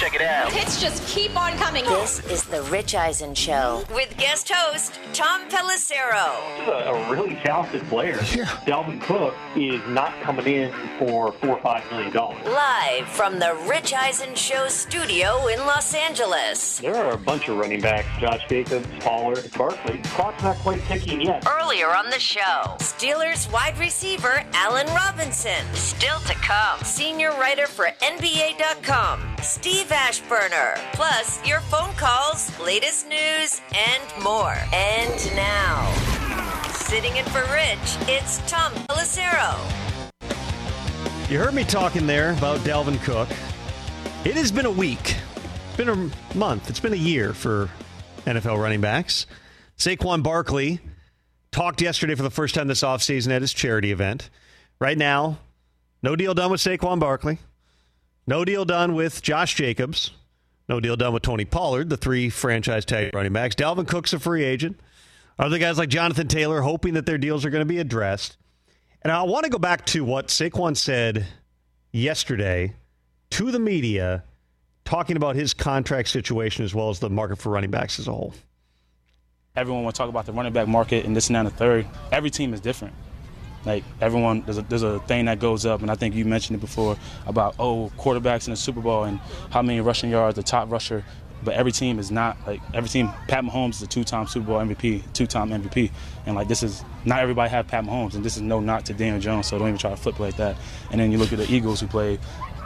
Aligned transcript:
Check 0.00 0.14
it 0.14 0.22
out. 0.22 0.50
Hits 0.50 0.80
just 0.80 1.06
keep 1.06 1.38
on 1.38 1.52
coming. 1.58 1.84
This 1.84 2.24
is 2.30 2.42
the 2.44 2.62
Rich 2.62 2.94
Eisen 2.94 3.34
Show 3.34 3.84
with 3.94 4.16
guest 4.16 4.50
host 4.50 4.98
Tom 5.12 5.46
Pelissero. 5.50 6.56
This 6.56 6.62
is 6.62 6.68
a, 6.68 6.90
a 6.90 7.10
really 7.10 7.34
talented 7.44 7.82
player. 7.88 8.18
Yeah. 8.34 8.46
Dalvin 8.64 8.98
Cook 9.02 9.34
is 9.56 9.78
not 9.88 10.18
coming 10.22 10.46
in 10.46 10.72
for 10.98 11.32
four 11.32 11.50
or 11.50 11.60
five 11.60 11.84
million 11.90 12.14
dollars. 12.14 12.42
Live 12.46 13.08
from 13.08 13.38
the 13.38 13.54
Rich 13.68 13.92
Eisen 13.92 14.34
Show 14.34 14.68
studio 14.68 15.48
in 15.48 15.58
Los 15.66 15.92
Angeles. 15.94 16.78
There 16.78 16.96
are 16.96 17.12
a 17.12 17.18
bunch 17.18 17.48
of 17.50 17.58
running 17.58 17.82
backs: 17.82 18.08
Josh 18.20 18.40
Jacobs, 18.48 18.88
Pollard, 19.00 19.50
Barkley. 19.58 19.98
Clock's 20.04 20.42
not 20.42 20.56
quite 20.58 20.80
ticking 20.84 21.20
yet. 21.20 21.46
Earlier 21.46 21.88
on 21.88 22.08
the 22.08 22.18
show, 22.18 22.76
Steelers 22.78 23.52
wide 23.52 23.78
receiver 23.78 24.44
Allen 24.54 24.86
Robinson. 24.94 25.62
Still 25.74 26.20
to 26.20 26.32
come, 26.36 26.80
senior 26.84 27.32
writer 27.32 27.66
for 27.66 27.88
NBA.com, 28.00 29.36
Steve 29.42 29.89
Aschburner. 29.90 30.76
Plus, 30.92 31.46
your 31.46 31.60
phone 31.60 31.92
calls, 31.94 32.58
latest 32.60 33.08
news, 33.08 33.60
and 33.74 34.24
more. 34.24 34.56
And 34.72 35.36
now, 35.36 35.92
sitting 36.72 37.16
in 37.16 37.24
for 37.26 37.42
Rich, 37.52 38.08
it's 38.08 38.38
Tom 38.50 38.72
Pelissero. 38.88 39.58
You 41.30 41.38
heard 41.38 41.54
me 41.54 41.64
talking 41.64 42.06
there 42.06 42.32
about 42.32 42.58
Dalvin 42.60 43.00
Cook. 43.04 43.28
It 44.24 44.34
has 44.34 44.50
been 44.50 44.66
a 44.66 44.70
week, 44.70 45.16
it's 45.68 45.76
been 45.76 45.88
a 45.88 46.36
month, 46.36 46.68
it's 46.68 46.80
been 46.80 46.92
a 46.92 46.96
year 46.96 47.32
for 47.32 47.70
NFL 48.26 48.60
running 48.60 48.80
backs. 48.80 49.26
Saquon 49.78 50.22
Barkley 50.22 50.80
talked 51.52 51.80
yesterday 51.80 52.14
for 52.14 52.22
the 52.22 52.30
first 52.30 52.54
time 52.54 52.68
this 52.68 52.82
offseason 52.82 53.30
at 53.30 53.42
his 53.42 53.52
charity 53.52 53.92
event. 53.92 54.28
Right 54.78 54.98
now, 54.98 55.38
no 56.02 56.16
deal 56.16 56.34
done 56.34 56.50
with 56.50 56.60
Saquon 56.60 56.98
Barkley. 56.98 57.38
No 58.30 58.44
deal 58.44 58.64
done 58.64 58.94
with 58.94 59.22
Josh 59.22 59.56
Jacobs. 59.56 60.12
No 60.68 60.78
deal 60.78 60.94
done 60.94 61.12
with 61.12 61.24
Tony 61.24 61.44
Pollard, 61.44 61.90
the 61.90 61.96
three 61.96 62.30
franchise 62.30 62.84
tag 62.84 63.12
running 63.12 63.32
backs. 63.32 63.56
Dalvin 63.56 63.88
Cook's 63.88 64.12
a 64.12 64.20
free 64.20 64.44
agent. 64.44 64.78
Other 65.36 65.58
guys 65.58 65.78
like 65.78 65.88
Jonathan 65.88 66.28
Taylor 66.28 66.60
hoping 66.60 66.94
that 66.94 67.06
their 67.06 67.18
deals 67.18 67.44
are 67.44 67.50
going 67.50 67.62
to 67.62 67.66
be 67.66 67.80
addressed. 67.80 68.36
And 69.02 69.10
I 69.12 69.24
want 69.24 69.46
to 69.46 69.50
go 69.50 69.58
back 69.58 69.84
to 69.86 70.04
what 70.04 70.28
Saquon 70.28 70.76
said 70.76 71.26
yesterday 71.90 72.76
to 73.30 73.50
the 73.50 73.58
media, 73.58 74.22
talking 74.84 75.16
about 75.16 75.34
his 75.34 75.52
contract 75.52 76.08
situation 76.08 76.64
as 76.64 76.72
well 76.72 76.88
as 76.88 77.00
the 77.00 77.10
market 77.10 77.38
for 77.38 77.50
running 77.50 77.72
backs 77.72 77.98
as 77.98 78.06
a 78.06 78.12
whole. 78.12 78.32
Everyone 79.56 79.82
will 79.82 79.90
talk 79.90 80.08
about 80.08 80.26
the 80.26 80.32
running 80.32 80.52
back 80.52 80.68
market 80.68 81.04
and 81.04 81.16
this 81.16 81.26
and 81.26 81.34
that 81.34 81.40
and 81.40 81.48
the 81.48 81.54
third. 81.54 81.84
Every 82.12 82.30
team 82.30 82.54
is 82.54 82.60
different. 82.60 82.94
Like 83.64 83.84
everyone, 84.00 84.42
there's 84.42 84.58
a, 84.58 84.62
there's 84.62 84.82
a 84.82 85.00
thing 85.00 85.26
that 85.26 85.38
goes 85.38 85.66
up, 85.66 85.82
and 85.82 85.90
I 85.90 85.94
think 85.94 86.14
you 86.14 86.24
mentioned 86.24 86.56
it 86.56 86.60
before 86.60 86.96
about 87.26 87.54
oh 87.58 87.90
quarterbacks 87.98 88.46
in 88.46 88.52
the 88.52 88.56
Super 88.56 88.80
Bowl 88.80 89.04
and 89.04 89.18
how 89.50 89.62
many 89.62 89.80
rushing 89.80 90.10
yards 90.10 90.36
the 90.36 90.42
top 90.42 90.70
rusher. 90.70 91.04
But 91.42 91.54
every 91.54 91.72
team 91.72 91.98
is 91.98 92.10
not 92.10 92.36
like 92.46 92.60
every 92.74 92.90
team. 92.90 93.10
Pat 93.28 93.44
Mahomes 93.44 93.76
is 93.76 93.82
a 93.82 93.86
two-time 93.86 94.26
Super 94.26 94.46
Bowl 94.46 94.60
MVP, 94.60 95.12
two-time 95.14 95.48
MVP, 95.50 95.90
and 96.26 96.36
like 96.36 96.48
this 96.48 96.62
is 96.62 96.84
not 97.06 97.20
everybody 97.20 97.48
have 97.50 97.66
Pat 97.66 97.84
Mahomes, 97.84 98.14
and 98.14 98.24
this 98.24 98.36
is 98.36 98.42
no 98.42 98.60
knock 98.60 98.84
to 98.84 98.92
Daniel 98.92 99.20
Jones. 99.20 99.46
So 99.46 99.58
don't 99.58 99.68
even 99.68 99.78
try 99.78 99.90
to 99.90 99.96
flip 99.96 100.20
like 100.20 100.36
that. 100.36 100.56
And 100.90 101.00
then 101.00 101.12
you 101.12 101.18
look 101.18 101.32
at 101.32 101.38
the 101.38 101.50
Eagles 101.50 101.80
who 101.80 101.86
play. 101.86 102.18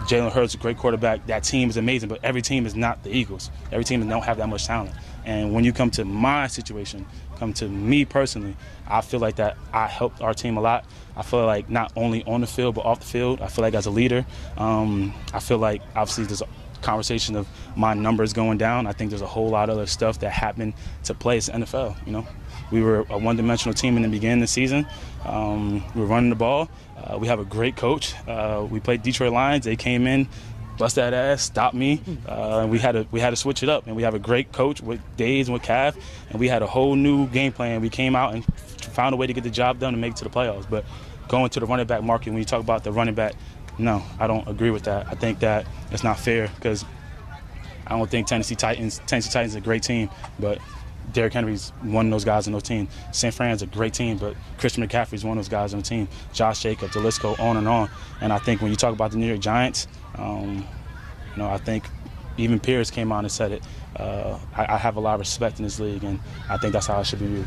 Jalen 0.05 0.33
Hurts, 0.33 0.53
a 0.53 0.59
great 0.59 0.77
quarterback. 0.77 1.27
That 1.29 1.45
team 1.45 1.71
is 1.71 1.79
amazing, 1.79 2.11
but 2.11 2.21
every 2.23 2.43
team 2.43 2.67
is 2.67 2.75
not 2.75 3.03
the 3.05 3.11
Eagles. 3.11 3.51
Every 3.73 3.85
team 3.85 4.07
don't 4.07 4.23
have 4.23 4.37
that 4.37 4.49
much 4.49 4.67
talent. 4.67 4.95
And 5.25 5.55
when 5.55 5.65
you 5.65 5.73
come 5.73 5.91
to 5.93 6.05
my 6.05 6.47
situation, 6.47 7.07
come 7.35 7.53
to 7.55 7.69
me 7.69 8.05
personally, 8.05 8.57
I 8.89 9.01
feel 9.01 9.21
like 9.21 9.37
that 9.37 9.57
I 9.73 9.87
helped 9.87 10.21
our 10.21 10.35
team 10.35 10.57
a 10.57 10.61
lot. 10.61 10.85
I 11.17 11.23
feel 11.23 11.47
like 11.47 11.71
not 11.71 11.93
only 11.97 12.25
on 12.25 12.41
the 12.41 12.47
field 12.47 12.75
but 12.75 12.85
off 12.85 13.01
the 13.01 13.07
field. 13.07 13.41
I 13.41 13.49
feel 13.49 13.63
like 13.63 13.75
as 13.75 13.87
a 13.87 13.91
leader, 13.91 14.27
um, 14.57 15.15
I 15.33 15.41
feel 15.41 15.59
like 15.59 15.83
obviously 15.95 16.25
there's 16.25 16.43
a 16.43 16.49
conversation 16.83 17.35
of 17.35 17.49
my 17.77 17.95
numbers 17.95 18.33
going 18.33 18.59
down. 18.59 18.87
I 18.87 18.93
think 18.93 19.11
there's 19.11 19.23
a 19.23 19.27
whole 19.27 19.49
lot 19.49 19.69
of 19.71 19.77
other 19.77 19.87
stuff 19.87 20.21
that 20.21 20.31
happened 20.31 20.75
to 21.05 21.15
play 21.15 21.39
as 21.39 21.49
NFL. 21.49 21.97
You 22.07 22.13
know, 22.13 22.27
we 22.71 22.83
were 22.83 23.07
a 23.11 23.19
one-dimensional 23.19 23.75
team 23.75 23.97
in 23.97 24.03
the 24.03 24.09
beginning 24.09 24.39
of 24.39 24.43
the 24.43 24.53
season. 24.53 24.87
Um, 25.25 25.83
we 25.95 26.03
were 26.03 26.07
running 26.07 26.31
the 26.31 26.37
ball. 26.37 26.69
Uh, 26.97 27.19
we 27.19 27.27
have 27.27 27.41
a 27.41 27.45
great 27.45 27.77
coach. 27.77 28.15
Uh, 28.29 28.67
we 28.71 28.81
played 28.81 29.03
Detroit 29.03 29.33
Lions. 29.33 29.65
They 29.65 29.77
came 29.77 30.07
in 30.07 30.29
bust 30.77 30.97
that 30.97 31.15
ass, 31.15 31.43
stop 31.43 31.75
me. 31.75 32.01
Uh, 32.27 32.67
we 32.69 32.79
had 32.79 32.93
to 32.93 33.07
we 33.11 33.21
had 33.21 33.31
to 33.31 33.37
switch 33.37 33.63
it 33.63 33.69
up. 33.69 33.87
And 33.87 33.97
we 33.97 34.03
have 34.03 34.15
a 34.15 34.19
great 34.19 34.53
coach 34.53 34.81
with 34.83 35.01
Days 35.17 35.49
and 35.49 35.53
with 35.55 35.63
Cav, 35.63 35.97
and 36.31 36.41
we 36.41 36.49
had 36.49 36.63
a 36.63 36.67
whole 36.67 36.97
new 36.97 37.27
game 37.29 37.53
plan. 37.53 37.81
We 37.81 37.91
came 37.91 38.17
out 38.17 38.35
and 38.35 38.45
found 38.45 39.15
a 39.15 39.17
way 39.17 39.27
to 39.27 39.33
get 39.33 39.45
the 39.45 39.51
job 39.51 39.79
done 39.79 39.95
and 39.95 40.01
make 40.01 40.13
it 40.13 40.17
to 40.17 40.25
the 40.25 40.31
playoffs. 40.31 40.69
But 40.69 40.85
going 41.29 41.51
to 41.51 41.61
the 41.61 41.67
running 41.67 41.87
back 41.87 42.03
market, 42.03 42.31
when 42.31 42.39
you 42.39 42.45
talk 42.45 42.61
about 42.61 42.85
the 42.85 42.93
running 42.93 43.15
back, 43.15 43.35
no, 43.79 44.03
I 44.19 44.27
don't 44.27 44.47
agree 44.49 44.71
with 44.71 44.85
that. 44.85 45.07
I 45.07 45.15
think 45.15 45.41
that 45.41 45.67
it's 45.91 46.05
not 46.05 46.19
fair 46.19 46.49
because 46.57 46.85
I 47.87 47.97
don't 47.97 48.11
think 48.11 48.27
Tennessee 48.27 48.55
Titans 48.55 49.01
Tennessee 49.07 49.31
Titans 49.31 49.53
is 49.53 49.57
a 49.57 49.61
great 49.61 49.83
team, 49.83 50.11
but 50.39 50.59
Derrick 51.13 51.33
Henry's 51.33 51.71
one 51.83 52.07
of 52.07 52.11
those 52.11 52.25
guys 52.25 52.47
on 52.47 52.53
those 52.53 52.63
team. 52.63 52.89
St. 53.13 53.33
Fran's 53.33 53.63
a 53.63 53.67
great 53.67 53.95
team, 53.95 54.17
but 54.17 54.35
Christian 54.59 54.87
McCaffrey's 54.87 55.25
one 55.25 55.39
of 55.39 55.45
those 55.45 55.49
guys 55.51 55.75
on 55.75 55.81
the 55.81 55.87
team. 55.87 56.09
Josh 56.33 56.63
Jacobs, 56.63 56.95
the 56.95 57.01
list 57.01 57.23
go 57.23 57.35
on 57.39 57.57
and 57.57 57.69
on. 57.69 57.89
And 58.21 58.33
I 58.33 58.39
think 58.39 58.61
when 58.61 58.71
you 58.71 58.77
talk 58.77 58.93
about 58.93 59.11
the 59.13 59.19
New 59.19 59.27
York 59.27 59.41
Giants, 59.41 59.87
um, 60.17 60.67
you 61.33 61.43
know, 61.43 61.49
I 61.49 61.59
think 61.59 61.85
even 62.37 62.59
Pierce 62.59 62.91
came 62.91 63.13
on 63.13 63.25
and 63.25 63.31
said 63.33 63.53
it. 63.53 63.63
Uh, 63.97 64.39
I, 64.57 64.75
I, 64.75 64.77
have 64.77 64.97
a 64.97 65.01
lot 65.01 65.15
of 65.15 65.21
respect 65.21 65.59
in 65.61 65.65
this 65.65 65.79
league, 65.79 66.03
and 66.03 66.19
I 66.49 66.57
think 66.59 66.73
that's 66.73 66.89
how 66.89 66.99
I 66.99 67.05
should 67.05 67.21
be 67.21 67.27
viewed. 67.27 67.47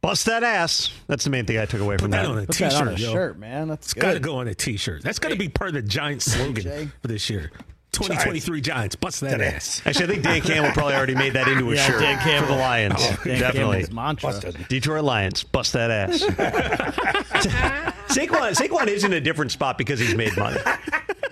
Bust 0.00 0.26
that 0.26 0.44
ass. 0.44 0.92
That's 1.08 1.24
the 1.24 1.30
main 1.30 1.44
thing 1.44 1.58
I 1.58 1.64
took 1.64 1.80
away 1.80 1.96
from 1.96 2.10
Put 2.10 2.10
that, 2.12 2.22
that. 2.22 2.30
on 2.30 2.38
a 2.38 2.46
Put 2.46 2.54
t-shirt, 2.56 2.70
that 2.72 2.80
on 2.82 2.88
a 2.88 2.96
shirt, 2.96 3.38
man. 3.38 3.66
That's 3.66 3.86
It's 3.88 3.94
good. 3.94 4.00
got 4.02 4.12
to 4.12 4.20
go 4.20 4.36
on 4.36 4.46
a 4.46 4.54
t-shirt. 4.54 5.02
That's 5.02 5.18
got 5.18 5.30
to 5.30 5.36
be 5.36 5.48
part 5.48 5.70
of 5.70 5.74
the 5.74 5.82
Giants 5.82 6.24
slogan 6.32 6.92
for 7.02 7.08
this 7.08 7.28
year. 7.28 7.50
2023 7.96 8.60
Giants, 8.60 8.94
bust 8.96 9.20
that 9.22 9.40
ass. 9.40 9.82
Actually, 9.84 10.04
I 10.04 10.08
think 10.08 10.22
Dan 10.22 10.40
Campbell 10.42 10.72
probably 10.72 10.94
already 10.94 11.14
made 11.14 11.32
that 11.32 11.48
into 11.48 11.70
a 11.70 11.74
Yeah, 11.74 11.86
shirt 11.86 12.00
Dan 12.00 12.18
Campbell. 12.18 12.48
for 12.48 12.54
the 12.54 12.58
Lions. 12.60 12.94
Oh, 12.98 13.16
Dan 13.24 13.40
Definitely. 13.40 13.84
Campbell's 13.84 14.22
mantra. 14.22 14.52
Detroit 14.68 15.04
Lions, 15.04 15.44
bust 15.44 15.72
that 15.72 15.90
ass. 15.90 16.22
Saquon, 18.08 18.54
Saquon 18.54 18.86
is 18.88 19.04
in 19.04 19.12
a 19.12 19.20
different 19.20 19.50
spot 19.52 19.78
because 19.78 19.98
he's 19.98 20.14
made 20.14 20.36
money. 20.36 20.60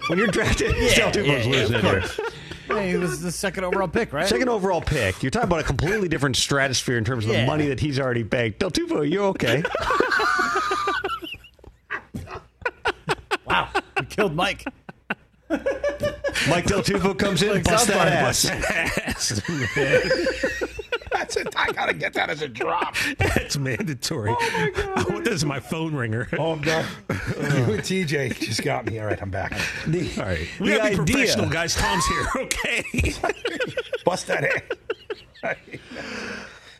When 0.08 0.18
you're 0.18 0.28
drafted, 0.28 0.72
Del 0.94 1.10
Tufo's 1.12 1.26
yeah, 1.26 1.38
yeah, 1.38 1.50
losing 1.50 1.74
of 1.76 1.84
it 1.84 2.04
here. 2.04 2.26
Hey, 2.66 2.90
he 2.90 2.96
was 2.96 3.20
the 3.20 3.30
second 3.30 3.64
overall 3.64 3.88
pick, 3.88 4.12
right? 4.12 4.26
Second 4.26 4.48
overall 4.48 4.80
pick. 4.80 5.22
You're 5.22 5.30
talking 5.30 5.48
about 5.48 5.60
a 5.60 5.64
completely 5.64 6.08
different 6.08 6.36
stratosphere 6.36 6.96
in 6.96 7.04
terms 7.04 7.26
of 7.26 7.32
the 7.32 7.44
money 7.46 7.68
that 7.68 7.78
he's 7.80 8.00
already 8.00 8.22
banked. 8.22 8.58
Del 8.58 8.70
Tufo, 8.70 9.02
you 9.10 9.22
okay? 9.24 9.62
Wow, 13.46 13.68
we 14.00 14.06
killed 14.06 14.34
Mike. 14.34 14.64
Mike 16.48 16.66
Del 16.66 16.82
Tufo 16.82 17.16
comes 17.18 17.42
in, 17.42 17.50
Like 17.50 17.64
bust 17.64 17.86
South 17.86 17.94
that 17.94 18.08
Park, 18.08 18.28
ass. 18.28 19.40
ass. 19.40 19.42
That's 21.12 21.36
it. 21.36 21.54
I 21.56 21.70
gotta 21.72 21.94
get 21.94 22.12
that 22.14 22.28
as 22.28 22.42
a 22.42 22.48
drop. 22.48 22.96
That's 23.18 23.56
mandatory. 23.56 24.30
Oh 24.30 24.36
my 24.52 24.70
god! 24.74 24.92
I 25.08 25.12
want 25.12 25.24
this 25.24 25.34
as 25.34 25.44
my 25.44 25.60
phone 25.60 25.94
ringer. 25.94 26.28
Oh, 26.38 26.52
I'm 26.52 26.60
done. 26.60 26.84
you 27.08 27.14
and 27.14 27.80
TJ 27.82 28.38
just 28.40 28.62
got 28.62 28.84
me. 28.86 28.98
All 28.98 29.06
right, 29.06 29.20
I'm 29.22 29.30
back. 29.30 29.52
All 29.52 29.58
right, 30.24 30.46
we 30.60 30.70
the 30.70 30.76
gotta 30.76 30.88
be 30.96 31.00
idea- 31.02 31.04
professional, 31.16 31.48
guys. 31.48 31.74
Tom's 31.76 32.04
here. 32.06 32.26
Okay. 32.36 32.84
Bust 34.04 34.26
that 34.26 34.44
ass. 34.44 35.56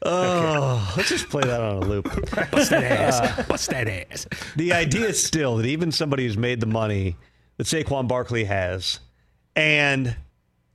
Oh, 0.06 0.92
let's 0.98 1.08
just 1.08 1.30
play 1.30 1.42
that 1.42 1.60
on 1.60 1.76
a 1.76 1.80
loop. 1.80 2.04
Bust 2.50 2.70
that 2.70 2.82
ass. 2.84 3.20
Uh, 3.20 3.42
bust 3.48 3.70
that 3.70 3.88
ass. 3.88 4.26
The 4.56 4.72
idea 4.74 5.06
is 5.06 5.22
still 5.24 5.56
that 5.56 5.66
even 5.66 5.90
somebody 5.90 6.24
who's 6.26 6.36
made 6.36 6.60
the 6.60 6.66
money 6.66 7.16
that 7.56 7.66
Saquon 7.66 8.08
Barkley 8.08 8.44
has, 8.44 9.00
and 9.54 10.16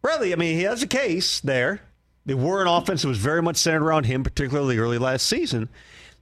really, 0.03 0.33
I 0.33 0.35
mean, 0.35 0.55
he 0.55 0.63
has 0.63 0.81
a 0.83 0.87
case 0.87 1.39
there. 1.39 1.81
They 2.25 2.33
were 2.33 2.61
an 2.61 2.67
offense 2.67 3.01
that 3.01 3.07
was 3.07 3.17
very 3.17 3.41
much 3.41 3.57
centered 3.57 3.83
around 3.83 4.05
him, 4.05 4.23
particularly 4.23 4.77
early 4.77 4.97
last 4.97 5.25
season. 5.25 5.69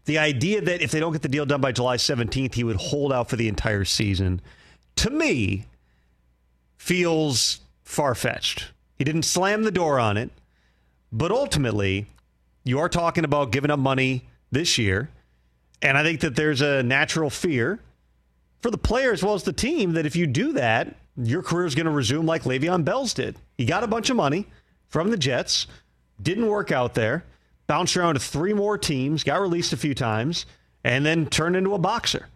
The 0.06 0.18
idea 0.18 0.62
that 0.62 0.82
if 0.82 0.92
they 0.92 1.00
don't 1.00 1.12
get 1.12 1.22
the 1.22 1.28
deal 1.28 1.46
done 1.46 1.62
by 1.62 1.74
July 1.74 1.98
17th, 1.98 2.54
he 2.54 2.64
would 2.64 2.78
hold 2.78 3.12
out 3.12 3.30
for 3.30 3.36
the 3.36 3.50
entire 3.50 3.84
season, 3.84 4.42
to 4.96 5.10
me, 5.10 5.66
feels 6.78 7.60
far 7.84 8.16
fetched. 8.16 8.72
He 8.98 9.04
didn't 9.04 9.24
slam 9.24 9.64
the 9.64 9.72
door 9.72 10.00
on 10.00 10.18
it, 10.18 10.32
but 11.12 11.32
ultimately, 11.32 12.08
you 12.64 12.80
are 12.80 12.90
talking 12.90 13.26
about 13.26 13.52
giving 13.52 13.72
up 13.72 13.80
money 13.80 14.28
this 14.52 14.78
year. 14.78 15.10
And 15.82 15.98
I 15.98 16.04
think 16.04 16.22
that 16.22 16.36
there's 16.36 16.62
a 16.62 16.84
natural 16.84 17.30
fear 17.30 17.80
for 18.62 18.72
the 18.72 18.78
player 18.78 19.12
as 19.12 19.24
well 19.24 19.34
as 19.34 19.44
the 19.44 19.54
team 19.54 19.94
that 19.94 20.06
if 20.06 20.16
you 20.16 20.28
do 20.28 20.54
that, 20.54 20.96
your 21.16 21.42
career 21.42 21.66
is 21.66 21.76
going 21.76 21.86
to 21.86 21.92
resume 21.92 22.26
like 22.26 22.44
Le'Veon 22.44 22.86
Bell's 22.86 23.14
did. 23.14 23.38
He 23.58 23.66
got 23.66 23.84
a 23.84 23.88
bunch 23.88 24.10
of 24.10 24.16
money 24.16 24.48
from 24.88 25.10
the 25.10 25.18
Jets, 25.18 25.68
didn't 26.22 26.48
work 26.48 26.72
out 26.72 26.94
there, 26.94 27.24
bounced 27.66 27.98
around 27.98 28.16
to 28.16 28.20
three 28.20 28.54
more 28.54 28.78
teams, 28.78 29.24
got 29.24 29.42
released 29.42 29.74
a 29.74 29.78
few 29.78 29.94
times, 29.94 30.46
and 30.84 31.06
then 31.06 31.26
turned 31.26 31.56
into 31.56 31.74
a 31.74 31.80
boxer. 31.80 32.28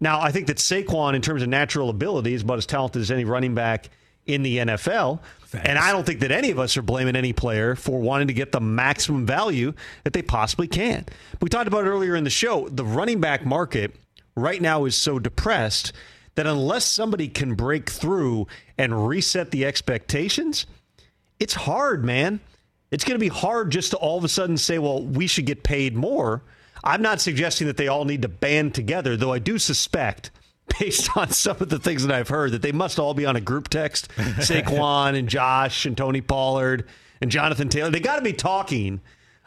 Now, 0.00 0.20
I 0.20 0.32
think 0.32 0.46
that 0.46 0.56
Saquon, 0.56 1.14
in 1.14 1.22
terms 1.22 1.42
of 1.42 1.48
natural 1.48 1.90
ability, 1.90 2.34
is 2.34 2.42
about 2.42 2.58
as 2.58 2.66
talented 2.66 3.02
as 3.02 3.10
any 3.10 3.24
running 3.24 3.54
back 3.54 3.90
in 4.26 4.42
the 4.42 4.58
NFL. 4.58 5.20
And 5.52 5.78
I 5.78 5.92
don't 5.92 6.06
think 6.06 6.20
that 6.20 6.30
any 6.30 6.50
of 6.50 6.58
us 6.58 6.76
are 6.76 6.82
blaming 6.82 7.16
any 7.16 7.32
player 7.32 7.74
for 7.74 8.00
wanting 8.00 8.28
to 8.28 8.34
get 8.34 8.52
the 8.52 8.60
maximum 8.60 9.26
value 9.26 9.72
that 10.04 10.12
they 10.12 10.22
possibly 10.22 10.68
can. 10.68 11.04
We 11.40 11.48
talked 11.48 11.66
about 11.66 11.84
it 11.84 11.88
earlier 11.88 12.14
in 12.14 12.24
the 12.24 12.30
show. 12.30 12.68
The 12.68 12.84
running 12.84 13.20
back 13.20 13.44
market 13.44 13.94
right 14.42 14.60
now 14.60 14.84
is 14.84 14.96
so 14.96 15.18
depressed 15.18 15.92
that 16.34 16.46
unless 16.46 16.84
somebody 16.84 17.28
can 17.28 17.54
break 17.54 17.90
through 17.90 18.46
and 18.78 19.06
reset 19.08 19.50
the 19.50 19.64
expectations, 19.64 20.66
it's 21.38 21.54
hard, 21.54 22.04
man. 22.04 22.40
It's 22.90 23.04
going 23.04 23.16
to 23.16 23.20
be 23.20 23.28
hard 23.28 23.70
just 23.70 23.90
to 23.92 23.96
all 23.96 24.18
of 24.18 24.24
a 24.24 24.28
sudden 24.28 24.56
say, 24.56 24.78
well, 24.78 25.02
we 25.02 25.26
should 25.26 25.46
get 25.46 25.62
paid 25.62 25.94
more. 25.94 26.42
I'm 26.82 27.02
not 27.02 27.20
suggesting 27.20 27.66
that 27.66 27.76
they 27.76 27.88
all 27.88 28.04
need 28.04 28.22
to 28.22 28.28
band 28.28 28.74
together, 28.74 29.16
though 29.16 29.32
I 29.32 29.38
do 29.38 29.58
suspect, 29.58 30.30
based 30.80 31.16
on 31.16 31.30
some 31.30 31.56
of 31.60 31.68
the 31.68 31.78
things 31.78 32.06
that 32.06 32.14
I've 32.14 32.28
heard, 32.28 32.52
that 32.52 32.62
they 32.62 32.72
must 32.72 32.98
all 32.98 33.14
be 33.14 33.26
on 33.26 33.36
a 33.36 33.40
group 33.40 33.68
text. 33.68 34.08
Saquon 34.16 35.18
and 35.18 35.28
Josh 35.28 35.86
and 35.86 35.96
Tony 35.96 36.20
Pollard 36.20 36.86
and 37.20 37.30
Jonathan 37.30 37.68
Taylor. 37.68 37.90
They 37.90 38.00
got 38.00 38.16
to 38.16 38.22
be 38.22 38.32
talking 38.32 39.00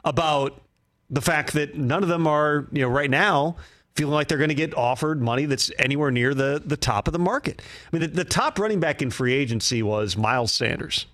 about 0.06 0.62
the 1.10 1.22
fact 1.22 1.54
that 1.54 1.76
none 1.76 2.04
of 2.04 2.10
them 2.10 2.28
are, 2.28 2.68
you 2.72 2.82
know, 2.82 2.90
right 2.90 3.10
now 3.10 3.56
feeling 3.96 4.14
like 4.14 4.28
they're 4.28 4.38
going 4.38 4.50
to 4.50 4.56
get 4.56 4.76
offered 4.76 5.22
money 5.22 5.46
that's 5.46 5.72
anywhere 5.78 6.12
near 6.12 6.34
the, 6.34 6.62
the 6.66 6.78
top 6.78 7.08
of 7.08 7.14
the 7.14 7.20
market. 7.20 7.62
I 7.62 7.96
mean, 7.96 8.02
the, 8.10 8.16
the 8.16 8.26
top 8.26 8.58
running 8.58 8.80
back 8.80 9.02
in 9.02 9.12
free 9.12 9.34
agency 9.34 9.84
was 9.84 10.18
Miles 10.18 10.52
Sanders 10.52 11.06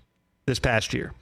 this 0.46 0.58
past 0.58 0.94
year. 0.94 1.12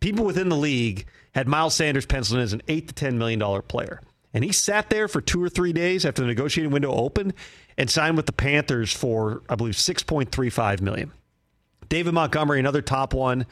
People 0.00 0.24
within 0.24 0.48
the 0.48 0.56
league 0.56 1.06
had 1.34 1.48
Miles 1.48 1.74
Sanders 1.74 2.06
penciled 2.06 2.38
in 2.38 2.44
as 2.44 2.52
an 2.52 2.62
eight 2.68 2.88
to 2.88 2.94
ten 2.94 3.18
million 3.18 3.38
dollar 3.38 3.62
player. 3.62 4.00
And 4.32 4.44
he 4.44 4.52
sat 4.52 4.90
there 4.90 5.08
for 5.08 5.20
two 5.20 5.42
or 5.42 5.48
three 5.48 5.72
days 5.72 6.04
after 6.04 6.22
the 6.22 6.28
negotiating 6.28 6.72
window 6.72 6.92
opened 6.92 7.34
and 7.76 7.90
signed 7.90 8.16
with 8.16 8.26
the 8.26 8.32
Panthers 8.32 8.92
for, 8.92 9.42
I 9.48 9.56
believe, 9.56 9.76
six 9.76 10.02
point 10.02 10.30
three 10.30 10.50
five 10.50 10.80
million. 10.80 11.12
David 11.88 12.14
Montgomery, 12.14 12.60
another 12.60 12.82
top 12.82 13.12
one, 13.12 13.46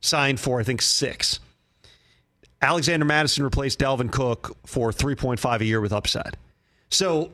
signed 0.00 0.38
for 0.38 0.60
I 0.60 0.64
think 0.64 0.82
six. 0.82 1.40
Alexander 2.62 3.06
Mattison 3.06 3.42
replaced 3.42 3.78
Dalvin 3.78 4.12
Cook 4.12 4.54
for 4.66 4.90
3.5 4.90 5.60
a 5.60 5.64
year 5.64 5.80
with 5.80 5.94
upside. 5.94 6.36
So 6.90 7.30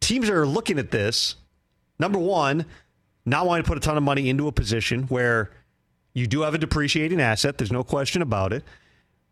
teams 0.00 0.30
are 0.30 0.46
looking 0.46 0.78
at 0.78 0.90
this. 0.90 1.36
Number 1.98 2.18
one, 2.18 2.64
not 3.26 3.46
wanting 3.46 3.64
to 3.64 3.68
put 3.68 3.76
a 3.76 3.80
ton 3.80 3.96
of 3.96 4.02
money 4.02 4.28
into 4.28 4.48
a 4.48 4.52
position 4.52 5.04
where 5.04 5.50
you 6.14 6.26
do 6.26 6.42
have 6.42 6.54
a 6.54 6.58
depreciating 6.58 7.20
asset. 7.20 7.58
There's 7.58 7.72
no 7.72 7.84
question 7.84 8.22
about 8.22 8.52
it. 8.52 8.64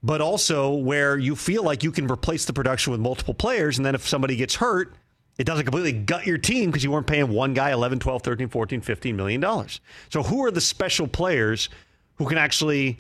But 0.03 0.21
also 0.21 0.73
where 0.75 1.19
you 1.19 1.35
feel 1.35 1.65
like 1.65 1.83
you 1.83 1.91
can 1.91 2.11
replace 2.11 2.45
the 2.45 2.53
production 2.53 2.93
with 2.93 3.01
multiple 3.01 3.35
players. 3.35 3.79
And 3.79 3.87
then 3.87 3.95
if 3.95 4.07
somebody 4.07 4.37
gets 4.37 4.55
hurt, 4.55 4.95
it 5.39 5.45
doesn't 5.45 5.65
completely 5.65 5.93
gut 5.93 6.27
your 6.27 6.39
team 6.39 6.71
because 6.71 6.85
you 6.85 6.91
weren't 6.91 7.07
paying 7.07 7.29
one 7.31 7.55
guy 7.55 7.73
11, 7.73 7.99
12, 7.99 8.23
13, 8.23 8.49
14, 8.49 8.81
15 8.81 9.17
million 9.17 9.41
dollars. 9.41 9.81
So 10.11 10.23
who 10.23 10.45
are 10.45 10.51
the 10.51 10.61
special 10.61 11.09
players 11.09 11.69
who 12.17 12.27
can 12.27 12.39
actually 12.39 12.99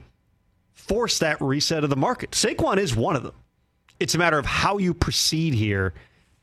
force 0.72 1.18
that 1.18 1.40
reset 1.40 1.84
of 1.84 1.90
the 1.90 1.96
market? 1.96 2.32
Saquon 2.32 2.78
is 2.78 2.96
one 2.96 3.16
of 3.16 3.22
them. 3.22 3.34
It's 4.00 4.14
a 4.14 4.18
matter 4.18 4.38
of 4.38 4.46
how 4.46 4.78
you 4.78 4.94
proceed 4.94 5.54
here 5.54 5.94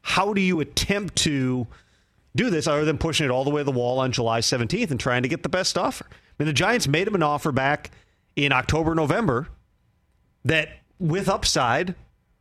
how 0.08 0.34
do 0.34 0.40
you 0.40 0.60
attempt 0.60 1.16
to 1.16 1.66
do 2.36 2.52
this 2.52 2.68
other 2.68 2.86
than 2.86 3.00
pushing 3.00 3.26
it 3.26 3.32
all 3.32 3.44
the 3.44 3.50
way 3.50 3.62
to 3.62 3.64
the 3.64 3.72
wall 3.72 3.98
on 3.98 4.12
July 4.12 4.40
17th 4.40 4.92
and 4.92 5.00
trying 5.00 5.24
to 5.24 5.28
get 5.28 5.42
the 5.42 5.50
best 5.50 5.80
offer? 5.80 6.06
I 6.08 6.16
mean, 6.38 6.46
the 6.46 6.54
Giants 6.54 6.88
made 6.88 7.08
him 7.08 7.16
an 7.16 7.24
offer 7.24 7.52
back 7.52 7.90
in 8.36 8.52
October, 8.52 8.94
November 8.94 9.48
that 10.44 10.70
with 11.00 11.28
upside 11.28 11.96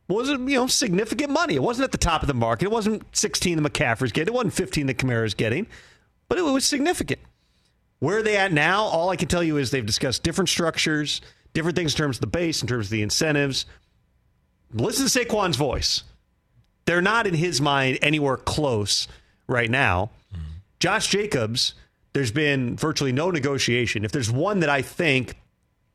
was 0.07 0.29
you 0.29 0.37
know 0.37 0.67
significant 0.67 1.31
money. 1.31 1.55
It 1.55 1.63
wasn't 1.63 1.85
at 1.85 1.91
the 1.91 1.97
top 1.97 2.21
of 2.21 2.27
the 2.27 2.35
market. 2.35 2.65
It 2.65 2.71
wasn't 2.71 3.03
16 3.17 3.61
the 3.61 3.67
McCaffrey's 3.67 4.11
getting. 4.11 4.31
It 4.31 4.35
wasn't 4.37 4.53
15 4.53 4.85
the 4.85 4.93
Kamara's 4.93 5.33
getting, 5.33 5.65
but 6.29 6.37
it 6.37 6.43
was 6.43 6.65
significant. 6.65 7.19
Where 7.97 8.19
are 8.19 8.23
they 8.23 8.37
at 8.37 8.53
now? 8.53 8.83
All 8.83 9.09
I 9.09 9.15
can 9.15 9.27
tell 9.27 9.43
you 9.43 9.57
is 9.57 9.71
they've 9.71 9.83
discussed 9.83 10.21
different 10.21 10.49
structures, 10.49 11.19
different 11.55 11.75
things 11.75 11.93
in 11.93 11.97
terms 11.97 12.17
of 12.17 12.21
the 12.21 12.27
base, 12.27 12.61
in 12.61 12.67
terms 12.67 12.85
of 12.85 12.91
the 12.91 13.01
incentives. 13.01 13.65
Listen 14.71 15.07
to 15.07 15.19
Saquon's 15.19 15.55
voice. 15.55 16.03
They're 16.85 17.01
not 17.01 17.27
in 17.27 17.33
his 17.33 17.61
mind 17.61 17.99
anywhere 18.01 18.37
close 18.37 19.07
right 19.47 19.69
now. 19.69 20.11
Mm-hmm. 20.33 20.43
Josh 20.79 21.07
Jacobs, 21.07 21.73
there's 22.13 22.31
been 22.31 22.75
virtually 22.77 23.11
no 23.11 23.31
negotiation. 23.31 24.05
If 24.05 24.11
there's 24.11 24.31
one 24.31 24.59
that 24.59 24.69
I 24.69 24.81
think 24.81 25.35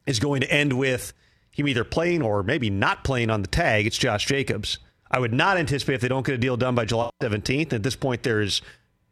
is 0.06 0.18
going 0.18 0.40
to 0.40 0.52
end 0.52 0.72
with 0.72 1.12
him 1.52 1.68
either 1.68 1.84
playing 1.84 2.22
or 2.22 2.42
maybe 2.42 2.70
not 2.70 3.04
playing 3.04 3.30
on 3.30 3.42
the 3.42 3.48
tag, 3.48 3.86
it's 3.86 3.98
Josh 3.98 4.26
Jacobs. 4.26 4.78
I 5.10 5.18
would 5.18 5.32
not 5.32 5.56
anticipate 5.56 5.94
if 5.94 6.00
they 6.00 6.08
don't 6.08 6.24
get 6.24 6.34
a 6.34 6.38
deal 6.38 6.56
done 6.56 6.74
by 6.74 6.84
July 6.84 7.10
17th. 7.22 7.72
At 7.72 7.82
this 7.82 7.96
point, 7.96 8.22
there 8.22 8.40
is 8.40 8.62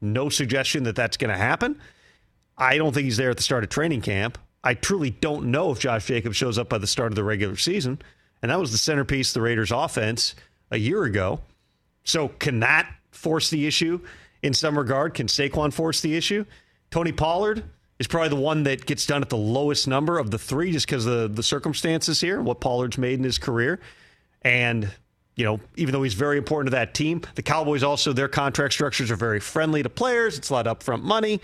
no 0.00 0.28
suggestion 0.28 0.84
that 0.84 0.96
that's 0.96 1.16
going 1.16 1.30
to 1.30 1.36
happen. 1.36 1.80
I 2.56 2.76
don't 2.76 2.92
think 2.92 3.04
he's 3.04 3.16
there 3.16 3.30
at 3.30 3.36
the 3.36 3.42
start 3.42 3.64
of 3.64 3.70
training 3.70 4.02
camp. 4.02 4.38
I 4.62 4.74
truly 4.74 5.10
don't 5.10 5.46
know 5.50 5.70
if 5.70 5.78
Josh 5.78 6.06
Jacobs 6.06 6.36
shows 6.36 6.58
up 6.58 6.68
by 6.68 6.78
the 6.78 6.86
start 6.86 7.12
of 7.12 7.16
the 7.16 7.24
regular 7.24 7.56
season. 7.56 8.00
And 8.42 8.50
that 8.50 8.60
was 8.60 8.72
the 8.72 8.78
centerpiece 8.78 9.30
of 9.30 9.34
the 9.34 9.40
Raiders' 9.42 9.72
offense 9.72 10.34
a 10.70 10.76
year 10.76 11.04
ago. 11.04 11.40
So 12.08 12.28
can 12.28 12.60
that 12.60 12.90
force 13.10 13.50
the 13.50 13.66
issue 13.66 14.00
in 14.42 14.54
some 14.54 14.78
regard? 14.78 15.12
Can 15.12 15.26
Saquon 15.26 15.72
force 15.72 16.00
the 16.00 16.16
issue? 16.16 16.46
Tony 16.90 17.12
Pollard 17.12 17.64
is 17.98 18.06
probably 18.06 18.30
the 18.30 18.36
one 18.36 18.62
that 18.62 18.86
gets 18.86 19.04
done 19.04 19.20
at 19.20 19.28
the 19.28 19.36
lowest 19.36 19.86
number 19.86 20.18
of 20.18 20.30
the 20.30 20.38
three 20.38 20.72
just 20.72 20.86
because 20.86 21.04
of 21.04 21.12
the, 21.12 21.28
the 21.28 21.42
circumstances 21.42 22.18
here, 22.18 22.40
what 22.40 22.60
Pollard's 22.60 22.96
made 22.96 23.18
in 23.18 23.24
his 23.24 23.36
career. 23.36 23.78
And, 24.40 24.90
you 25.36 25.44
know, 25.44 25.60
even 25.76 25.92
though 25.92 26.02
he's 26.02 26.14
very 26.14 26.38
important 26.38 26.68
to 26.68 26.76
that 26.76 26.94
team, 26.94 27.20
the 27.34 27.42
Cowboys 27.42 27.82
also, 27.82 28.14
their 28.14 28.28
contract 28.28 28.72
structures 28.72 29.10
are 29.10 29.16
very 29.16 29.40
friendly 29.40 29.82
to 29.82 29.90
players. 29.90 30.38
It's 30.38 30.48
a 30.48 30.54
lot 30.54 30.66
of 30.66 30.78
upfront 30.78 31.02
money. 31.02 31.42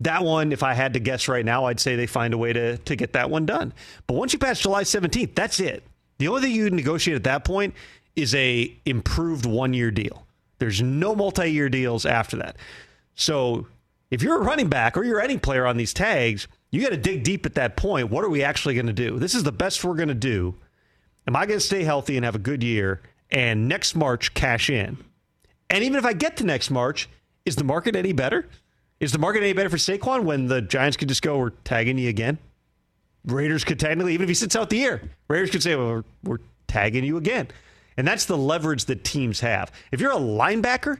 That 0.00 0.22
one, 0.22 0.52
if 0.52 0.62
I 0.62 0.74
had 0.74 0.92
to 0.94 1.00
guess 1.00 1.28
right 1.28 1.46
now, 1.46 1.64
I'd 1.64 1.80
say 1.80 1.96
they 1.96 2.06
find 2.06 2.34
a 2.34 2.38
way 2.38 2.52
to, 2.52 2.76
to 2.76 2.94
get 2.94 3.14
that 3.14 3.30
one 3.30 3.46
done. 3.46 3.72
But 4.06 4.14
once 4.14 4.34
you 4.34 4.38
pass 4.38 4.60
July 4.60 4.82
17th, 4.82 5.34
that's 5.34 5.60
it. 5.60 5.82
The 6.18 6.28
only 6.28 6.42
thing 6.42 6.52
you 6.52 6.68
negotiate 6.68 7.16
at 7.16 7.24
that 7.24 7.44
point 7.44 7.74
is 8.16 8.34
a 8.34 8.76
improved 8.84 9.46
one 9.46 9.74
year 9.74 9.90
deal. 9.90 10.26
There's 10.58 10.82
no 10.82 11.14
multi 11.14 11.50
year 11.50 11.68
deals 11.68 12.06
after 12.06 12.36
that. 12.36 12.56
So 13.14 13.66
if 14.10 14.22
you're 14.22 14.40
a 14.40 14.44
running 14.44 14.68
back 14.68 14.96
or 14.96 15.04
you're 15.04 15.20
any 15.20 15.38
player 15.38 15.66
on 15.66 15.76
these 15.76 15.94
tags, 15.94 16.46
you 16.70 16.80
got 16.80 16.90
to 16.90 16.96
dig 16.96 17.24
deep 17.24 17.46
at 17.46 17.54
that 17.54 17.76
point. 17.76 18.10
What 18.10 18.24
are 18.24 18.28
we 18.30 18.42
actually 18.42 18.74
going 18.74 18.86
to 18.86 18.92
do? 18.92 19.18
This 19.18 19.34
is 19.34 19.42
the 19.42 19.52
best 19.52 19.82
we're 19.82 19.94
going 19.94 20.08
to 20.08 20.14
do. 20.14 20.54
Am 21.26 21.36
I 21.36 21.46
going 21.46 21.58
to 21.58 21.64
stay 21.64 21.82
healthy 21.82 22.16
and 22.16 22.24
have 22.24 22.34
a 22.34 22.40
good 22.40 22.62
year 22.62 23.00
and 23.30 23.68
next 23.68 23.94
March 23.94 24.34
cash 24.34 24.70
in? 24.70 24.98
And 25.70 25.84
even 25.84 25.98
if 25.98 26.04
I 26.04 26.12
get 26.12 26.36
to 26.38 26.44
next 26.44 26.70
March, 26.70 27.08
is 27.44 27.56
the 27.56 27.64
market 27.64 27.96
any 27.96 28.12
better? 28.12 28.46
Is 29.00 29.12
the 29.12 29.18
market 29.18 29.42
any 29.42 29.52
better 29.52 29.70
for 29.70 29.78
Saquon 29.78 30.24
when 30.24 30.46
the 30.46 30.62
Giants 30.62 30.96
could 30.96 31.08
just 31.08 31.22
go, 31.22 31.38
we're 31.38 31.50
tagging 31.64 31.98
you 31.98 32.08
again? 32.08 32.38
Raiders 33.24 33.64
could 33.64 33.80
technically, 33.80 34.14
even 34.14 34.24
if 34.24 34.28
he 34.28 34.34
sits 34.34 34.54
out 34.54 34.70
the 34.70 34.76
year, 34.76 35.02
Raiders 35.28 35.50
could 35.50 35.62
say, 35.62 35.74
well, 35.74 35.86
we're, 35.88 36.04
we're 36.24 36.38
tagging 36.66 37.04
you 37.04 37.16
again. 37.16 37.48
And 37.96 38.06
that's 38.06 38.24
the 38.26 38.36
leverage 38.38 38.86
that 38.86 39.04
teams 39.04 39.40
have. 39.40 39.70
If 39.90 40.00
you're 40.00 40.12
a 40.12 40.16
linebacker, 40.16 40.98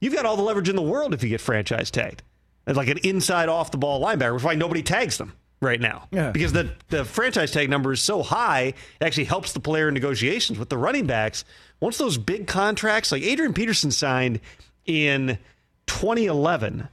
you've 0.00 0.14
got 0.14 0.26
all 0.26 0.36
the 0.36 0.42
leverage 0.42 0.68
in 0.68 0.76
the 0.76 0.82
world 0.82 1.14
if 1.14 1.22
you 1.22 1.28
get 1.28 1.40
franchise 1.40 1.90
tagged. 1.90 2.22
It's 2.66 2.76
like 2.76 2.88
an 2.88 2.98
inside 2.98 3.48
off 3.48 3.70
the 3.70 3.78
ball 3.78 4.00
linebacker, 4.00 4.32
which 4.34 4.42
is 4.42 4.44
why 4.44 4.54
nobody 4.54 4.82
tags 4.82 5.18
them 5.18 5.32
right 5.60 5.80
now. 5.80 6.08
Yeah. 6.10 6.30
Because 6.30 6.52
the, 6.52 6.72
the 6.88 7.04
franchise 7.04 7.50
tag 7.52 7.70
number 7.70 7.92
is 7.92 8.00
so 8.00 8.22
high, 8.22 8.62
it 8.66 8.76
actually 9.00 9.24
helps 9.24 9.52
the 9.52 9.60
player 9.60 9.88
in 9.88 9.94
negotiations 9.94 10.58
with 10.58 10.68
the 10.68 10.76
running 10.76 11.06
backs. 11.06 11.44
Once 11.80 11.98
those 11.98 12.18
big 12.18 12.46
contracts, 12.46 13.10
like 13.12 13.22
Adrian 13.22 13.54
Peterson 13.54 13.90
signed 13.90 14.40
in 14.86 15.38
2011 15.86 16.88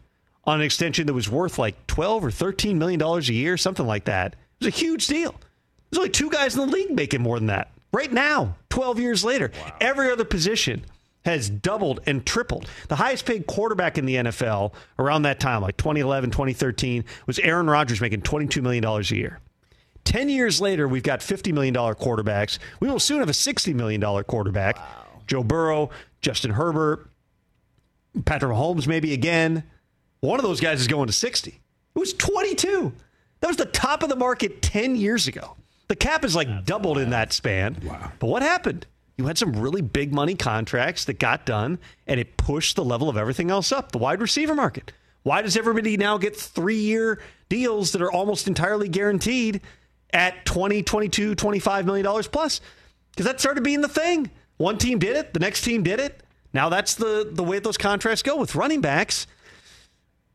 on 0.46 0.60
an 0.60 0.66
extension 0.66 1.06
that 1.08 1.14
was 1.14 1.30
worth 1.30 1.60
like 1.60 1.88
12 1.88 2.26
or 2.26 2.32
13 2.32 2.80
million 2.80 3.00
dollars 3.00 3.30
a 3.30 3.34
year, 3.34 3.58
something 3.58 3.86
like 3.86 4.06
that. 4.06 4.34
It 4.34 4.66
was 4.66 4.74
a 4.74 4.78
huge 4.78 5.08
deal. 5.08 5.36
There's 5.90 6.00
only 6.00 6.10
two 6.10 6.30
guys 6.30 6.56
in 6.56 6.62
the 6.62 6.74
league 6.76 6.92
making 6.92 7.22
more 7.22 7.38
than 7.38 7.48
that. 7.48 7.72
Right 7.92 8.12
now, 8.12 8.56
12 8.70 9.00
years 9.00 9.24
later, 9.24 9.52
wow. 9.60 9.76
every 9.82 10.12
other 10.12 10.26
position 10.26 10.86
has 11.26 11.50
doubled 11.50 12.00
and 12.06 12.26
tripled. 12.26 12.68
The 12.88 12.96
highest 12.96 13.26
paid 13.26 13.46
quarterback 13.48 13.98
in 13.98 14.06
the 14.06 14.16
NFL 14.16 14.74
around 14.98 15.24
that 15.24 15.40
time, 15.40 15.62
like 15.62 15.78
2011, 15.78 16.32
2013, 16.32 17.04
was 17.26 17.40
Aaron 17.40 17.70
Rodgers 17.70 18.00
making 18.00 18.22
$22 18.22 18.62
million 18.62 18.86
a 18.86 19.02
year. 19.02 19.40
10 20.06 20.30
years 20.30 20.62
later, 20.62 20.88
we've 20.88 21.04
got 21.04 21.20
$50 21.20 21.54
million 21.54 21.74
quarterbacks. 21.74 22.58
We 22.80 22.90
will 22.90 23.00
soon 23.00 23.20
have 23.20 23.30
a 23.30 23.34
$60 23.34 23.76
million 23.76 24.02
quarterback. 24.24 24.78
Wow. 24.78 25.06
Joe 25.28 25.44
Burrow, 25.44 25.90
Justin 26.22 26.52
Herbert, 26.52 27.10
Patrick 28.26 28.52
Mahomes, 28.52 28.88
maybe 28.88 29.14
again. 29.14 29.64
One 30.22 30.40
of 30.40 30.44
those 30.44 30.60
guys 30.60 30.82
is 30.82 30.88
going 30.88 31.08
to 31.08 31.14
60. 31.14 31.52
It 31.52 32.00
was 32.00 32.14
22. 32.14 32.94
That 33.42 33.48
was 33.48 33.58
the 33.58 33.66
top 33.66 34.04
of 34.04 34.10
the 34.10 34.16
market 34.16 34.62
10 34.62 34.96
years 34.96 35.28
ago. 35.28 35.56
The 35.90 35.96
cap 35.96 36.24
is 36.24 36.36
like 36.36 36.66
doubled 36.66 37.00
in 37.00 37.10
that 37.10 37.34
span. 37.34 37.78
Wow. 37.84 38.12
But 38.20 38.28
what 38.28 38.42
happened? 38.42 38.86
You 39.18 39.26
had 39.26 39.38
some 39.38 39.54
really 39.54 39.82
big 39.82 40.14
money 40.14 40.36
contracts 40.36 41.04
that 41.06 41.20
got 41.20 41.46
done, 41.46 41.78
and 42.08 42.20
it 42.20 42.38
pushed 42.38 42.78
the 42.78 42.86
level 42.86 43.10
of 43.10 43.18
everything 43.18 43.52
else 43.52 43.74
up. 43.74 43.92
The 43.92 43.98
wide 43.98 44.22
receiver 44.22 44.56
market. 44.56 44.94
Why 45.24 45.42
does 45.42 45.58
everybody 45.58 45.98
now 45.98 46.18
get 46.18 46.38
three 46.38 46.78
year 46.78 47.20
deals 47.50 47.92
that 47.92 48.02
are 48.02 48.12
almost 48.12 48.48
entirely 48.48 48.88
guaranteed 48.88 49.62
at 50.14 50.46
20, 50.46 50.84
22, 50.84 51.36
25 51.36 51.86
million 51.86 52.06
dollars 52.06 52.28
plus? 52.28 52.62
Because 53.12 53.26
that 53.26 53.40
started 53.40 53.64
being 53.64 53.82
the 53.82 53.90
thing. 53.90 54.30
One 54.58 54.78
team 54.78 55.00
did 55.00 55.18
it, 55.18 55.34
the 55.34 55.40
next 55.40 55.64
team 55.64 55.84
did 55.84 56.00
it. 56.00 56.22
Now 56.54 56.70
that's 56.70 56.96
the 56.96 57.30
the 57.30 57.44
way 57.44 57.60
those 57.60 57.78
contracts 57.78 58.22
go 58.22 58.38
with 58.38 58.56
running 58.56 58.82
backs. 58.82 59.28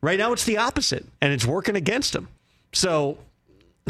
Right 0.01 0.19
now 0.19 0.33
it's 0.33 0.45
the 0.45 0.57
opposite, 0.57 1.05
and 1.21 1.33
it's 1.33 1.45
working 1.45 1.75
against 1.75 2.13
them. 2.13 2.27
So, 2.73 3.17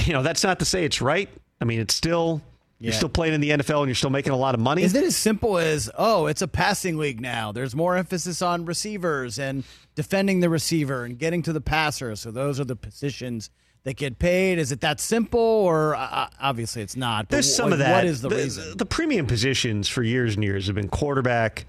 you 0.06 0.14
know, 0.14 0.24
that's 0.24 0.44
not 0.44 0.60
to 0.60 0.66
say 0.66 0.86
it's 0.86 1.02
right. 1.02 1.28
I 1.62 1.66
mean, 1.66 1.80
it's 1.80 1.96
still 1.96 2.42
yeah. 2.80 2.88
you're 2.88 2.94
still 2.94 3.10
playing 3.10 3.34
in 3.34 3.42
the 3.42 3.52
NFL 3.52 3.80
and 3.80 3.88
you're 3.88 3.96
still 3.96 4.10
making 4.10 4.34
a 4.34 4.38
lot 4.38 4.56
of 4.56 4.62
money. 4.62 4.84
Is 4.84 4.94
it 4.94 5.04
as 5.04 5.16
simple 5.16 5.58
as 5.58 5.90
oh, 5.98 6.28
it's 6.28 6.42
a 6.42 6.48
passing 6.48 6.98
league 6.98 7.22
now? 7.22 7.52
There's 7.52 7.76
more 7.76 7.96
emphasis 7.96 8.42
on 8.42 8.66
receivers 8.66 9.40
and 9.40 9.64
defending 9.96 10.42
the 10.42 10.50
receiver 10.50 11.06
and 11.06 11.18
getting 11.18 11.42
to 11.44 11.54
the 11.54 11.62
passer. 11.62 12.16
So 12.16 12.32
those 12.32 12.60
are 12.60 12.66
the 12.66 12.76
positions 12.76 13.50
that 13.84 13.96
get 13.96 14.20
paid. 14.20 14.60
Is 14.60 14.72
it 14.72 14.82
that 14.82 15.00
simple, 15.00 15.40
or 15.40 15.96
uh, 15.96 16.28
obviously 16.42 16.82
it's 16.82 16.96
not? 16.96 17.28
but 17.28 17.36
There's 17.36 17.56
some 17.56 17.66
like, 17.66 17.74
of 17.74 17.80
that. 17.80 17.94
What 17.94 18.06
is 18.06 18.22
the, 18.22 18.30
reason? 18.30 18.78
The 18.78 18.86
premium 18.86 19.28
positions 19.28 19.88
for 19.88 20.04
years 20.04 20.36
and 20.36 20.44
years 20.44 20.66
have 20.68 20.76
been 20.76 20.90
quarterback, 20.90 21.66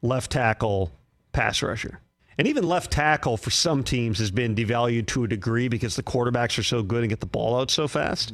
left 0.00 0.32
tackle, 0.32 0.92
pass 1.32 1.62
rusher. 1.62 2.00
And 2.38 2.46
even 2.46 2.62
left 2.62 2.92
tackle 2.92 3.36
for 3.36 3.50
some 3.50 3.82
teams 3.82 4.20
has 4.20 4.30
been 4.30 4.54
devalued 4.54 5.08
to 5.08 5.24
a 5.24 5.28
degree 5.28 5.66
because 5.66 5.96
the 5.96 6.04
quarterbacks 6.04 6.56
are 6.56 6.62
so 6.62 6.84
good 6.84 7.02
and 7.02 7.10
get 7.10 7.18
the 7.18 7.26
ball 7.26 7.60
out 7.60 7.70
so 7.70 7.88
fast. 7.88 8.32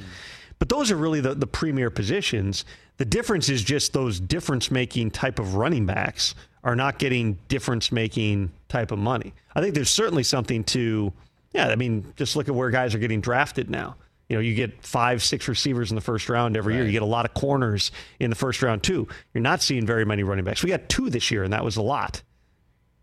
But 0.64 0.70
those 0.70 0.90
are 0.90 0.96
really 0.96 1.20
the, 1.20 1.34
the 1.34 1.46
premier 1.46 1.90
positions. 1.90 2.64
The 2.96 3.04
difference 3.04 3.50
is 3.50 3.62
just 3.62 3.92
those 3.92 4.18
difference 4.18 4.70
making 4.70 5.10
type 5.10 5.38
of 5.38 5.56
running 5.56 5.84
backs 5.84 6.34
are 6.62 6.74
not 6.74 6.98
getting 6.98 7.38
difference 7.48 7.92
making 7.92 8.50
type 8.70 8.90
of 8.90 8.98
money. 8.98 9.34
I 9.54 9.60
think 9.60 9.74
there's 9.74 9.90
certainly 9.90 10.22
something 10.22 10.64
to, 10.64 11.12
yeah, 11.52 11.68
I 11.68 11.76
mean, 11.76 12.14
just 12.16 12.34
look 12.34 12.48
at 12.48 12.54
where 12.54 12.70
guys 12.70 12.94
are 12.94 12.98
getting 12.98 13.20
drafted 13.20 13.68
now. 13.68 13.96
You 14.30 14.36
know, 14.36 14.40
you 14.40 14.54
get 14.54 14.82
five, 14.82 15.22
six 15.22 15.48
receivers 15.48 15.90
in 15.90 15.96
the 15.96 16.00
first 16.00 16.30
round 16.30 16.56
every 16.56 16.76
year. 16.76 16.86
You 16.86 16.92
get 16.92 17.02
a 17.02 17.04
lot 17.04 17.26
of 17.26 17.34
corners 17.34 17.92
in 18.18 18.30
the 18.30 18.36
first 18.36 18.62
round, 18.62 18.82
too. 18.82 19.06
You're 19.34 19.42
not 19.42 19.60
seeing 19.60 19.84
very 19.84 20.06
many 20.06 20.22
running 20.22 20.46
backs. 20.46 20.62
We 20.62 20.70
got 20.70 20.88
two 20.88 21.10
this 21.10 21.30
year, 21.30 21.44
and 21.44 21.52
that 21.52 21.62
was 21.62 21.76
a 21.76 21.82
lot. 21.82 22.22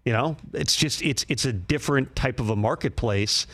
You 0.04 0.14
know, 0.14 0.36
it's 0.54 0.76
just 0.76 1.04
it's 1.04 1.28
it's 1.30 1.46
a 1.46 1.54
different 1.54 2.16
type 2.16 2.40
of 2.40 2.50
a 2.50 2.56
marketplace 2.56 3.46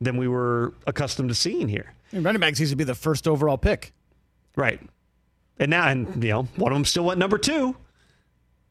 than 0.00 0.16
we 0.16 0.26
were 0.26 0.74
accustomed 0.88 1.28
to 1.28 1.36
seeing 1.36 1.68
here. 1.68 1.94
I 2.14 2.18
mean, 2.18 2.24
running 2.24 2.40
backs 2.40 2.60
used 2.60 2.70
to 2.70 2.76
be 2.76 2.84
the 2.84 2.94
first 2.94 3.26
overall 3.26 3.58
pick. 3.58 3.92
Right. 4.54 4.80
And 5.58 5.70
now, 5.70 5.88
and 5.88 6.22
you 6.22 6.30
know, 6.30 6.42
one 6.54 6.70
of 6.70 6.76
them 6.76 6.84
still 6.84 7.04
went 7.04 7.18
number 7.18 7.38
two 7.38 7.74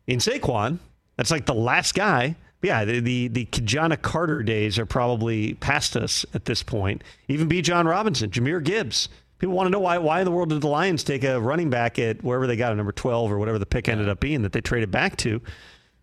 in 0.07 0.19
Saquon. 0.19 0.79
That's 1.17 1.29
like 1.29 1.45
the 1.45 1.53
last 1.53 1.93
guy. 1.93 2.37
Yeah, 2.61 2.85
the 2.85 3.01
the, 3.01 3.27
the 3.27 3.97
Carter 4.01 4.43
days 4.43 4.79
are 4.79 4.85
probably 4.85 5.55
past 5.55 5.97
us 5.97 6.25
at 6.33 6.45
this 6.45 6.63
point. 6.63 7.03
Even 7.27 7.49
Bijan 7.49 7.85
Robinson, 7.85 8.29
Jahmyr 8.29 8.63
Gibbs. 8.63 9.09
People 9.39 9.55
want 9.55 9.67
to 9.67 9.71
know 9.71 9.81
why 9.81 9.97
why 9.97 10.21
in 10.21 10.25
the 10.25 10.31
world 10.31 10.49
did 10.49 10.61
the 10.61 10.69
Lions 10.69 11.03
take 11.03 11.25
a 11.25 11.41
running 11.41 11.69
back 11.69 11.99
at 11.99 12.23
wherever 12.23 12.47
they 12.47 12.55
got 12.55 12.71
a 12.71 12.75
number 12.75 12.93
twelve 12.93 13.29
or 13.29 13.37
whatever 13.37 13.59
the 13.59 13.65
pick 13.65 13.89
ended 13.89 14.07
up 14.07 14.21
being 14.21 14.43
that 14.43 14.53
they 14.53 14.61
traded 14.61 14.89
back 14.89 15.17
to 15.17 15.41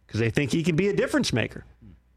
because 0.06 0.20
they 0.20 0.28
think 0.28 0.52
he 0.52 0.62
can 0.62 0.76
be 0.76 0.88
a 0.88 0.92
difference 0.94 1.32
maker. 1.32 1.64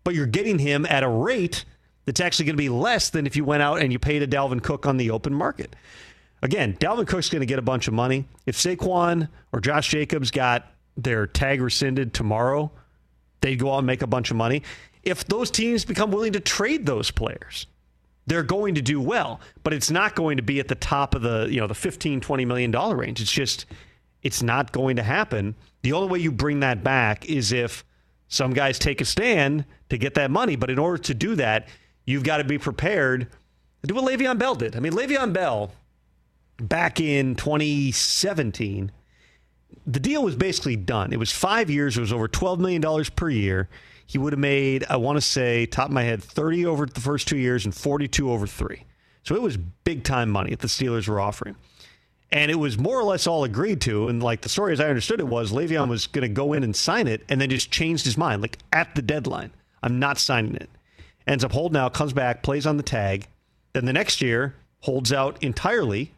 But 0.03 0.15
you're 0.15 0.25
getting 0.25 0.59
him 0.59 0.85
at 0.85 1.03
a 1.03 1.07
rate 1.07 1.63
that's 2.05 2.19
actually 2.19 2.45
going 2.45 2.55
to 2.55 2.63
be 2.63 2.69
less 2.69 3.09
than 3.09 3.25
if 3.25 3.35
you 3.35 3.45
went 3.45 3.63
out 3.63 3.81
and 3.81 3.91
you 3.91 3.99
paid 3.99 4.21
a 4.23 4.27
Dalvin 4.27 4.61
Cook 4.61 4.85
on 4.85 4.97
the 4.97 5.11
open 5.11 5.33
market. 5.33 5.75
Again, 6.41 6.75
Dalvin 6.77 7.07
Cook's 7.07 7.29
going 7.29 7.41
to 7.41 7.45
get 7.45 7.59
a 7.59 7.63
bunch 7.63 7.87
of 7.87 7.93
money. 7.93 8.25
If 8.45 8.57
Saquon 8.57 9.29
or 9.51 9.61
Josh 9.61 9.89
Jacobs 9.89 10.29
got 10.29 10.67
their 10.97 11.25
tag 11.25 11.61
rescinded 11.61 12.13
tomorrow, 12.13 12.71
they'd 13.41 13.55
go 13.55 13.73
out 13.73 13.79
and 13.79 13.87
make 13.87 14.01
a 14.01 14.07
bunch 14.07 14.29
of 14.29 14.37
money. 14.37 14.63
If 15.03 15.25
those 15.25 15.49
teams 15.49 15.85
become 15.85 16.11
willing 16.11 16.33
to 16.33 16.39
trade 16.39 16.85
those 16.85 17.11
players, 17.11 17.67
they're 18.25 18.43
going 18.43 18.75
to 18.75 18.81
do 18.81 19.01
well, 19.01 19.39
but 19.63 19.73
it's 19.73 19.91
not 19.91 20.15
going 20.15 20.37
to 20.37 20.43
be 20.43 20.59
at 20.59 20.67
the 20.67 20.75
top 20.75 21.15
of 21.15 21.21
the, 21.21 21.47
you 21.49 21.59
know, 21.59 21.67
the 21.67 21.73
15, 21.73 22.21
20 22.21 22.45
million 22.45 22.71
dollar 22.71 22.95
range. 22.95 23.21
It's 23.21 23.31
just 23.31 23.65
it's 24.21 24.41
not 24.41 24.71
going 24.71 24.95
to 24.95 25.03
happen. 25.03 25.55
The 25.81 25.93
only 25.93 26.07
way 26.07 26.19
you 26.19 26.31
bring 26.31 26.61
that 26.61 26.83
back 26.83 27.25
is 27.25 27.51
if 27.51 27.83
some 28.29 28.53
guys 28.53 28.79
take 28.79 29.01
a 29.01 29.05
stand 29.05 29.65
to 29.89 29.97
get 29.97 30.13
that 30.15 30.31
money, 30.31 30.55
but 30.55 30.69
in 30.69 30.79
order 30.79 30.97
to 31.03 31.13
do 31.13 31.35
that, 31.35 31.67
you've 32.05 32.23
got 32.23 32.37
to 32.37 32.43
be 32.43 32.57
prepared 32.57 33.27
to 33.81 33.87
do 33.87 33.95
what 33.95 34.05
Le'Veon 34.05 34.37
Bell 34.37 34.55
did. 34.55 34.75
I 34.75 34.79
mean, 34.79 34.93
Le'Veon 34.93 35.33
Bell 35.33 35.71
back 36.57 36.99
in 36.99 37.35
2017 37.35 38.91
the 39.85 39.99
deal 39.99 40.23
was 40.23 40.35
basically 40.35 40.75
done. 40.75 41.13
It 41.13 41.19
was 41.19 41.31
five 41.31 41.69
years. 41.69 41.97
It 41.97 42.01
was 42.01 42.13
over 42.13 42.27
$12 42.27 42.59
million 42.59 43.05
per 43.15 43.29
year. 43.29 43.69
He 44.05 44.17
would 44.17 44.33
have 44.33 44.39
made, 44.39 44.85
I 44.89 44.97
want 44.97 45.17
to 45.17 45.21
say, 45.21 45.65
top 45.65 45.87
of 45.87 45.91
my 45.91 46.03
head, 46.03 46.23
30 46.23 46.65
over 46.65 46.85
the 46.85 47.01
first 47.01 47.27
two 47.27 47.37
years 47.37 47.65
and 47.65 47.73
42 47.73 48.31
over 48.31 48.47
three. 48.47 48.85
So 49.23 49.35
it 49.35 49.41
was 49.41 49.57
big 49.57 50.03
time 50.03 50.29
money 50.29 50.51
that 50.51 50.59
the 50.59 50.67
Steelers 50.67 51.07
were 51.07 51.19
offering. 51.19 51.55
And 52.31 52.49
it 52.49 52.55
was 52.55 52.77
more 52.77 52.99
or 52.99 53.03
less 53.03 53.27
all 53.27 53.43
agreed 53.43 53.81
to. 53.81 54.07
And 54.07 54.21
like 54.21 54.41
the 54.41 54.49
story 54.49 54.73
as 54.73 54.79
I 54.79 54.89
understood 54.89 55.19
it 55.19 55.27
was 55.27 55.51
Le'Veon 55.51 55.87
was 55.87 56.07
going 56.07 56.23
to 56.23 56.29
go 56.29 56.53
in 56.53 56.63
and 56.63 56.75
sign 56.75 57.07
it 57.07 57.23
and 57.29 57.39
then 57.39 57.49
just 57.49 57.71
changed 57.71 58.05
his 58.05 58.17
mind, 58.17 58.41
like 58.41 58.57
at 58.71 58.95
the 58.95 59.01
deadline. 59.01 59.51
I'm 59.81 59.99
not 59.99 60.17
signing 60.17 60.55
it. 60.55 60.69
Ends 61.27 61.43
up 61.43 61.51
holding 61.51 61.77
out, 61.77 61.93
comes 61.93 62.13
back, 62.13 62.43
plays 62.43 62.65
on 62.65 62.77
the 62.77 62.83
tag. 62.83 63.27
Then 63.73 63.85
the 63.85 63.93
next 63.93 64.21
year, 64.21 64.55
holds 64.81 65.13
out 65.13 65.41
entirely 65.41 66.11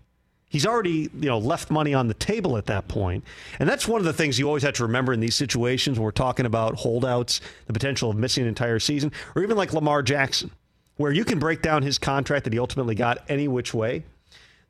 He's 0.56 0.66
already, 0.66 1.10
you 1.20 1.28
know, 1.28 1.38
left 1.38 1.70
money 1.70 1.94
on 1.94 2.08
the 2.08 2.14
table 2.14 2.56
at 2.56 2.68
that 2.68 2.88
point. 2.88 3.26
And 3.60 3.68
that's 3.68 3.90
one 3.90 4.00
of 4.00 4.06
the 4.06 4.14
things 4.14 4.40
you 4.40 4.48
always 4.48 4.64
have 4.64 4.76
to 4.76 4.84
remember 4.84 5.12
in 5.12 5.20
these 5.20 5.36
situations 5.36 5.98
when 5.98 6.06
we're 6.06 6.12
talking 6.12 6.46
about 6.46 6.76
holdouts, 6.76 7.42
the 7.68 7.74
potential 7.74 8.10
of 8.10 8.16
missing 8.16 8.44
an 8.44 8.48
entire 8.48 8.80
season, 8.80 9.12
or 9.36 9.44
even 9.44 9.58
like 9.58 9.74
Lamar 9.74 10.02
Jackson, 10.02 10.52
where 10.96 11.12
you 11.12 11.26
can 11.26 11.40
break 11.40 11.62
down 11.62 11.84
his 11.84 11.98
contract 11.98 12.46
that 12.46 12.54
he 12.54 12.60
ultimately 12.60 12.96
got 12.96 13.18
any 13.28 13.50
which 13.50 13.74
way. 13.74 14.04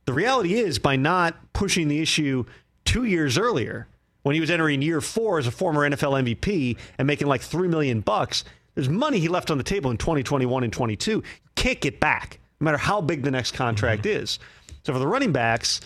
The 0.06 0.14
reality 0.14 0.56
is 0.56 0.80
by 0.80 0.96
not 0.96 1.36
pushing 1.54 1.88
the 1.88 2.02
issue 2.02 2.46
2 2.86 3.04
years 3.04 3.38
earlier, 3.38 3.88
when 4.24 4.34
he 4.34 4.42
was 4.42 4.50
entering 4.50 4.82
year 4.82 5.02
4 5.02 5.38
as 5.38 5.46
a 5.46 5.52
former 5.52 5.88
NFL 5.88 6.24
MVP 6.24 6.78
and 6.98 7.06
making 7.06 7.28
like 7.28 7.42
3 7.42 7.68
million 7.68 8.02
bucks, 8.02 8.44
there's 8.76 8.90
money 8.90 9.20
he 9.20 9.28
left 9.28 9.50
on 9.50 9.58
the 9.58 9.64
table 9.64 9.90
in 9.90 9.98
2021 9.98 10.64
and 10.64 10.72
22. 10.72 11.12
You 11.12 11.24
can't 11.56 11.82
get 11.82 12.00
back 12.00 12.40
no 12.60 12.66
matter 12.66 12.78
how 12.78 13.02
big 13.02 13.24
the 13.24 13.32
next 13.32 13.52
contract 13.52 14.04
mm-hmm. 14.04 14.24
is. 14.24 14.40
So 14.84 14.94
for 14.94 15.00
the 15.00 15.08
running 15.08 15.32
backs, 15.32 15.82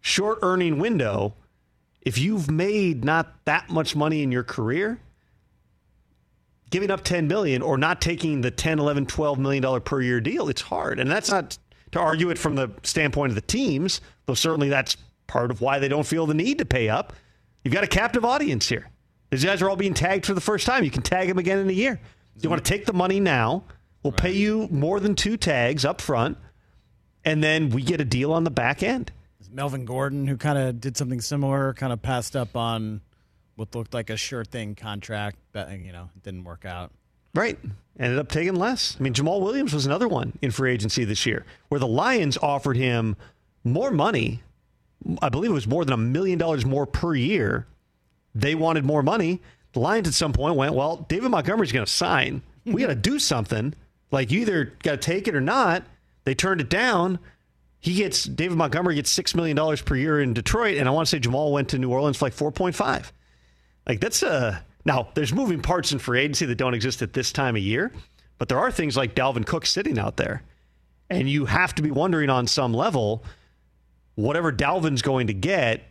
short 0.00 0.38
earning 0.42 0.78
window, 0.78 1.34
if 2.02 2.16
you've 2.16 2.50
made 2.50 3.04
not 3.04 3.44
that 3.44 3.68
much 3.68 3.94
money 3.94 4.22
in 4.22 4.32
your 4.32 4.44
career, 4.44 4.98
giving 6.70 6.90
up 6.90 7.04
10 7.04 7.28
million 7.28 7.62
or 7.62 7.76
not 7.76 8.00
taking 8.00 8.40
the 8.40 8.50
10, 8.50 8.78
11, 8.78 9.06
12 9.06 9.38
million 9.38 9.62
dollar 9.62 9.80
per 9.80 10.00
year 10.00 10.20
deal, 10.20 10.48
it's 10.48 10.62
hard. 10.62 11.00
And 11.00 11.10
that's 11.10 11.30
not 11.30 11.58
to 11.92 12.00
argue 12.00 12.30
it 12.30 12.38
from 12.38 12.54
the 12.54 12.70
standpoint 12.82 13.30
of 13.30 13.34
the 13.34 13.42
teams, 13.42 14.00
though 14.26 14.34
certainly 14.34 14.68
that's 14.68 14.96
part 15.26 15.50
of 15.50 15.60
why 15.60 15.78
they 15.78 15.88
don't 15.88 16.06
feel 16.06 16.26
the 16.26 16.34
need 16.34 16.58
to 16.58 16.64
pay 16.64 16.88
up. 16.88 17.12
You've 17.64 17.74
got 17.74 17.84
a 17.84 17.88
captive 17.88 18.24
audience 18.24 18.68
here. 18.68 18.88
These 19.30 19.44
guys 19.44 19.60
are 19.60 19.68
all 19.68 19.76
being 19.76 19.94
tagged 19.94 20.24
for 20.24 20.34
the 20.34 20.40
first 20.40 20.66
time. 20.66 20.84
You 20.84 20.90
can 20.90 21.02
tag 21.02 21.28
them 21.28 21.38
again 21.38 21.58
in 21.58 21.68
a 21.68 21.72
year. 21.72 22.00
You 22.40 22.50
want 22.50 22.64
to 22.64 22.68
take 22.68 22.86
the 22.86 22.92
money 22.92 23.20
now. 23.20 23.64
We'll 24.02 24.12
pay 24.12 24.32
you 24.32 24.68
more 24.70 25.00
than 25.00 25.14
two 25.14 25.36
tags 25.36 25.84
up 25.84 26.00
front 26.00 26.38
and 27.24 27.42
then 27.42 27.70
we 27.70 27.82
get 27.82 28.00
a 28.00 28.04
deal 28.04 28.32
on 28.32 28.44
the 28.44 28.50
back 28.50 28.82
end. 28.82 29.12
Melvin 29.50 29.84
Gordon, 29.84 30.26
who 30.26 30.36
kind 30.36 30.58
of 30.58 30.80
did 30.80 30.96
something 30.96 31.20
similar, 31.20 31.72
kind 31.74 31.92
of 31.92 32.02
passed 32.02 32.36
up 32.36 32.54
on 32.56 33.00
what 33.56 33.74
looked 33.74 33.94
like 33.94 34.10
a 34.10 34.16
sure 34.16 34.44
thing 34.44 34.74
contract, 34.74 35.36
but 35.52 35.70
you 35.80 35.90
know, 35.90 36.10
it 36.14 36.22
didn't 36.22 36.44
work 36.44 36.64
out. 36.64 36.92
Right. 37.34 37.58
Ended 37.98 38.18
up 38.18 38.28
taking 38.28 38.56
less. 38.56 38.96
I 38.98 39.02
mean, 39.02 39.14
Jamaal 39.14 39.40
Williams 39.40 39.72
was 39.72 39.86
another 39.86 40.06
one 40.06 40.38
in 40.42 40.50
free 40.50 40.72
agency 40.72 41.04
this 41.04 41.26
year 41.26 41.44
where 41.68 41.78
the 41.78 41.86
Lions 41.86 42.36
offered 42.38 42.76
him 42.76 43.16
more 43.64 43.90
money. 43.90 44.42
I 45.22 45.28
believe 45.28 45.50
it 45.50 45.54
was 45.54 45.66
more 45.66 45.84
than 45.84 45.94
a 45.94 45.98
million 45.98 46.38
dollars 46.38 46.64
more 46.64 46.86
per 46.86 47.14
year. 47.14 47.66
They 48.34 48.54
wanted 48.54 48.84
more 48.84 49.02
money. 49.02 49.40
The 49.72 49.80
Lions 49.80 50.08
at 50.08 50.14
some 50.14 50.32
point 50.32 50.56
went, 50.56 50.74
well, 50.74 51.06
David 51.08 51.30
Montgomery's 51.30 51.72
going 51.72 51.84
to 51.84 51.90
sign. 51.90 52.42
We 52.64 52.80
got 52.80 52.88
to 52.88 52.94
do 52.94 53.18
something. 53.18 53.74
Like, 54.10 54.30
you 54.30 54.40
either 54.40 54.72
got 54.82 54.92
to 54.92 54.96
take 54.96 55.28
it 55.28 55.34
or 55.34 55.40
not. 55.40 55.84
They 56.24 56.34
turned 56.34 56.60
it 56.60 56.68
down. 56.68 57.18
He 57.80 57.94
gets 57.94 58.24
David 58.24 58.58
Montgomery 58.58 58.96
gets 58.96 59.10
six 59.10 59.34
million 59.34 59.56
dollars 59.56 59.80
per 59.80 59.94
year 59.94 60.20
in 60.20 60.34
Detroit, 60.34 60.78
and 60.78 60.88
I 60.88 60.90
want 60.90 61.06
to 61.06 61.10
say 61.10 61.20
Jamaal 61.20 61.52
went 61.52 61.68
to 61.70 61.78
New 61.78 61.90
Orleans 61.90 62.16
for 62.16 62.26
like 62.26 62.32
four 62.32 62.50
point 62.50 62.74
five. 62.74 63.12
Like 63.86 64.00
that's 64.00 64.22
a 64.22 64.64
now 64.84 65.08
there's 65.14 65.32
moving 65.32 65.62
parts 65.62 65.92
in 65.92 65.98
free 65.98 66.20
agency 66.20 66.44
that 66.46 66.56
don't 66.56 66.74
exist 66.74 67.02
at 67.02 67.12
this 67.12 67.32
time 67.32 67.54
of 67.54 67.62
year, 67.62 67.92
but 68.36 68.48
there 68.48 68.58
are 68.58 68.72
things 68.72 68.96
like 68.96 69.14
Dalvin 69.14 69.46
Cook 69.46 69.64
sitting 69.64 69.98
out 69.98 70.16
there, 70.16 70.42
and 71.08 71.30
you 71.30 71.46
have 71.46 71.74
to 71.76 71.82
be 71.82 71.90
wondering 71.92 72.30
on 72.30 72.48
some 72.48 72.74
level, 72.74 73.24
whatever 74.16 74.52
Dalvin's 74.52 75.02
going 75.02 75.28
to 75.28 75.34
get 75.34 75.82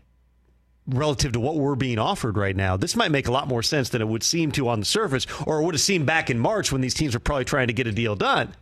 relative 0.87 1.33
to 1.33 1.39
what 1.39 1.55
we're 1.55 1.75
being 1.75 1.99
offered 1.99 2.37
right 2.37 2.55
now, 2.55 2.77
this 2.77 2.95
might 2.95 3.11
make 3.11 3.27
a 3.27 3.31
lot 3.31 3.47
more 3.47 3.61
sense 3.61 3.89
than 3.89 4.01
it 4.01 4.07
would 4.07 4.23
seem 4.23 4.51
to 4.53 4.69
on 4.69 4.79
the 4.79 4.85
surface, 4.85 5.27
or 5.45 5.61
it 5.61 5.65
would 5.65 5.75
have 5.75 5.81
seemed 5.81 6.05
back 6.05 6.29
in 6.29 6.39
March 6.39 6.71
when 6.71 6.81
these 6.81 6.93
teams 6.93 7.13
were 7.13 7.19
probably 7.19 7.45
trying 7.45 7.67
to 7.67 7.73
get 7.73 7.87
a 7.87 7.91
deal 7.91 8.15
done 8.15 8.53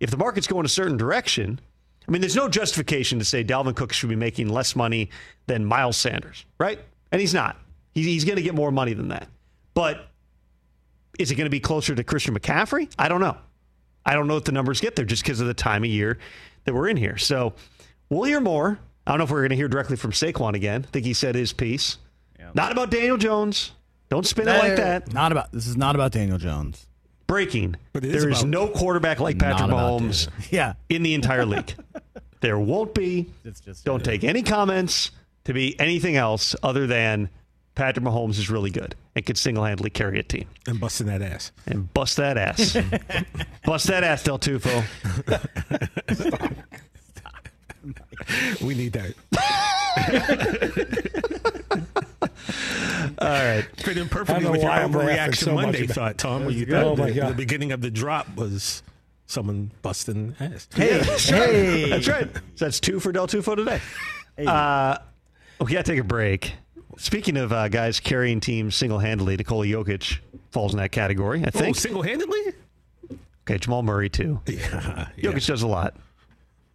if 0.00 0.10
the 0.10 0.16
market's 0.16 0.46
going 0.46 0.66
a 0.66 0.68
certain 0.68 0.96
direction, 0.96 1.60
I 2.06 2.10
mean, 2.10 2.20
there's 2.20 2.36
no 2.36 2.48
justification 2.48 3.18
to 3.18 3.24
say 3.24 3.44
Dalvin 3.44 3.74
Cook 3.74 3.92
should 3.92 4.08
be 4.08 4.16
making 4.16 4.48
less 4.48 4.76
money 4.76 5.10
than 5.46 5.64
Miles 5.64 5.96
Sanders, 5.96 6.44
right? 6.58 6.78
And 7.12 7.20
he's 7.20 7.34
not. 7.34 7.56
He's 7.92 8.24
going 8.24 8.36
to 8.36 8.42
get 8.42 8.54
more 8.54 8.70
money 8.70 8.92
than 8.92 9.08
that. 9.08 9.28
But 9.72 10.08
is 11.18 11.30
it 11.30 11.36
going 11.36 11.46
to 11.46 11.50
be 11.50 11.60
closer 11.60 11.94
to 11.94 12.04
Christian 12.04 12.36
McCaffrey? 12.36 12.92
I 12.98 13.08
don't 13.08 13.20
know. 13.20 13.36
I 14.04 14.14
don't 14.14 14.26
know 14.26 14.36
if 14.36 14.44
the 14.44 14.52
numbers 14.52 14.80
get 14.80 14.96
there 14.96 15.04
just 15.04 15.22
because 15.22 15.40
of 15.40 15.46
the 15.46 15.54
time 15.54 15.84
of 15.84 15.90
year 15.90 16.18
that 16.64 16.74
we're 16.74 16.88
in 16.88 16.96
here. 16.96 17.16
So 17.16 17.54
we'll 18.10 18.24
hear 18.24 18.40
more. 18.40 18.78
I 19.06 19.12
don't 19.12 19.18
know 19.18 19.24
if 19.24 19.30
we're 19.30 19.40
going 19.40 19.50
to 19.50 19.56
hear 19.56 19.68
directly 19.68 19.96
from 19.96 20.12
Saquon 20.12 20.54
again. 20.54 20.84
I 20.88 20.90
think 20.90 21.04
he 21.06 21.12
said 21.12 21.34
his 21.34 21.52
piece. 21.52 21.98
Yep. 22.38 22.54
Not 22.54 22.72
about 22.72 22.90
Daniel 22.90 23.16
Jones. 23.16 23.72
Don't 24.08 24.26
spin 24.26 24.48
it 24.48 24.58
like 24.58 24.76
that. 24.76 25.12
Not 25.12 25.32
about. 25.32 25.52
This 25.52 25.66
is 25.66 25.76
not 25.76 25.94
about 25.94 26.12
Daniel 26.12 26.38
Jones 26.38 26.86
breaking. 27.26 27.76
But 27.92 28.02
There 28.02 28.28
is 28.28 28.44
no 28.44 28.68
quarterback 28.68 29.20
like 29.20 29.38
Patrick 29.38 29.70
Mahomes 29.70 30.28
yeah. 30.50 30.74
in 30.88 31.02
the 31.02 31.14
entire 31.14 31.44
league. 31.44 31.74
there 32.40 32.58
won't 32.58 32.94
be. 32.94 33.30
It's 33.44 33.60
just 33.60 33.84
Don't 33.84 34.04
take 34.04 34.24
any 34.24 34.42
comments 34.42 35.10
to 35.44 35.52
be 35.52 35.78
anything 35.80 36.16
else 36.16 36.54
other 36.62 36.86
than 36.86 37.28
Patrick 37.74 38.04
Mahomes 38.04 38.38
is 38.38 38.50
really 38.50 38.70
good 38.70 38.94
and 39.16 39.26
could 39.26 39.36
single 39.36 39.64
handedly 39.64 39.90
carry 39.90 40.18
a 40.18 40.22
team. 40.22 40.46
And 40.66 40.78
busting 40.80 41.06
that 41.08 41.22
ass. 41.22 41.52
And 41.66 41.92
bust 41.92 42.16
that 42.18 42.36
ass. 42.38 42.76
bust 43.64 43.86
that 43.88 44.04
ass, 44.04 44.22
Del 44.22 44.38
Tufo. 44.38 44.84
We 48.62 48.74
need 48.74 48.92
that. 48.94 49.14
All 53.18 53.28
right. 53.28 53.64
Fit 53.78 53.96
in 53.98 54.08
perfectly 54.08 54.48
with 54.50 54.62
your 54.62 54.70
overreaction 54.70 55.36
so 55.36 55.54
Monday 55.54 55.86
thought, 55.86 56.18
Tom, 56.18 56.42
where 56.42 56.50
you 56.50 56.66
Oh, 56.74 56.96
thought 56.96 56.98
my 56.98 57.10
the, 57.10 57.20
God. 57.20 57.30
the 57.30 57.34
beginning 57.34 57.72
of 57.72 57.80
the 57.80 57.90
drop 57.90 58.34
was 58.36 58.82
someone 59.26 59.70
busting 59.82 60.34
ass. 60.40 60.68
Hey, 60.74 60.98
hey. 61.02 61.90
That's 61.90 62.08
right. 62.08 62.28
So 62.56 62.64
that's 62.64 62.80
two 62.80 63.00
for 63.00 63.12
Del 63.12 63.26
Tufo 63.26 63.56
today. 63.56 63.80
Uh, 64.46 64.98
we 65.60 65.72
got 65.72 65.84
to 65.84 65.92
take 65.92 66.00
a 66.00 66.04
break. 66.04 66.54
Speaking 66.96 67.36
of 67.36 67.52
uh, 67.52 67.68
guys 67.68 68.00
carrying 68.00 68.40
teams 68.40 68.74
single 68.76 68.98
handedly, 68.98 69.36
Nikola 69.36 69.66
Jokic 69.66 70.18
falls 70.50 70.72
in 70.72 70.78
that 70.78 70.92
category, 70.92 71.42
I 71.44 71.48
Oh, 71.54 71.58
think. 71.58 71.76
single 71.76 72.02
handedly? 72.02 72.40
Okay, 73.46 73.58
Jamal 73.58 73.82
Murray, 73.82 74.08
too. 74.08 74.40
Yeah. 74.46 75.08
yeah. 75.16 75.30
Jokic 75.30 75.46
does 75.46 75.62
a 75.62 75.66
lot, 75.66 75.94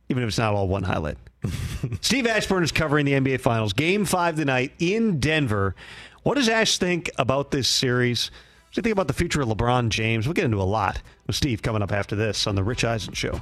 even 0.10 0.24
if 0.24 0.30
it's 0.30 0.38
not 0.38 0.54
all 0.54 0.68
one 0.68 0.84
highlight. 0.84 1.18
Steve 2.02 2.28
Ashburn 2.28 2.64
is 2.64 2.72
covering 2.72 3.06
the 3.06 3.14
NBA 3.14 3.42
Finals. 3.42 3.74
Game 3.74 4.06
five 4.06 4.36
tonight 4.36 4.74
in 4.80 5.20
Denver. 5.20 5.76
What 6.24 6.36
does 6.36 6.50
Ash 6.50 6.78
think 6.78 7.10
about 7.18 7.52
this 7.52 7.68
series? 7.68 8.30
What 8.30 8.76
do 8.76 8.80
you 8.80 8.84
think 8.84 8.94
about 8.94 9.08
the 9.08 9.14
future 9.14 9.42
of 9.42 9.48
LeBron 9.48 9.90
James? 9.90 10.28
We'll 10.28 10.34
get 10.34 10.46
into 10.46 10.62
a 10.62 10.64
lot 10.64 11.02
with 11.28 11.36
Steve 11.36 11.62
coming 11.62 11.82
up 11.82 11.92
after 11.92 12.16
this 12.16 12.46
on 12.46 12.56
The 12.56 12.64
Rich 12.64 12.84
Eisen 12.84 13.14
Show. 13.14 13.40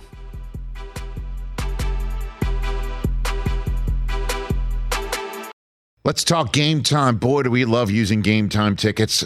Let's 6.04 6.24
talk 6.24 6.54
game 6.54 6.84
time. 6.84 7.18
Boy, 7.18 7.44
do 7.44 7.52
we 7.52 7.66
love 7.66 7.92
using 7.92 8.22
game 8.22 8.48
time 8.48 8.78
tickets 8.78 9.26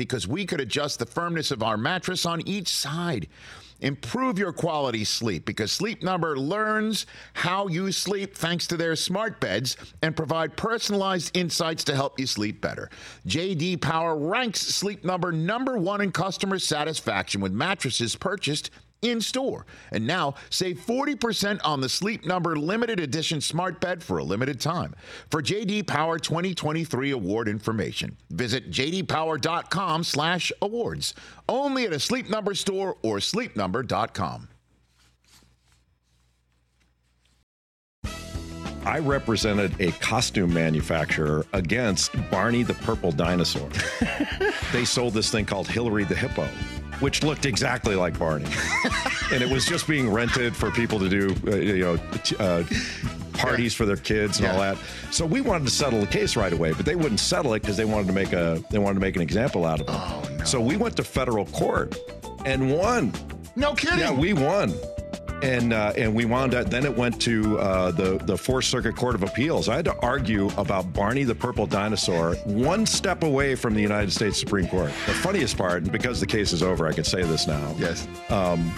because 0.00 0.26
we 0.26 0.46
could 0.46 0.62
adjust 0.62 0.98
the 0.98 1.04
firmness 1.04 1.50
of 1.50 1.62
our 1.62 1.76
mattress 1.76 2.24
on 2.24 2.40
each 2.48 2.68
side. 2.68 3.28
Improve 3.80 4.38
your 4.38 4.50
quality 4.50 5.04
sleep 5.04 5.44
because 5.44 5.70
Sleep 5.70 6.02
Number 6.02 6.38
learns 6.38 7.04
how 7.34 7.68
you 7.68 7.92
sleep 7.92 8.34
thanks 8.34 8.66
to 8.68 8.78
their 8.78 8.96
smart 8.96 9.40
beds 9.40 9.76
and 10.00 10.16
provide 10.16 10.56
personalized 10.56 11.36
insights 11.36 11.84
to 11.84 11.94
help 11.94 12.18
you 12.18 12.26
sleep 12.26 12.62
better. 12.62 12.88
JD 13.26 13.82
Power 13.82 14.16
ranks 14.16 14.62
Sleep 14.62 15.04
Number 15.04 15.32
number 15.32 15.76
1 15.76 16.00
in 16.00 16.12
customer 16.12 16.58
satisfaction 16.58 17.42
with 17.42 17.52
mattresses 17.52 18.16
purchased 18.16 18.70
in 19.02 19.20
store. 19.20 19.66
And 19.92 20.06
now 20.06 20.34
save 20.50 20.78
40% 20.78 21.60
on 21.64 21.80
the 21.80 21.88
Sleep 21.88 22.24
Number 22.26 22.56
limited 22.56 23.00
edition 23.00 23.40
smart 23.40 23.80
bed 23.80 24.02
for 24.02 24.18
a 24.18 24.24
limited 24.24 24.60
time. 24.60 24.94
For 25.30 25.40
JD 25.42 25.86
Power 25.86 26.18
2023 26.18 27.10
award 27.10 27.48
information, 27.48 28.16
visit 28.30 28.70
jdpower.com/awards. 28.70 31.14
Only 31.48 31.86
at 31.86 31.92
a 31.92 32.00
Sleep 32.00 32.30
Number 32.30 32.54
store 32.54 32.96
or 33.02 33.18
sleepnumber.com. 33.18 34.48
I 38.84 38.98
represented 38.98 39.78
a 39.78 39.92
costume 39.92 40.54
manufacturer 40.54 41.44
against 41.52 42.12
Barney 42.30 42.62
the 42.62 42.74
Purple 42.74 43.12
Dinosaur. 43.12 43.68
they 44.72 44.86
sold 44.86 45.12
this 45.12 45.30
thing 45.30 45.44
called 45.44 45.68
Hillary 45.68 46.04
the 46.04 46.14
Hippo, 46.14 46.48
which 47.00 47.22
looked 47.22 47.46
exactly 47.46 47.94
like 47.94 48.18
Barney. 48.18 48.46
and 49.32 49.42
it 49.42 49.48
was 49.50 49.64
just 49.64 49.88
being 49.88 50.10
rented 50.10 50.54
for 50.54 50.70
people 50.70 50.98
to 50.98 51.08
do, 51.08 51.34
uh, 51.46 51.56
you 51.56 51.78
know, 51.78 51.98
uh, 52.38 52.62
parties 53.32 53.74
for 53.74 53.86
their 53.86 53.96
kids 53.96 54.38
and 54.38 54.48
all 54.48 54.60
that. 54.60 54.76
So 55.10 55.26
we 55.26 55.40
wanted 55.40 55.64
to 55.64 55.70
settle 55.70 56.00
the 56.00 56.06
case 56.06 56.36
right 56.36 56.52
away, 56.52 56.72
but 56.72 56.84
they 56.84 56.96
wouldn't 56.96 57.20
settle 57.20 57.54
it 57.54 57.60
because 57.60 57.76
they 57.76 57.84
wanted 57.84 58.06
to 58.08 58.12
make 58.12 58.32
a 58.32 58.62
they 58.70 58.78
wanted 58.78 58.94
to 58.94 59.00
make 59.00 59.16
an 59.16 59.22
example 59.22 59.64
out 59.64 59.80
of 59.80 59.88
it. 59.88 59.94
Oh, 59.96 60.36
no. 60.38 60.44
So 60.44 60.60
we 60.60 60.76
went 60.76 60.96
to 60.96 61.04
federal 61.04 61.46
court 61.46 61.96
and 62.44 62.72
won. 62.72 63.12
No 63.56 63.74
kidding. 63.74 63.98
Yeah, 63.98 64.12
we 64.12 64.32
won. 64.32 64.74
And 65.42 65.72
uh, 65.72 65.92
and 65.96 66.14
we 66.14 66.24
wound 66.24 66.54
up. 66.54 66.68
Then 66.68 66.84
it 66.84 66.94
went 66.94 67.20
to 67.22 67.58
uh, 67.58 67.90
the 67.92 68.18
the 68.18 68.36
Fourth 68.36 68.66
Circuit 68.66 68.94
Court 68.96 69.14
of 69.14 69.22
Appeals. 69.22 69.68
I 69.68 69.76
had 69.76 69.84
to 69.86 69.96
argue 69.98 70.48
about 70.58 70.92
Barney 70.92 71.24
the 71.24 71.34
Purple 71.34 71.66
Dinosaur, 71.66 72.34
one 72.44 72.84
step 72.86 73.22
away 73.22 73.54
from 73.54 73.74
the 73.74 73.80
United 73.80 74.12
States 74.12 74.38
Supreme 74.38 74.66
Court. 74.68 74.90
The 75.06 75.14
funniest 75.14 75.56
part, 75.56 75.82
and 75.82 75.92
because 75.92 76.20
the 76.20 76.26
case 76.26 76.52
is 76.52 76.62
over, 76.62 76.86
I 76.86 76.92
can 76.92 77.04
say 77.04 77.22
this 77.22 77.46
now. 77.46 77.74
yes. 77.78 78.06
Um, 78.28 78.72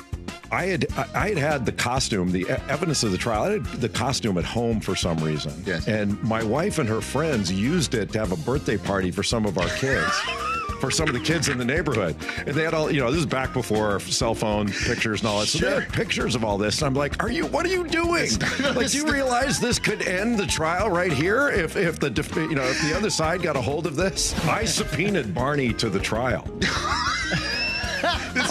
I 0.53 0.67
had 0.67 0.87
I 1.15 1.29
had 1.31 1.39
had 1.39 1.67
the 1.67 1.73
costume, 1.73 2.31
the 2.31 2.47
evidence 2.69 3.03
of 3.03 3.11
the 3.11 3.19
trial. 3.19 3.43
I 3.45 3.51
had 3.53 3.65
the 3.65 3.89
costume 3.89 4.37
at 4.37 4.45
home 4.45 4.81
for 4.81 4.95
some 4.95 5.17
reason. 5.19 5.53
Yes. 5.65 5.89
And 5.89 6.23
my 6.23 6.43
wife 6.45 6.79
and 6.79 6.89
her 6.89 7.01
friends 7.01 7.51
used 7.51 7.95
it 7.95 8.13
to 8.13 8.19
have 8.19 8.33
a 8.33 8.37
birthday 8.37 8.77
party 8.77 9.11
for 9.11 9.23
some 9.23 9.47
of 9.47 9.57
our 9.59 9.69
kids. 9.79 10.13
For 10.83 10.91
some 10.91 11.07
of 11.07 11.15
the 11.15 11.21
kids 11.21 11.49
in 11.49 11.59
the 11.59 11.65
neighborhood, 11.65 12.17
and 12.45 12.57
they 12.57 12.65
had 12.65 12.75
all 12.75 12.91
you 12.91 12.99
know. 12.99 13.13
This 13.13 13.21
is 13.21 13.27
back 13.27 13.53
before 13.53 14.01
cell 14.01 14.35
phone 14.35 14.67
pictures 14.67 15.21
and 15.21 15.29
all 15.29 15.39
that. 15.39 15.47
So 15.47 15.59
they 15.59 15.81
had 15.81 15.93
pictures 15.93 16.35
of 16.35 16.43
all 16.43 16.59
this, 16.59 16.79
and 16.83 16.89
I'm 16.89 16.95
like, 16.95 17.23
"Are 17.23 17.31
you? 17.31 17.47
What 17.47 17.65
are 17.65 17.69
you 17.69 17.87
doing? 17.87 18.29
like, 18.75 18.91
do 18.91 18.99
you 18.99 19.07
realize 19.07 19.61
this 19.61 19.79
could 19.79 20.03
end 20.03 20.41
the 20.41 20.47
trial 20.47 20.91
right 20.91 21.13
here 21.13 21.51
if 21.51 21.77
if 21.77 22.01
the 22.01 22.09
you 22.51 22.57
know 22.57 22.65
if 22.65 22.83
the 22.83 22.97
other 22.97 23.11
side 23.11 23.43
got 23.43 23.55
a 23.55 23.61
hold 23.61 23.87
of 23.87 23.95
this? 23.95 24.37
I 24.45 24.65
subpoenaed 24.65 25.33
Barney 25.33 25.73
to 25.75 25.89
the 25.89 26.01
trial. 26.01 26.49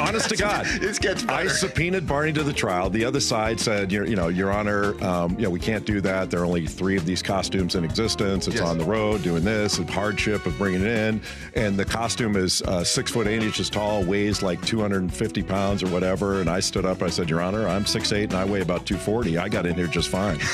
Honest 0.01 0.29
to 0.29 0.35
God, 0.35 0.65
This 0.81 0.99
gets 0.99 1.25
I 1.27 1.47
subpoenaed 1.47 2.07
Barney 2.07 2.33
to 2.33 2.43
the 2.43 2.53
trial. 2.53 2.89
The 2.89 3.05
other 3.05 3.19
side 3.19 3.59
said, 3.59 3.91
you 3.91 4.15
know, 4.15 4.27
Your 4.29 4.51
Honor, 4.51 5.01
um, 5.03 5.35
you 5.37 5.43
know, 5.43 5.49
we 5.49 5.59
can't 5.59 5.85
do 5.85 6.01
that. 6.01 6.29
There 6.31 6.41
are 6.41 6.45
only 6.45 6.65
three 6.67 6.97
of 6.97 7.05
these 7.05 7.21
costumes 7.21 7.75
in 7.75 7.83
existence. 7.83 8.47
It's 8.47 8.57
Yes. 8.57 8.67
on 8.67 8.77
the 8.77 8.83
road 8.85 9.23
doing 9.23 9.43
this, 9.43 9.77
and 9.77 9.89
hardship 9.89 10.45
of 10.45 10.57
bringing 10.57 10.81
it 10.81 10.87
in. 10.87 11.21
And 11.55 11.77
the 11.77 11.85
costume 11.85 12.35
is 12.35 12.61
uh, 12.63 12.83
six 12.83 13.11
foot 13.11 13.27
eight 13.27 13.43
inches 13.43 13.69
tall, 13.69 14.03
weighs 14.03 14.41
like 14.41 14.63
250 14.65 15.43
pounds 15.43 15.83
or 15.83 15.87
whatever. 15.87 16.41
And 16.41 16.49
I 16.49 16.59
stood 16.59 16.85
up. 16.85 17.01
I 17.01 17.09
said, 17.09 17.29
Your 17.29 17.41
Honor, 17.41 17.67
I'm 17.67 17.85
six 17.85 18.11
eight 18.11 18.31
and 18.31 18.33
I 18.35 18.45
weigh 18.45 18.61
about 18.61 18.85
240. 18.85 19.37
I 19.37 19.47
got 19.49 19.65
in 19.65 19.75
here 19.75 19.87
just 19.87 20.09
fine. 20.09 20.39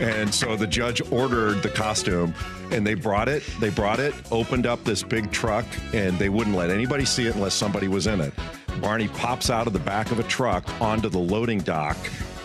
And 0.00 0.32
so 0.34 0.56
the 0.56 0.66
judge 0.66 1.02
ordered 1.12 1.62
the 1.62 1.68
costume 1.68 2.34
and 2.70 2.86
they 2.86 2.94
brought 2.94 3.28
it. 3.28 3.42
They 3.60 3.70
brought 3.70 4.00
it, 4.00 4.14
opened 4.30 4.66
up 4.66 4.82
this 4.84 5.02
big 5.02 5.30
truck, 5.30 5.66
and 5.92 6.18
they 6.18 6.28
wouldn't 6.28 6.56
let 6.56 6.70
anybody 6.70 7.04
see 7.04 7.26
it 7.26 7.34
unless 7.34 7.54
somebody 7.54 7.88
was 7.88 8.06
in 8.06 8.20
it. 8.20 8.32
Barney 8.80 9.08
pops 9.08 9.50
out 9.50 9.66
of 9.66 9.72
the 9.72 9.78
back 9.80 10.10
of 10.10 10.18
a 10.18 10.22
truck 10.22 10.68
onto 10.80 11.08
the 11.08 11.18
loading 11.18 11.58
dock. 11.58 11.96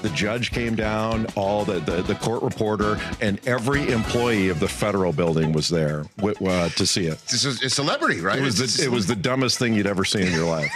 The 0.02 0.10
judge 0.10 0.52
came 0.52 0.76
down, 0.76 1.26
all 1.36 1.64
the, 1.66 1.80
the, 1.80 2.02
the 2.04 2.16
court 2.16 2.44
reporter, 2.44 3.00
and 3.22 3.40
every 3.48 3.90
employee 3.92 4.50
of 4.50 4.60
the 4.60 4.68
federal 4.68 5.14
building 5.14 5.52
was 5.54 5.70
there 5.70 6.04
wi- 6.18 6.36
uh, 6.52 6.70
to 6.70 6.86
see 6.86 7.08
it. 7.08 7.18
This 7.28 7.46
is 7.46 7.62
a 7.64 7.70
celebrity, 7.70 8.22
right? 8.22 8.38
It 8.38 8.44
was 8.44 8.78
the, 8.78 8.84
it 8.84 8.92
was 8.92 9.08
the 9.08 9.16
dumbest 9.16 9.58
thing 9.58 9.74
you'd 9.74 9.88
ever 9.88 10.04
seen 10.06 10.28
in 10.28 10.34
your 10.34 10.46
life. 10.48 10.70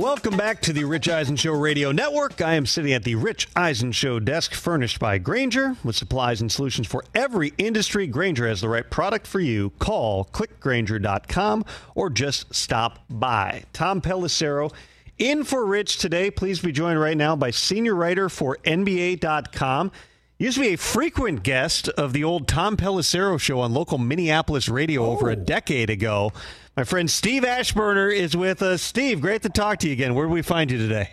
Welcome 0.00 0.38
back 0.38 0.62
to 0.62 0.72
the 0.72 0.84
Rich 0.84 1.10
Eisen 1.10 1.36
Show 1.36 1.52
Radio 1.52 1.92
Network. 1.92 2.40
I 2.40 2.54
am 2.54 2.64
sitting 2.64 2.94
at 2.94 3.04
the 3.04 3.16
Rich 3.16 3.48
Eisen 3.54 3.92
Show 3.92 4.18
desk 4.18 4.54
furnished 4.54 4.98
by 4.98 5.18
Grainger 5.18 5.76
with 5.84 5.94
supplies 5.94 6.40
and 6.40 6.50
solutions 6.50 6.86
for 6.86 7.04
every 7.14 7.52
industry. 7.58 8.06
Grainger 8.06 8.48
has 8.48 8.62
the 8.62 8.70
right 8.70 8.88
product 8.90 9.26
for 9.26 9.40
you. 9.40 9.68
Call 9.78 10.24
clickgrainger.com 10.24 11.66
or 11.94 12.08
just 12.08 12.54
stop 12.54 13.00
by. 13.10 13.64
Tom 13.74 14.00
Pelissero 14.00 14.72
in 15.18 15.44
for 15.44 15.66
Rich 15.66 15.98
today. 15.98 16.30
Please 16.30 16.60
be 16.60 16.72
joined 16.72 16.98
right 16.98 17.18
now 17.18 17.36
by 17.36 17.50
senior 17.50 17.94
writer 17.94 18.30
for 18.30 18.56
NBA.com. 18.64 19.92
Used 20.38 20.56
to 20.56 20.62
be 20.62 20.68
a 20.68 20.76
frequent 20.76 21.42
guest 21.42 21.90
of 21.90 22.14
the 22.14 22.24
old 22.24 22.48
Tom 22.48 22.78
Pelissero 22.78 23.38
show 23.38 23.60
on 23.60 23.74
local 23.74 23.98
Minneapolis 23.98 24.70
radio 24.70 25.04
over 25.04 25.28
a 25.28 25.36
oh. 25.36 25.44
decade 25.44 25.90
ago. 25.90 26.32
My 26.80 26.84
friend 26.84 27.10
Steve 27.10 27.42
Aschburner 27.42 28.10
is 28.10 28.34
with 28.34 28.62
us. 28.62 28.80
Steve, 28.80 29.20
great 29.20 29.42
to 29.42 29.50
talk 29.50 29.80
to 29.80 29.86
you 29.86 29.92
again. 29.92 30.14
Where 30.14 30.24
do 30.24 30.32
we 30.32 30.40
find 30.40 30.70
you 30.70 30.78
today? 30.78 31.10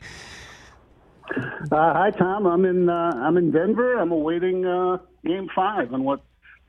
Uh, 1.29 1.93
hi, 1.93 2.09
Tom. 2.11 2.45
I'm 2.45 2.63
in 2.63 2.87
uh, 2.87 3.11
I'm 3.17 3.35
in 3.35 3.51
Denver. 3.51 3.97
I'm 3.97 4.13
awaiting 4.13 4.65
uh, 4.65 4.99
Game 5.25 5.49
Five 5.53 5.91
and 5.91 6.05
what 6.05 6.21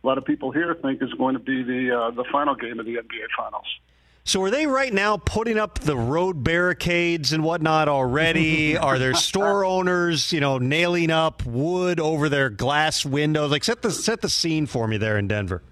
a 0.02 0.06
lot 0.08 0.18
of 0.18 0.24
people 0.24 0.50
here 0.50 0.76
think 0.82 1.00
is 1.00 1.14
going 1.14 1.34
to 1.34 1.38
be 1.38 1.62
the 1.62 1.96
uh, 1.96 2.10
the 2.10 2.24
final 2.32 2.56
game 2.56 2.80
of 2.80 2.86
the 2.86 2.96
NBA 2.96 3.28
Finals. 3.36 3.66
So, 4.24 4.42
are 4.42 4.50
they 4.50 4.66
right 4.66 4.92
now 4.92 5.16
putting 5.16 5.58
up 5.58 5.78
the 5.78 5.96
road 5.96 6.42
barricades 6.42 7.32
and 7.32 7.44
whatnot 7.44 7.88
already? 7.88 8.76
are 8.78 8.98
there 8.98 9.14
store 9.14 9.64
owners, 9.64 10.32
you 10.32 10.40
know, 10.40 10.58
nailing 10.58 11.12
up 11.12 11.46
wood 11.46 12.00
over 12.00 12.28
their 12.28 12.50
glass 12.50 13.06
windows? 13.06 13.52
Like, 13.52 13.62
set 13.62 13.80
the 13.80 13.92
set 13.92 14.22
the 14.22 14.28
scene 14.28 14.66
for 14.66 14.88
me 14.88 14.96
there 14.96 15.18
in 15.18 15.28
Denver. 15.28 15.62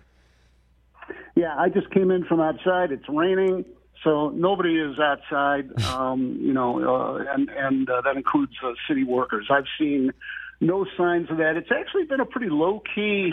Yeah, 1.37 1.55
I 1.57 1.68
just 1.68 1.90
came 1.90 2.11
in 2.11 2.25
from 2.25 2.40
outside. 2.40 2.90
It's 2.90 3.09
raining, 3.09 3.64
so 4.03 4.31
nobody 4.31 4.77
is 4.81 4.99
outside. 4.99 5.70
Um, 5.96 6.38
you 6.40 6.53
know, 6.53 6.83
uh, 6.83 7.33
and 7.33 7.49
and 7.49 7.88
uh, 7.88 8.01
that 8.03 8.16
includes 8.16 8.53
uh, 8.62 8.72
city 8.88 9.05
workers. 9.05 9.46
I've 9.51 9.64
seen 9.79 10.12
no 10.61 10.85
signs 10.96 11.31
of 11.31 11.38
that. 11.38 11.57
It's 11.57 11.70
actually 11.70 12.05
been 12.05 12.20
a 12.20 12.27
pretty 12.27 12.49
low 12.51 12.83
key 12.94 13.33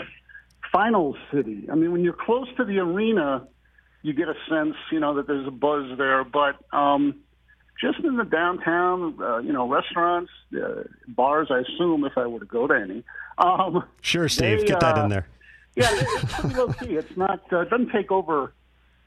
final 0.72 1.16
city. 1.32 1.66
I 1.70 1.74
mean, 1.74 1.92
when 1.92 2.02
you're 2.04 2.16
close 2.18 2.48
to 2.56 2.64
the 2.64 2.78
arena, 2.78 3.46
you 4.02 4.12
get 4.12 4.28
a 4.28 4.34
sense, 4.48 4.76
you 4.90 5.00
know, 5.00 5.14
that 5.16 5.26
there's 5.26 5.46
a 5.46 5.50
buzz 5.50 5.96
there. 5.98 6.24
But 6.24 6.56
um, 6.72 7.20
just 7.80 8.00
in 8.00 8.16
the 8.16 8.24
downtown, 8.24 9.16
uh, 9.20 9.38
you 9.38 9.52
know, 9.52 9.68
restaurants, 9.68 10.30
uh, 10.54 10.82
bars. 11.08 11.48
I 11.50 11.60
assume 11.60 12.04
if 12.04 12.12
I 12.16 12.26
were 12.26 12.40
to 12.40 12.46
go 12.46 12.66
to 12.66 12.74
any. 12.74 13.04
Um, 13.38 13.84
sure, 14.00 14.28
Steve, 14.28 14.60
they, 14.60 14.66
get 14.66 14.80
that 14.80 14.96
in 14.96 15.04
uh, 15.04 15.08
there. 15.08 15.28
Yeah, 15.76 15.88
it's 15.90 16.32
pretty 16.34 16.54
low 16.54 16.72
key. 16.72 16.94
It's 16.94 17.16
not. 17.16 17.40
Uh, 17.52 17.60
it 17.60 17.70
doesn't 17.70 17.90
take 17.90 18.12
over 18.12 18.52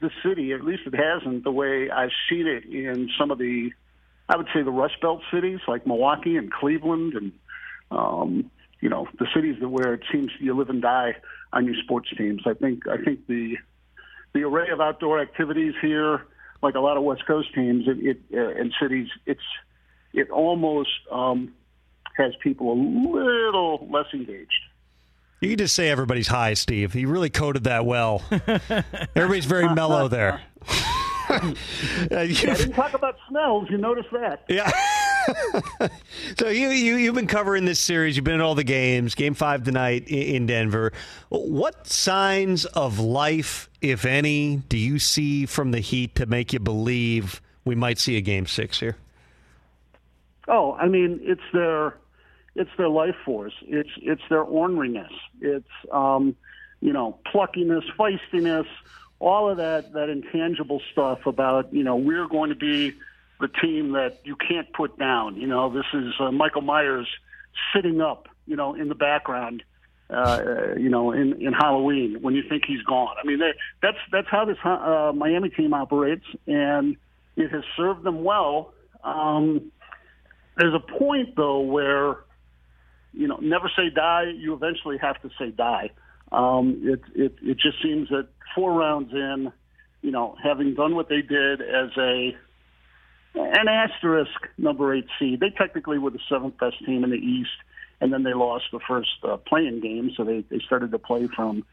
the 0.00 0.10
city. 0.22 0.52
At 0.52 0.64
least 0.64 0.82
it 0.86 0.94
hasn't 0.94 1.44
the 1.44 1.50
way 1.50 1.90
I've 1.90 2.10
seen 2.28 2.46
it 2.46 2.64
in 2.64 3.08
some 3.18 3.30
of 3.30 3.38
the, 3.38 3.70
I 4.28 4.36
would 4.36 4.48
say 4.54 4.62
the 4.62 4.70
Rust 4.70 5.00
Belt 5.00 5.22
cities 5.32 5.60
like 5.66 5.86
Milwaukee 5.86 6.36
and 6.36 6.52
Cleveland 6.52 7.14
and, 7.14 7.32
um, 7.90 8.50
you 8.80 8.88
know, 8.88 9.08
the 9.18 9.26
cities 9.34 9.56
that 9.60 9.68
where 9.68 9.94
it 9.94 10.02
seems 10.12 10.30
you 10.38 10.56
live 10.56 10.68
and 10.68 10.82
die 10.82 11.16
on 11.52 11.64
your 11.64 11.74
sports 11.82 12.10
teams. 12.16 12.42
I 12.46 12.54
think. 12.54 12.86
I 12.86 13.02
think 13.02 13.26
the 13.26 13.56
the 14.34 14.42
array 14.42 14.68
of 14.70 14.80
outdoor 14.80 15.20
activities 15.20 15.74
here, 15.80 16.26
like 16.62 16.74
a 16.74 16.80
lot 16.80 16.96
of 16.96 17.02
West 17.02 17.26
Coast 17.26 17.48
teams, 17.54 17.84
it, 17.88 17.98
it 17.98 18.20
uh, 18.32 18.60
and 18.60 18.72
cities, 18.80 19.08
it's 19.26 19.40
it 20.12 20.30
almost 20.30 20.90
um, 21.10 21.54
has 22.16 22.32
people 22.42 22.72
a 22.72 22.78
little 22.78 23.88
less 23.90 24.06
engaged. 24.12 24.52
You 25.40 25.50
can 25.50 25.58
just 25.58 25.74
say 25.74 25.88
everybody's 25.88 26.28
high, 26.28 26.54
Steve. 26.54 26.92
He 26.92 27.06
really 27.06 27.30
coded 27.30 27.64
that 27.64 27.86
well. 27.86 28.22
Everybody's 29.14 29.44
very 29.44 29.66
uh, 29.66 29.70
uh, 29.70 29.74
mellow 29.74 30.08
there. 30.08 30.40
I 31.30 31.54
didn't 32.10 32.72
talk 32.72 32.94
about 32.94 33.16
smells. 33.28 33.68
You 33.70 33.78
notice 33.78 34.06
that? 34.12 34.44
Yeah. 34.48 34.70
so 36.38 36.48
you, 36.48 36.68
you 36.70 36.96
you've 36.96 37.14
been 37.14 37.26
covering 37.26 37.66
this 37.66 37.78
series. 37.78 38.16
You've 38.16 38.24
been 38.24 38.36
at 38.36 38.40
all 38.40 38.54
the 38.54 38.64
games. 38.64 39.14
Game 39.14 39.34
five 39.34 39.62
tonight 39.62 40.08
in 40.08 40.46
Denver. 40.46 40.92
What 41.28 41.86
signs 41.86 42.64
of 42.64 42.98
life, 42.98 43.68
if 43.80 44.04
any, 44.06 44.56
do 44.68 44.78
you 44.78 44.98
see 44.98 45.46
from 45.46 45.70
the 45.70 45.80
Heat 45.80 46.14
to 46.16 46.26
make 46.26 46.52
you 46.52 46.60
believe 46.60 47.42
we 47.64 47.74
might 47.74 47.98
see 47.98 48.16
a 48.16 48.22
game 48.22 48.46
six 48.46 48.80
here? 48.80 48.96
Oh, 50.48 50.72
I 50.72 50.88
mean, 50.88 51.20
it's 51.22 51.42
their 51.52 51.94
it's 52.54 52.70
their 52.76 52.88
life 52.88 53.16
force. 53.24 53.54
It's 53.62 53.90
it's 54.02 54.22
their 54.28 54.44
orneriness. 54.44 55.12
It's 55.40 55.68
um, 55.92 56.36
you 56.80 56.92
know 56.92 57.18
pluckiness, 57.32 57.84
feistiness, 57.98 58.66
all 59.20 59.50
of 59.50 59.58
that 59.58 59.92
that 59.92 60.08
intangible 60.08 60.80
stuff 60.92 61.26
about 61.26 61.72
you 61.72 61.84
know 61.84 61.96
we're 61.96 62.26
going 62.26 62.50
to 62.50 62.56
be 62.56 62.94
the 63.40 63.48
team 63.48 63.92
that 63.92 64.20
you 64.24 64.36
can't 64.36 64.72
put 64.72 64.98
down. 64.98 65.36
You 65.36 65.46
know 65.46 65.72
this 65.72 65.86
is 65.94 66.14
uh, 66.20 66.32
Michael 66.32 66.62
Myers 66.62 67.08
sitting 67.74 68.00
up, 68.00 68.28
you 68.46 68.56
know, 68.56 68.74
in 68.74 68.88
the 68.88 68.94
background. 68.94 69.62
Uh, 70.10 70.74
you 70.78 70.88
know, 70.88 71.12
in, 71.12 71.34
in 71.34 71.52
Halloween 71.52 72.16
when 72.22 72.34
you 72.34 72.42
think 72.48 72.62
he's 72.66 72.80
gone. 72.80 73.14
I 73.22 73.26
mean, 73.26 73.40
that's 73.82 73.98
that's 74.10 74.26
how 74.30 74.46
this 74.46 74.56
uh, 74.64 75.12
Miami 75.14 75.50
team 75.50 75.74
operates, 75.74 76.24
and 76.46 76.96
it 77.36 77.50
has 77.50 77.62
served 77.76 78.04
them 78.04 78.24
well. 78.24 78.72
Um, 79.04 79.70
there's 80.56 80.72
a 80.72 80.80
point 80.80 81.36
though 81.36 81.60
where 81.60 82.16
you 83.12 83.26
know, 83.26 83.36
never 83.40 83.70
say 83.74 83.90
die. 83.90 84.32
You 84.36 84.54
eventually 84.54 84.98
have 84.98 85.20
to 85.22 85.30
say 85.38 85.50
die. 85.50 85.90
Um, 86.30 86.82
it, 86.84 87.00
it 87.14 87.34
it 87.42 87.58
just 87.58 87.82
seems 87.82 88.08
that 88.10 88.28
four 88.54 88.72
rounds 88.72 89.12
in, 89.12 89.52
you 90.02 90.10
know, 90.10 90.36
having 90.42 90.74
done 90.74 90.94
what 90.94 91.08
they 91.08 91.22
did 91.22 91.60
as 91.60 91.90
a 91.96 92.36
an 93.34 93.68
asterisk 93.68 94.48
number 94.56 94.94
eight 94.94 95.06
seed, 95.18 95.40
they 95.40 95.50
technically 95.50 95.98
were 95.98 96.10
the 96.10 96.20
seventh 96.28 96.58
best 96.58 96.84
team 96.84 97.04
in 97.04 97.10
the 97.10 97.16
East, 97.16 97.50
and 98.00 98.12
then 98.12 98.22
they 98.22 98.34
lost 98.34 98.64
the 98.72 98.80
first 98.86 99.10
uh, 99.22 99.36
play-in 99.36 99.80
game, 99.80 100.10
so 100.16 100.24
they 100.24 100.44
they 100.50 100.58
started 100.58 100.90
to 100.90 100.98
play 100.98 101.28
from 101.34 101.64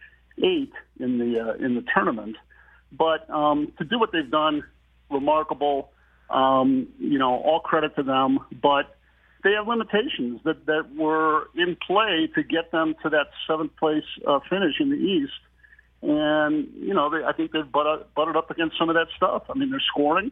eight 0.44 0.74
in 1.00 1.18
the 1.18 1.40
uh, 1.40 1.54
in 1.66 1.76
the 1.76 1.84
tournament. 1.94 2.38
But 2.92 3.30
um, 3.30 3.74
to 3.78 3.84
do 3.84 4.00
what 4.00 4.12
they've 4.12 4.30
done, 4.30 4.64
remarkable. 5.10 5.92
Um, 6.30 6.88
you 6.98 7.20
know, 7.20 7.36
all 7.36 7.60
credit 7.60 7.96
to 7.98 8.04
them, 8.04 8.40
but 8.52 8.98
they 9.46 9.52
have 9.52 9.68
limitations 9.68 10.42
that, 10.44 10.66
that 10.66 10.96
were 10.98 11.50
in 11.56 11.78
play 11.86 12.28
to 12.34 12.42
get 12.42 12.72
them 12.72 12.96
to 13.04 13.10
that 13.10 13.28
seventh 13.48 13.76
place 13.78 14.04
uh, 14.28 14.40
finish 14.50 14.74
in 14.80 14.90
the 14.90 14.96
East. 14.96 15.40
And, 16.02 16.68
you 16.76 16.96
know, 16.96 17.12
they, 17.12 17.24
I 17.24 17.32
think 17.32 17.52
they've 17.52 17.72
butted, 17.72 18.08
butted 18.16 18.36
up 18.36 18.50
against 18.50 18.76
some 18.78 18.90
of 18.90 18.96
that 18.96 19.06
stuff. 19.16 19.44
I 19.48 19.54
mean, 19.54 19.70
they're 19.70 19.84
scoring. 19.94 20.32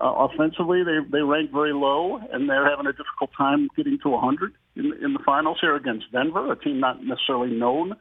Uh, 0.00 0.28
offensively, 0.30 0.84
they, 0.84 0.98
they 1.10 1.22
rank 1.22 1.50
very 1.50 1.72
low, 1.72 2.20
and 2.32 2.48
they're 2.48 2.70
having 2.70 2.86
a 2.86 2.92
difficult 2.92 3.30
time 3.36 3.68
getting 3.76 3.98
to 4.04 4.10
100 4.10 4.52
in, 4.76 4.92
in 5.02 5.12
the 5.12 5.18
finals 5.26 5.58
here 5.60 5.74
against 5.74 6.10
Denver, 6.12 6.52
a 6.52 6.56
team 6.56 6.78
not 6.78 7.04
necessarily 7.04 7.50
known 7.50 7.94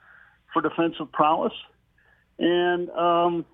for 0.53 0.61
defensive 0.61 1.11
prowess. 1.11 1.53
And, 2.37 2.87
um, 2.91 3.45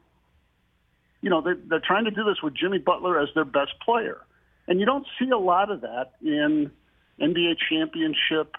you 1.21 1.29
know, 1.29 1.39
they, 1.39 1.53
they're 1.69 1.79
trying 1.79 2.03
to 2.03 2.11
do 2.11 2.25
this 2.25 2.43
with 2.43 2.53
Jimmy 2.53 2.79
Butler 2.79 3.17
as 3.17 3.29
their 3.33 3.45
best 3.45 3.79
player. 3.83 4.17
And 4.67 4.81
you 4.81 4.85
don't 4.85 5.07
see 5.17 5.29
a 5.29 5.37
lot 5.37 5.71
of 5.71 5.79
that 5.81 6.11
in– 6.21 6.69
NBA 7.21 7.57
championship 7.69 8.55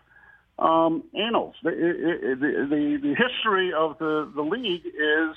um, 0.59 1.05
annals. 1.15 1.55
The, 1.63 1.71
the, 1.71 2.67
the, 2.69 2.99
the 3.03 3.15
history 3.15 3.73
of 3.73 3.99
the, 3.99 4.31
the 4.35 4.43
league 4.43 4.87
is 4.87 5.37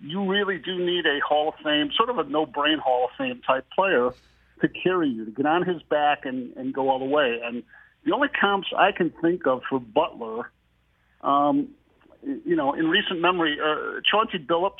you 0.00 0.30
really 0.30 0.58
do 0.58 0.78
need 0.78 1.06
a 1.06 1.18
Hall 1.26 1.48
of 1.48 1.54
Fame, 1.64 1.90
sort 1.96 2.10
of 2.10 2.18
a 2.18 2.24
no-brain 2.24 2.78
Hall 2.78 3.06
of 3.06 3.10
Fame 3.16 3.40
type 3.46 3.66
player 3.74 4.10
to 4.60 4.68
carry 4.68 5.08
you, 5.08 5.24
to 5.24 5.30
get 5.30 5.46
on 5.46 5.64
his 5.64 5.82
back 5.82 6.24
and, 6.24 6.56
and 6.56 6.72
go 6.72 6.90
all 6.90 6.98
the 6.98 7.04
way. 7.04 7.40
And 7.42 7.62
the 8.04 8.12
only 8.12 8.28
comps 8.28 8.68
I 8.76 8.92
can 8.92 9.12
think 9.22 9.46
of 9.46 9.62
for 9.68 9.80
Butler, 9.80 10.50
um, 11.22 11.68
you 12.22 12.56
know, 12.56 12.74
in 12.74 12.86
recent 12.86 13.20
memory, 13.20 13.58
uh, 13.60 14.00
Chauncey 14.10 14.38
Billups, 14.38 14.74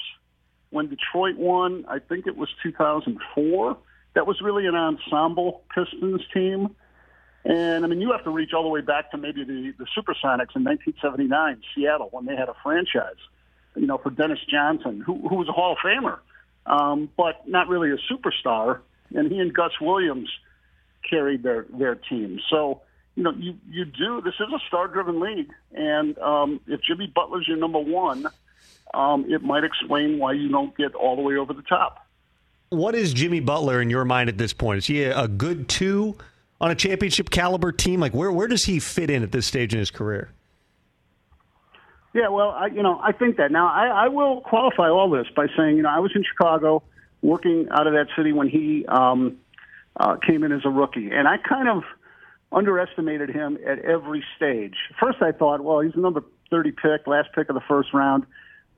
when 0.70 0.88
Detroit 0.88 1.36
won, 1.36 1.84
I 1.88 2.00
think 2.00 2.26
it 2.26 2.36
was 2.36 2.48
2004. 2.62 3.76
That 4.14 4.26
was 4.26 4.40
really 4.40 4.66
an 4.66 4.74
ensemble 4.74 5.62
Pistons 5.74 6.22
team 6.32 6.74
and 7.44 7.84
I 7.84 7.88
mean, 7.88 8.00
you 8.00 8.10
have 8.12 8.24
to 8.24 8.30
reach 8.30 8.52
all 8.54 8.62
the 8.62 8.68
way 8.70 8.80
back 8.80 9.10
to 9.10 9.18
maybe 9.18 9.44
the, 9.44 9.74
the 9.78 9.84
Supersonics 9.96 10.56
in 10.56 10.64
1979, 10.64 11.60
Seattle, 11.74 12.08
when 12.10 12.24
they 12.24 12.34
had 12.34 12.48
a 12.48 12.54
franchise, 12.62 13.20
you 13.76 13.86
know, 13.86 13.98
for 13.98 14.10
Dennis 14.10 14.38
Johnson, 14.50 15.00
who, 15.00 15.28
who 15.28 15.36
was 15.36 15.48
a 15.48 15.52
Hall 15.52 15.72
of 15.72 15.78
Famer, 15.78 16.18
um, 16.64 17.10
but 17.16 17.46
not 17.46 17.68
really 17.68 17.90
a 17.90 17.98
superstar. 18.10 18.80
And 19.14 19.30
he 19.30 19.38
and 19.38 19.52
Gus 19.52 19.72
Williams 19.78 20.30
carried 21.08 21.42
their, 21.42 21.66
their 21.78 21.96
team. 21.96 22.40
So, 22.48 22.80
you 23.14 23.22
know, 23.22 23.32
you, 23.32 23.58
you 23.70 23.84
do, 23.84 24.22
this 24.22 24.34
is 24.40 24.46
a 24.52 24.58
star 24.66 24.88
driven 24.88 25.20
league. 25.20 25.52
And 25.72 26.16
um, 26.18 26.60
if 26.66 26.80
Jimmy 26.80 27.12
Butler's 27.14 27.46
your 27.46 27.58
number 27.58 27.78
one, 27.78 28.26
um, 28.94 29.26
it 29.30 29.42
might 29.42 29.64
explain 29.64 30.18
why 30.18 30.32
you 30.32 30.48
don't 30.48 30.74
get 30.76 30.94
all 30.94 31.14
the 31.14 31.22
way 31.22 31.36
over 31.36 31.52
the 31.52 31.62
top. 31.62 32.06
What 32.70 32.94
is 32.94 33.12
Jimmy 33.12 33.40
Butler 33.40 33.82
in 33.82 33.90
your 33.90 34.06
mind 34.06 34.30
at 34.30 34.38
this 34.38 34.54
point? 34.54 34.78
Is 34.78 34.86
he 34.86 35.02
a 35.04 35.28
good 35.28 35.68
two? 35.68 36.16
On 36.64 36.70
a 36.70 36.74
championship 36.74 37.28
caliber 37.28 37.70
team? 37.72 38.00
Like 38.00 38.14
where 38.14 38.32
where 38.32 38.48
does 38.48 38.64
he 38.64 38.80
fit 38.80 39.10
in 39.10 39.22
at 39.22 39.30
this 39.32 39.46
stage 39.46 39.74
in 39.74 39.78
his 39.78 39.90
career? 39.90 40.30
Yeah, 42.14 42.28
well, 42.28 42.50
I, 42.50 42.66
you 42.66 42.82
know, 42.82 42.98
I 43.02 43.12
think 43.12 43.36
that 43.36 43.50
now 43.50 43.66
I, 43.66 44.04
I 44.04 44.08
will 44.08 44.40
qualify 44.40 44.88
all 44.88 45.10
this 45.10 45.26
by 45.36 45.46
saying, 45.56 45.76
you 45.76 45.82
know, 45.82 45.90
I 45.90 45.98
was 45.98 46.12
in 46.14 46.24
Chicago 46.24 46.82
working 47.22 47.66
out 47.70 47.86
of 47.86 47.92
that 47.92 48.06
city 48.16 48.32
when 48.32 48.48
he 48.48 48.86
um, 48.86 49.36
uh, 49.98 50.16
came 50.16 50.44
in 50.44 50.52
as 50.52 50.60
a 50.64 50.70
rookie, 50.70 51.10
and 51.10 51.26
I 51.26 51.36
kind 51.38 51.68
of 51.68 51.82
underestimated 52.52 53.30
him 53.30 53.58
at 53.66 53.80
every 53.80 54.24
stage. 54.36 54.76
First, 55.00 55.18
I 55.22 55.32
thought, 55.32 55.62
well, 55.62 55.80
he's 55.80 55.92
the 55.94 56.00
number 56.00 56.22
30 56.50 56.70
pick, 56.70 57.06
last 57.08 57.30
pick 57.34 57.48
of 57.48 57.56
the 57.56 57.62
first 57.66 57.92
round. 57.92 58.24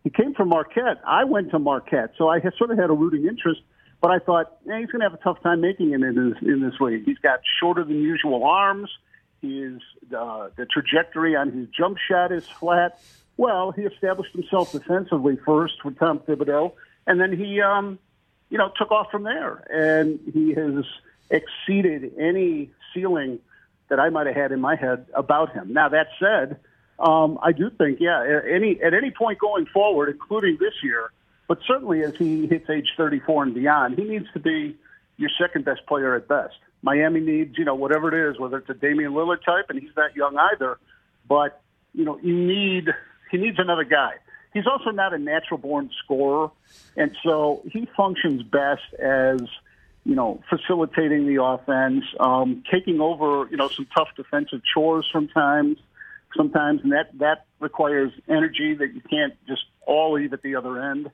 He 0.02 0.08
came 0.08 0.34
from 0.34 0.48
Marquette. 0.48 1.02
I 1.06 1.24
went 1.24 1.50
to 1.50 1.58
Marquette, 1.58 2.12
so 2.16 2.28
I 2.28 2.40
sort 2.56 2.70
of 2.70 2.78
had 2.78 2.88
a 2.88 2.94
rooting 2.94 3.26
interest. 3.26 3.60
But 4.00 4.10
I 4.10 4.18
thought, 4.18 4.58
yeah, 4.66 4.78
he's 4.78 4.90
going 4.90 5.00
to 5.00 5.08
have 5.08 5.14
a 5.14 5.22
tough 5.22 5.42
time 5.42 5.60
making 5.60 5.92
it 5.92 6.02
in 6.02 6.30
this 6.30 6.42
in 6.42 6.60
this 6.60 6.78
league. 6.80 7.04
He's 7.04 7.18
got 7.18 7.40
shorter 7.60 7.82
than 7.82 8.00
usual 8.02 8.44
arms. 8.44 8.90
His 9.40 9.80
uh, 10.16 10.48
the 10.56 10.66
trajectory 10.66 11.34
on 11.34 11.50
his 11.50 11.68
jump 11.68 11.98
shot 11.98 12.32
is 12.32 12.46
flat. 12.46 13.00
Well, 13.36 13.70
he 13.70 13.82
established 13.82 14.32
himself 14.32 14.72
defensively 14.72 15.36
first 15.44 15.84
with 15.84 15.98
Tom 15.98 16.20
Thibodeau, 16.20 16.72
and 17.06 17.20
then 17.20 17.36
he, 17.36 17.60
um, 17.60 17.98
you 18.48 18.56
know, 18.58 18.72
took 18.76 18.90
off 18.90 19.10
from 19.10 19.24
there. 19.24 19.64
And 19.70 20.20
he 20.32 20.54
has 20.54 20.84
exceeded 21.30 22.12
any 22.18 22.70
ceiling 22.94 23.40
that 23.88 24.00
I 24.00 24.10
might 24.10 24.26
have 24.26 24.36
had 24.36 24.52
in 24.52 24.60
my 24.60 24.74
head 24.74 25.06
about 25.14 25.52
him. 25.52 25.72
Now 25.72 25.88
that 25.90 26.08
said, 26.18 26.58
um, 26.98 27.38
I 27.42 27.52
do 27.52 27.70
think, 27.70 27.98
yeah, 28.00 28.22
at 28.22 28.50
any 28.50 28.80
at 28.82 28.94
any 28.94 29.10
point 29.10 29.38
going 29.38 29.66
forward, 29.66 30.08
including 30.08 30.56
this 30.58 30.74
year, 30.82 31.12
but 31.48 31.58
certainly 31.66 32.02
as 32.02 32.14
he 32.16 32.46
hits 32.46 32.68
age 32.68 32.88
34 32.96 33.44
and 33.44 33.54
beyond, 33.54 33.98
he 33.98 34.04
needs 34.04 34.26
to 34.32 34.40
be 34.40 34.76
your 35.16 35.30
second 35.40 35.64
best 35.64 35.86
player 35.86 36.14
at 36.14 36.28
best. 36.28 36.54
Miami 36.82 37.20
needs, 37.20 37.56
you 37.58 37.64
know, 37.64 37.74
whatever 37.74 38.08
it 38.08 38.30
is, 38.30 38.38
whether 38.38 38.58
it's 38.58 38.70
a 38.70 38.74
Damian 38.74 39.12
Lillard 39.12 39.44
type, 39.44 39.66
and 39.68 39.80
he's 39.80 39.96
not 39.96 40.14
young 40.14 40.36
either, 40.36 40.78
but 41.28 41.60
you 41.94 42.04
know, 42.04 42.18
you 42.22 42.34
need 42.34 42.88
he 43.30 43.38
needs 43.38 43.58
another 43.58 43.84
guy. 43.84 44.12
He's 44.52 44.66
also 44.66 44.90
not 44.90 45.12
a 45.12 45.18
natural 45.18 45.58
born 45.58 45.90
scorer, 46.04 46.50
and 46.96 47.16
so 47.22 47.62
he 47.72 47.88
functions 47.96 48.42
best 48.42 48.94
as 48.98 49.40
you 50.06 50.14
know, 50.14 50.40
facilitating 50.48 51.26
the 51.26 51.42
offense, 51.42 52.04
um, 52.20 52.62
taking 52.70 53.00
over, 53.00 53.48
you 53.50 53.56
know, 53.56 53.68
some 53.68 53.88
tough 53.92 54.06
defensive 54.16 54.60
chores 54.72 55.04
sometimes, 55.12 55.78
sometimes, 56.36 56.80
and 56.84 56.92
that 56.92 57.10
that 57.18 57.46
requires 57.58 58.12
energy 58.28 58.74
that 58.74 58.94
you 58.94 59.00
can't 59.00 59.34
just 59.48 59.64
all 59.84 60.12
leave 60.12 60.32
at 60.32 60.42
the 60.42 60.54
other 60.54 60.80
end. 60.80 61.10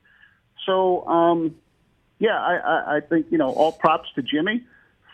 So, 0.67 1.07
um, 1.07 1.57
yeah, 2.19 2.39
I, 2.39 2.55
I, 2.57 2.97
I 2.97 3.01
think 3.01 3.27
you 3.31 3.39
know, 3.39 3.51
all 3.51 3.73
props 3.73 4.09
to 4.15 4.23
Jimmy 4.23 4.63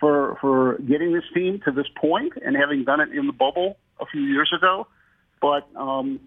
for 0.01 0.37
for 0.41 0.79
getting 0.79 1.13
this 1.13 1.25
team 1.35 1.61
to 1.65 1.73
this 1.73 1.87
point 1.97 2.35
and 2.45 2.57
having 2.57 2.85
done 2.85 3.01
it 3.01 3.11
in 3.11 3.27
the 3.27 3.33
bubble 3.33 3.77
a 4.01 4.07
few 4.07 4.21
years 4.23 4.53
ago. 4.57 4.87
But 5.41 5.69
um, 5.77 6.21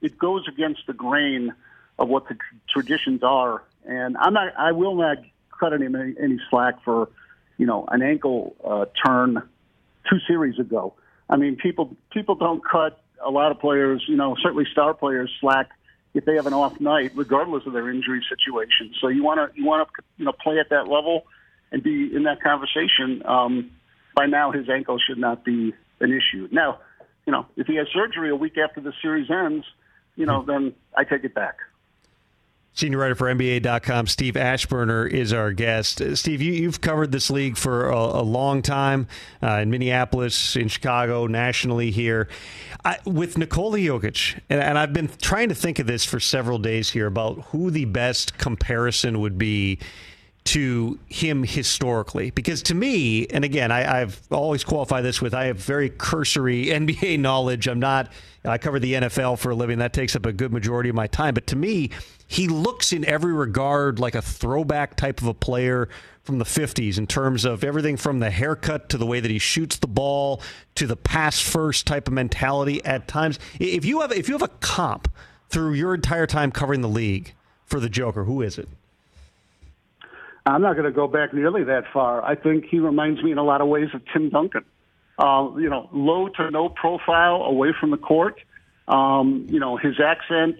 it 0.00 0.18
goes 0.18 0.46
against 0.48 0.86
the 0.86 0.92
grain 0.92 1.54
of 1.98 2.08
what 2.08 2.28
the 2.28 2.36
traditions 2.72 3.22
are, 3.22 3.62
and 3.86 4.16
I'm 4.16 4.34
not. 4.34 4.52
I 4.58 4.72
will 4.72 4.96
not 4.96 5.18
cutting 5.58 5.82
him 5.82 5.94
any, 5.94 6.14
any 6.20 6.40
slack 6.50 6.82
for, 6.84 7.08
you 7.58 7.66
know, 7.66 7.86
an 7.90 8.02
ankle 8.02 8.56
uh, 8.64 8.86
turn 9.04 9.42
two 10.10 10.18
series 10.26 10.58
ago. 10.58 10.94
I 11.28 11.36
mean, 11.36 11.56
people 11.56 11.96
people 12.10 12.34
don't 12.34 12.62
cut 12.64 13.00
a 13.24 13.30
lot 13.30 13.50
of 13.50 13.58
players, 13.58 14.04
you 14.06 14.16
know, 14.16 14.36
certainly 14.42 14.66
star 14.70 14.94
players 14.94 15.30
slack 15.40 15.70
if 16.14 16.24
they 16.24 16.36
have 16.36 16.46
an 16.46 16.54
off 16.54 16.80
night, 16.80 17.10
regardless 17.16 17.64
of 17.66 17.72
their 17.72 17.90
injury 17.90 18.24
situation. 18.28 18.94
So 19.00 19.08
you 19.08 19.22
want 19.22 19.40
to 19.40 19.60
you 19.60 19.66
want 19.66 19.88
to 19.88 20.02
you 20.16 20.24
know 20.24 20.32
play 20.32 20.58
at 20.58 20.70
that 20.70 20.88
level 20.88 21.24
and 21.72 21.82
be 21.82 22.10
in 22.14 22.22
that 22.24 22.40
conversation. 22.42 23.22
Um, 23.26 23.70
by 24.14 24.26
now, 24.26 24.52
his 24.52 24.68
ankle 24.68 24.98
should 25.04 25.18
not 25.18 25.44
be 25.44 25.74
an 26.00 26.12
issue. 26.12 26.48
Now, 26.52 26.78
you 27.26 27.32
know, 27.32 27.46
if 27.56 27.66
he 27.66 27.76
has 27.76 27.88
surgery 27.92 28.30
a 28.30 28.36
week 28.36 28.56
after 28.56 28.80
the 28.80 28.92
series 29.02 29.28
ends, 29.28 29.66
you 30.14 30.24
know, 30.26 30.44
then 30.46 30.72
I 30.96 31.02
take 31.04 31.24
it 31.24 31.34
back. 31.34 31.56
Senior 32.76 32.98
writer 32.98 33.14
for 33.14 33.32
NBA.com, 33.32 34.08
Steve 34.08 34.34
Aschburner, 34.34 35.08
is 35.08 35.32
our 35.32 35.52
guest. 35.52 36.00
Uh, 36.00 36.16
Steve, 36.16 36.42
you, 36.42 36.66
have 36.66 36.80
covered 36.80 37.12
this 37.12 37.30
league 37.30 37.56
for 37.56 37.88
a, 37.88 37.96
a 37.96 38.22
long 38.22 38.62
time 38.62 39.06
uh, 39.40 39.60
in 39.62 39.70
Minneapolis, 39.70 40.56
in 40.56 40.66
Chicago, 40.66 41.28
nationally 41.28 41.92
here. 41.92 42.26
I, 42.84 42.98
with 43.04 43.38
Nikola 43.38 43.78
Jokic, 43.78 44.40
and, 44.50 44.60
and, 44.60 44.76
I've 44.76 44.92
been 44.92 45.08
trying 45.22 45.50
to 45.50 45.54
think 45.54 45.78
of 45.78 45.86
this 45.86 46.04
for 46.04 46.18
several 46.18 46.58
days 46.58 46.90
here 46.90 47.06
about 47.06 47.42
who 47.46 47.70
the 47.70 47.84
best 47.84 48.38
comparison 48.38 49.20
would 49.20 49.38
be 49.38 49.78
to 50.44 50.98
him 51.08 51.42
historically. 51.42 52.30
Because 52.30 52.62
to 52.64 52.74
me, 52.74 53.26
and 53.28 53.44
again, 53.44 53.72
I, 53.72 54.02
I've 54.02 54.20
always 54.30 54.62
qualified 54.62 55.04
this 55.04 55.20
with 55.20 55.34
I 55.34 55.46
have 55.46 55.56
very 55.56 55.88
cursory 55.88 56.66
NBA 56.70 57.18
knowledge. 57.18 57.66
I'm 57.66 57.80
not, 57.80 58.12
I 58.44 58.58
cover 58.58 58.78
the 58.78 58.94
NFL 58.94 59.38
for 59.38 59.50
a 59.50 59.54
living. 59.54 59.78
That 59.78 59.92
takes 59.92 60.14
up 60.14 60.26
a 60.26 60.32
good 60.32 60.52
majority 60.52 60.90
of 60.90 60.94
my 60.94 61.06
time. 61.06 61.34
But 61.34 61.46
to 61.48 61.56
me, 61.56 61.90
he 62.26 62.48
looks 62.48 62.92
in 62.92 63.04
every 63.04 63.32
regard 63.32 63.98
like 63.98 64.14
a 64.14 64.22
throwback 64.22 64.96
type 64.96 65.20
of 65.20 65.26
a 65.26 65.34
player 65.34 65.88
from 66.22 66.38
the 66.38 66.44
50s 66.44 66.96
in 66.96 67.06
terms 67.06 67.44
of 67.44 67.62
everything 67.62 67.96
from 67.96 68.18
the 68.18 68.30
haircut 68.30 68.88
to 68.88 68.98
the 68.98 69.06
way 69.06 69.20
that 69.20 69.30
he 69.30 69.38
shoots 69.38 69.76
the 69.76 69.86
ball 69.86 70.40
to 70.74 70.86
the 70.86 70.96
pass 70.96 71.38
first 71.38 71.86
type 71.86 72.08
of 72.08 72.14
mentality 72.14 72.82
at 72.84 73.06
times. 73.06 73.38
If 73.60 73.84
you 73.84 74.00
have 74.00 74.10
if 74.10 74.28
you 74.28 74.34
have 74.34 74.42
a 74.42 74.48
comp 74.48 75.12
through 75.50 75.74
your 75.74 75.94
entire 75.94 76.26
time 76.26 76.50
covering 76.50 76.80
the 76.80 76.88
league 76.88 77.34
for 77.66 77.78
the 77.78 77.90
Joker, 77.90 78.24
who 78.24 78.40
is 78.40 78.58
it? 78.58 78.68
I'm 80.46 80.60
not 80.60 80.74
going 80.74 80.84
to 80.84 80.92
go 80.92 81.08
back 81.08 81.32
nearly 81.32 81.64
that 81.64 81.84
far. 81.92 82.22
I 82.22 82.34
think 82.34 82.66
he 82.70 82.78
reminds 82.78 83.22
me 83.22 83.32
in 83.32 83.38
a 83.38 83.42
lot 83.42 83.60
of 83.60 83.68
ways 83.68 83.88
of 83.94 84.02
Tim 84.12 84.28
Duncan. 84.28 84.64
Uh, 85.18 85.50
you 85.56 85.70
know, 85.70 85.88
low 85.92 86.28
to 86.28 86.50
no 86.50 86.68
profile 86.68 87.42
away 87.42 87.68
from 87.78 87.90
the 87.90 87.96
court. 87.96 88.38
Um, 88.88 89.46
you 89.48 89.60
know, 89.60 89.76
his 89.76 89.94
accent 90.00 90.56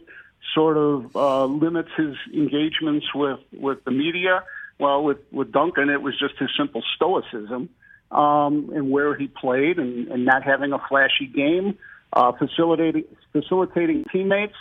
sort 0.55 0.77
of 0.77 1.15
uh, 1.17 1.45
limits 1.45 1.91
his 1.97 2.15
engagements 2.33 3.07
with 3.15 3.41
with 3.53 3.85
the 3.85 3.91
media. 3.91 4.45
Well, 4.79 5.03
with 5.03 5.19
with 5.33 5.53
Duncan, 5.53 5.91
it 5.91 6.01
was 6.01 6.19
just 6.19 6.39
his 6.39 6.51
simple 6.57 6.83
stoicism 6.97 7.69
um, 8.11 8.71
and 8.75 8.91
where 8.91 9.15
he 9.17 9.27
played, 9.27 9.79
and, 9.79 10.09
and 10.09 10.25
not 10.25 10.45
having 10.45 10.73
a 10.73 10.79
flashy 10.89 11.27
game, 11.27 11.77
uh, 12.13 12.33
facilitating 12.33 13.05
facilitating 13.33 14.05
teammates. 14.13 14.57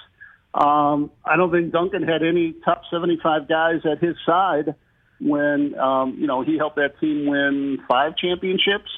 Um, 0.54 1.12
I 1.24 1.38
don't 1.38 1.52
think 1.52 1.72
Duncan 1.72 2.04
had 2.04 2.24
any 2.24 2.54
top 2.66 2.84
75 2.92 3.48
guys 3.48 3.82
at 3.90 4.00
his 4.00 4.16
side 4.26 4.76
when 5.24 5.78
um, 5.80 6.18
you 6.20 6.28
know 6.28 6.42
he 6.42 6.58
helped 6.58 6.76
that 6.76 7.00
team 7.00 7.26
win 7.26 7.80
five 7.88 8.18
championships, 8.18 8.92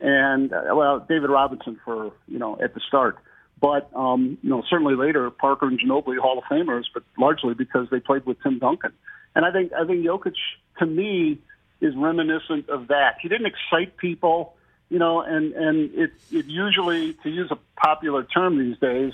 and 0.00 0.52
uh, 0.52 0.62
well, 0.74 1.00
David 1.08 1.30
Robinson 1.30 1.80
for 1.84 2.12
you 2.28 2.38
know 2.38 2.58
at 2.62 2.74
the 2.74 2.80
start. 2.86 3.18
But 3.60 3.90
um, 3.94 4.38
you 4.42 4.50
know, 4.50 4.62
certainly 4.68 4.94
later, 4.94 5.30
Parker 5.30 5.66
and 5.66 5.78
Ginobili 5.78 6.18
Hall 6.18 6.38
of 6.38 6.44
Famers, 6.44 6.84
but 6.92 7.02
largely 7.18 7.54
because 7.54 7.88
they 7.90 8.00
played 8.00 8.24
with 8.26 8.42
Tim 8.42 8.58
Duncan. 8.58 8.92
And 9.34 9.44
I 9.44 9.52
think 9.52 9.72
I 9.72 9.86
think 9.86 10.04
Jokic 10.04 10.34
to 10.78 10.86
me 10.86 11.38
is 11.80 11.94
reminiscent 11.96 12.68
of 12.68 12.88
that. 12.88 13.16
He 13.22 13.28
didn't 13.28 13.46
excite 13.46 13.96
people, 13.96 14.54
you 14.88 14.98
know, 14.98 15.20
and 15.20 15.52
and 15.54 15.94
it 15.94 16.12
it 16.30 16.46
usually, 16.46 17.14
to 17.22 17.30
use 17.30 17.50
a 17.50 17.58
popular 17.80 18.24
term 18.24 18.58
these 18.58 18.78
days, 18.78 19.12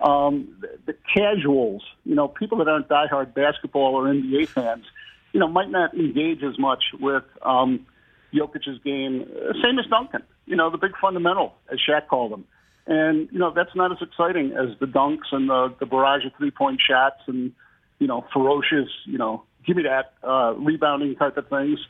um, 0.00 0.56
the, 0.60 0.92
the 0.92 0.96
casuals, 1.14 1.82
you 2.04 2.14
know, 2.14 2.28
people 2.28 2.58
that 2.58 2.68
aren't 2.68 2.88
diehard 2.88 3.34
basketball 3.34 3.94
or 3.94 4.04
NBA 4.04 4.48
fans, 4.48 4.84
you 5.32 5.40
know, 5.40 5.48
might 5.48 5.70
not 5.70 5.94
engage 5.94 6.42
as 6.42 6.58
much 6.58 6.84
with 7.00 7.24
um, 7.42 7.86
Jokic's 8.34 8.82
game. 8.84 9.26
Same 9.62 9.78
as 9.78 9.86
Duncan, 9.90 10.22
you 10.46 10.56
know, 10.56 10.70
the 10.70 10.78
big 10.78 10.92
fundamental, 11.00 11.54
as 11.70 11.78
Shaq 11.78 12.08
called 12.08 12.32
him. 12.32 12.44
And, 12.86 13.28
you 13.32 13.38
know, 13.38 13.52
that's 13.54 13.74
not 13.74 13.90
as 13.90 13.98
exciting 14.00 14.52
as 14.52 14.78
the 14.78 14.86
dunks 14.86 15.32
and 15.32 15.48
the, 15.48 15.74
the 15.80 15.86
barrage 15.86 16.24
of 16.24 16.32
three 16.38 16.52
point 16.52 16.80
shots 16.88 17.20
and, 17.26 17.52
you 17.98 18.06
know, 18.06 18.24
ferocious, 18.32 18.88
you 19.06 19.18
know, 19.18 19.42
give 19.66 19.76
me 19.76 19.82
that 19.82 20.12
uh, 20.26 20.54
rebounding 20.54 21.16
type 21.16 21.36
of 21.36 21.48
things. 21.48 21.80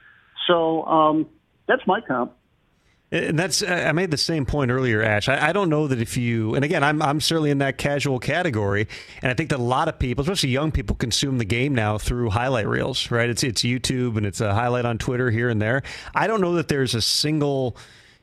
So 0.46 0.85
um, 0.85 1.27
that's 1.68 1.83
my 1.87 2.01
comp. 2.01 2.33
And 3.12 3.38
that's 3.38 3.62
I 3.62 3.92
made 3.92 4.11
the 4.11 4.16
same 4.16 4.45
point 4.45 4.73
earlier, 4.73 5.01
Ash. 5.01 5.29
I, 5.29 5.49
I, 5.49 5.53
don't 5.53 5.71
know 5.71 5.87
that 5.87 6.01
if 6.01 6.16
you 6.16 6.57
and 6.57 6.64
again 6.64 6.83
I'm 6.83 7.01
I'm 7.01 7.21
certainly 7.21 7.51
in 7.51 7.59
that 7.59 7.79
casual 7.79 8.19
category, 8.19 8.88
and 9.23 9.31
I 9.31 9.35
think 9.35 9.51
that 9.51 9.61
a 9.61 9.62
lot 9.62 9.87
of 9.87 10.01
people, 10.01 10.23
especially 10.23 10.49
young 10.49 10.73
people, 10.73 10.97
consume 10.97 11.38
the 11.38 11.45
game 11.45 11.73
now 11.73 11.99
through 11.99 12.31
highlight 12.31 12.66
reels. 12.66 13.12
Right? 13.12 13.31
It's 13.31 13.45
it's 13.45 13.62
YouTube 13.62 14.16
and 14.16 14.27
it's 14.27 14.40
a 14.40 14.55
highlight 14.55 14.87
on 14.87 14.99
Twitter 14.99 15.31
here 15.31 15.49
and 15.49 15.62
there. 15.62 15.85
I 16.16 16.27
don't 16.27 16.40
know 16.40 16.55
that 16.55 16.66
there's 16.66 16.97
a 16.97 17.01
single 17.01 17.77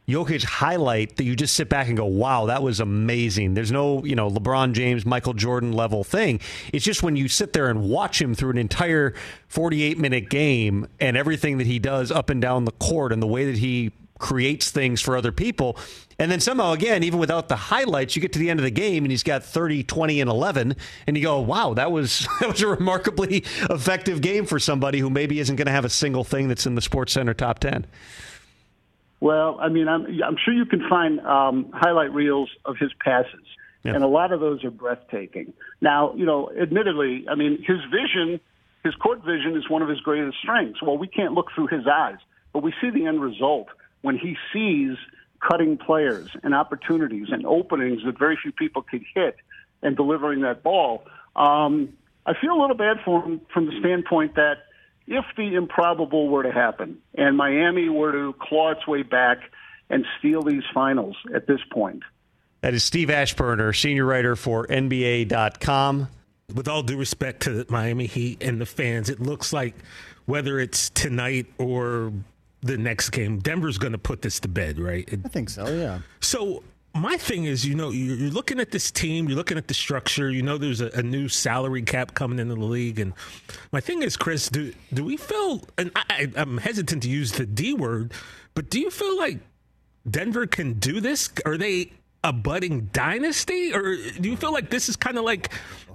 Jokic 0.07 0.43
highlight 0.43 1.15
that 1.15 1.23
you 1.23 1.35
just 1.35 1.55
sit 1.55 1.69
back 1.69 1.87
and 1.87 1.95
go, 1.95 2.05
wow, 2.05 2.47
that 2.47 2.61
was 2.61 2.81
amazing. 2.81 3.53
There's 3.53 3.71
no, 3.71 4.03
you 4.03 4.15
know, 4.15 4.29
LeBron 4.29 4.73
James, 4.73 5.05
Michael 5.05 5.33
Jordan 5.33 5.71
level 5.71 6.03
thing. 6.03 6.41
It's 6.73 6.83
just 6.83 7.03
when 7.03 7.15
you 7.15 7.29
sit 7.29 7.53
there 7.53 7.69
and 7.69 7.89
watch 7.89 8.21
him 8.21 8.35
through 8.35 8.51
an 8.51 8.57
entire 8.57 9.13
48 9.47 9.97
minute 9.97 10.29
game 10.29 10.87
and 10.99 11.15
everything 11.15 11.57
that 11.59 11.67
he 11.67 11.79
does 11.79 12.11
up 12.11 12.29
and 12.29 12.41
down 12.41 12.65
the 12.65 12.73
court 12.73 13.13
and 13.13 13.21
the 13.21 13.27
way 13.27 13.45
that 13.45 13.59
he 13.59 13.93
creates 14.23 14.71
things 14.71 15.01
for 15.01 15.17
other 15.17 15.33
people. 15.33 15.77
And 16.17 16.31
then 16.31 16.39
somehow, 16.39 16.71
again, 16.71 17.03
even 17.03 17.19
without 17.19 17.49
the 17.49 17.57
highlights, 17.57 18.15
you 18.15 18.21
get 18.21 18.31
to 18.33 18.39
the 18.39 18.49
end 18.49 18.57
of 18.57 18.63
the 18.63 18.71
game 18.71 19.03
and 19.03 19.11
he's 19.11 19.21
got 19.21 19.43
30, 19.43 19.83
20, 19.83 20.21
and 20.21 20.29
11. 20.29 20.77
And 21.05 21.17
you 21.17 21.23
go, 21.23 21.41
wow, 21.41 21.73
that 21.73 21.91
was, 21.91 22.25
that 22.39 22.47
was 22.47 22.61
a 22.61 22.67
remarkably 22.67 23.43
effective 23.69 24.21
game 24.21 24.45
for 24.45 24.59
somebody 24.59 24.99
who 24.99 25.09
maybe 25.09 25.39
isn't 25.39 25.57
going 25.57 25.65
to 25.65 25.73
have 25.73 25.83
a 25.83 25.89
single 25.89 26.23
thing 26.23 26.47
that's 26.47 26.65
in 26.65 26.75
the 26.75 26.81
Sports 26.81 27.11
Center 27.11 27.33
top 27.33 27.59
10. 27.59 27.85
Well, 29.19 29.57
I 29.59 29.67
mean, 29.67 29.89
I'm, 29.89 30.05
I'm 30.25 30.37
sure 30.43 30.53
you 30.53 30.65
can 30.65 30.87
find 30.87 31.19
um, 31.19 31.69
highlight 31.73 32.13
reels 32.13 32.49
of 32.63 32.77
his 32.77 32.91
passes, 33.03 33.45
yeah. 33.83 33.93
and 33.93 34.03
a 34.03 34.07
lot 34.07 34.31
of 34.31 34.39
those 34.39 34.63
are 34.63 34.71
breathtaking. 34.71 35.53
Now, 35.81 36.13
you 36.13 36.25
know, 36.25 36.49
admittedly, 36.61 37.25
I 37.29 37.35
mean, 37.35 37.61
his 37.65 37.77
vision, 37.91 38.41
his 38.83 38.95
court 38.95 39.19
vision, 39.23 39.55
is 39.57 39.69
one 39.69 39.81
of 39.81 39.87
his 39.87 40.01
greatest 40.01 40.37
strengths. 40.41 40.81
Well, 40.81 40.97
we 40.97 41.07
can't 41.07 41.33
look 41.33 41.47
through 41.55 41.67
his 41.67 41.87
eyes. 41.87 42.17
but 42.51 42.63
we 42.63 42.73
see 42.81 42.89
the 42.89 43.05
end 43.05 43.21
result 43.21 43.67
when 44.03 44.17
he 44.17 44.37
sees 44.53 44.95
cutting 45.39 45.77
players 45.77 46.29
and 46.43 46.53
opportunities 46.53 47.27
and 47.31 47.45
openings 47.45 48.01
that 48.05 48.17
very 48.19 48.37
few 48.41 48.51
people 48.51 48.81
could 48.83 49.03
hit 49.13 49.35
and 49.81 49.95
delivering 49.95 50.41
that 50.41 50.61
ball. 50.61 51.03
Um, 51.35 51.93
I 52.25 52.33
feel 52.39 52.53
a 52.53 52.59
little 52.61 52.77
bad 52.77 52.97
for 53.03 53.23
him 53.23 53.41
from 53.51 53.65
the 53.65 53.77
standpoint 53.79 54.35
that 54.35 54.59
if 55.07 55.25
the 55.35 55.55
improbable 55.55 56.29
were 56.29 56.43
to 56.43 56.51
happen 56.51 56.99
and 57.15 57.35
Miami 57.35 57.89
were 57.89 58.11
to 58.11 58.33
claw 58.39 58.71
its 58.71 58.87
way 58.87 59.03
back 59.03 59.39
and 59.89 60.05
steal 60.19 60.41
these 60.43 60.63
finals 60.73 61.17
at 61.33 61.47
this 61.47 61.59
point. 61.71 62.03
That 62.61 62.73
is 62.73 62.83
Steve 62.83 63.09
Aschburner, 63.09 63.75
senior 63.75 64.05
writer 64.05 64.37
for 64.37 64.65
NBA.com. 64.67 66.07
With 66.53 66.67
all 66.67 66.83
due 66.83 66.97
respect 66.97 67.41
to 67.43 67.51
the 67.51 67.65
Miami 67.69 68.05
Heat 68.05 68.41
and 68.41 68.61
the 68.61 68.65
fans, 68.65 69.09
it 69.09 69.19
looks 69.19 69.51
like 69.51 69.75
whether 70.25 70.59
it's 70.59 70.89
tonight 70.89 71.47
or 71.57 72.13
the 72.63 72.77
next 72.77 73.09
game, 73.09 73.39
Denver's 73.39 73.77
going 73.77 73.91
to 73.91 73.97
put 73.97 74.21
this 74.21 74.39
to 74.41 74.47
bed, 74.47 74.79
right? 74.79 75.07
I 75.25 75.27
think 75.27 75.49
so, 75.49 75.67
yeah. 75.67 75.99
So 76.21 76.63
my 76.95 77.17
thing 77.17 77.45
is, 77.45 77.65
you 77.65 77.75
know, 77.75 77.89
you're 77.89 78.29
looking 78.29 78.59
at 78.59 78.71
this 78.71 78.91
team, 78.91 79.27
you're 79.27 79.37
looking 79.37 79.57
at 79.57 79.67
the 79.67 79.73
structure. 79.73 80.29
You 80.29 80.43
know, 80.43 80.57
there's 80.57 80.81
a, 80.81 80.89
a, 80.91 81.01
new 81.01 81.27
salary 81.27 81.81
cap 81.81 82.13
coming 82.13 82.39
into 82.39 82.55
the 82.55 82.61
league, 82.61 82.99
and 82.99 83.13
my 83.71 83.81
thing 83.81 84.03
is, 84.03 84.15
Chris, 84.15 84.49
do 84.49 84.73
do 84.93 85.03
we 85.03 85.17
feel? 85.17 85.61
And 85.77 85.91
I, 85.95 86.31
I'm 86.35 86.57
hesitant 86.57 87.03
to 87.03 87.09
use 87.09 87.31
the 87.31 87.45
D 87.45 87.73
word, 87.73 88.13
but 88.53 88.69
do 88.69 88.79
you 88.79 88.91
feel 88.91 89.17
like 89.17 89.39
Denver 90.09 90.45
can 90.45 90.73
do 90.73 91.01
this? 91.01 91.31
Are 91.45 91.57
they 91.57 91.91
a 92.23 92.31
budding 92.31 92.89
dynasty, 92.93 93.73
or 93.73 93.95
do 93.95 94.29
you 94.29 94.37
feel 94.37 94.53
like 94.53 94.69
this 94.69 94.87
is 94.87 94.95
kind 94.95 95.17
of 95.17 95.25
like 95.25 95.51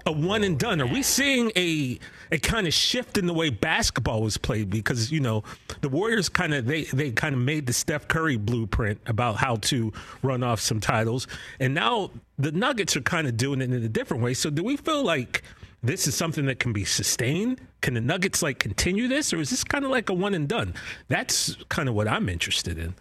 a 0.09 0.13
one 0.13 0.43
and 0.43 0.59
done? 0.59 0.81
Are 0.81 0.87
we 0.87 1.03
seeing 1.03 1.53
a 1.55 2.01
a 2.33 2.39
kind 2.39 2.67
of 2.67 2.75
shift 2.75 3.17
in 3.17 3.27
the 3.27 3.33
way 3.33 3.51
basketball 3.51 4.23
was 4.23 4.37
played? 4.37 4.71
Because 4.71 5.13
you 5.13 5.21
know 5.21 5.45
the 5.83 5.89
Warriors 5.89 6.29
kind 6.29 6.55
of 6.55 6.67
they 6.67 6.85
they 6.85 7.13
kind 7.13 7.35
of 7.35 7.41
made 7.41 7.67
the 7.67 7.73
Steph 7.73 8.09
Curry 8.09 8.37
blueprint 8.37 9.01
about 9.07 9.37
how 9.37 9.57
to 9.57 9.93
run 10.23 10.43
off 10.43 10.61
some 10.61 10.81
titles, 10.81 11.29
and 11.61 11.75
now 11.75 12.11
the 12.39 12.51
Nuggets 12.51 12.97
are 12.97 13.03
kind 13.03 13.29
of 13.29 13.37
doing 13.37 13.61
it 13.61 13.73
in 13.73 13.85
a 13.85 13.89
different 13.89 14.23
way. 14.23 14.35
So 14.35 14.51
do 14.51 14.65
we 14.65 14.77
feel 14.77 15.05
like? 15.05 15.45
This 15.81 16.09
is 16.09 16.17
something 16.17 16.47
that 16.47 16.59
can 16.59 16.73
be 16.73 16.85
sustained. 16.85 17.61
Can 17.83 17.95
the 17.95 18.01
Nuggets 18.01 18.43
like 18.43 18.59
continue 18.59 19.07
this, 19.07 19.33
or 19.33 19.39
is 19.39 19.51
this 19.51 19.63
kind 19.63 19.85
of 19.85 19.93
like 19.93 20.09
a 20.09 20.13
one 20.13 20.35
and 20.35 20.49
done? 20.49 20.75
That's 21.07 21.57
kind 21.69 21.89
of 21.89 21.95
what 21.95 22.09
I'm 22.09 22.29
interested 22.29 22.79
in. 22.79 22.97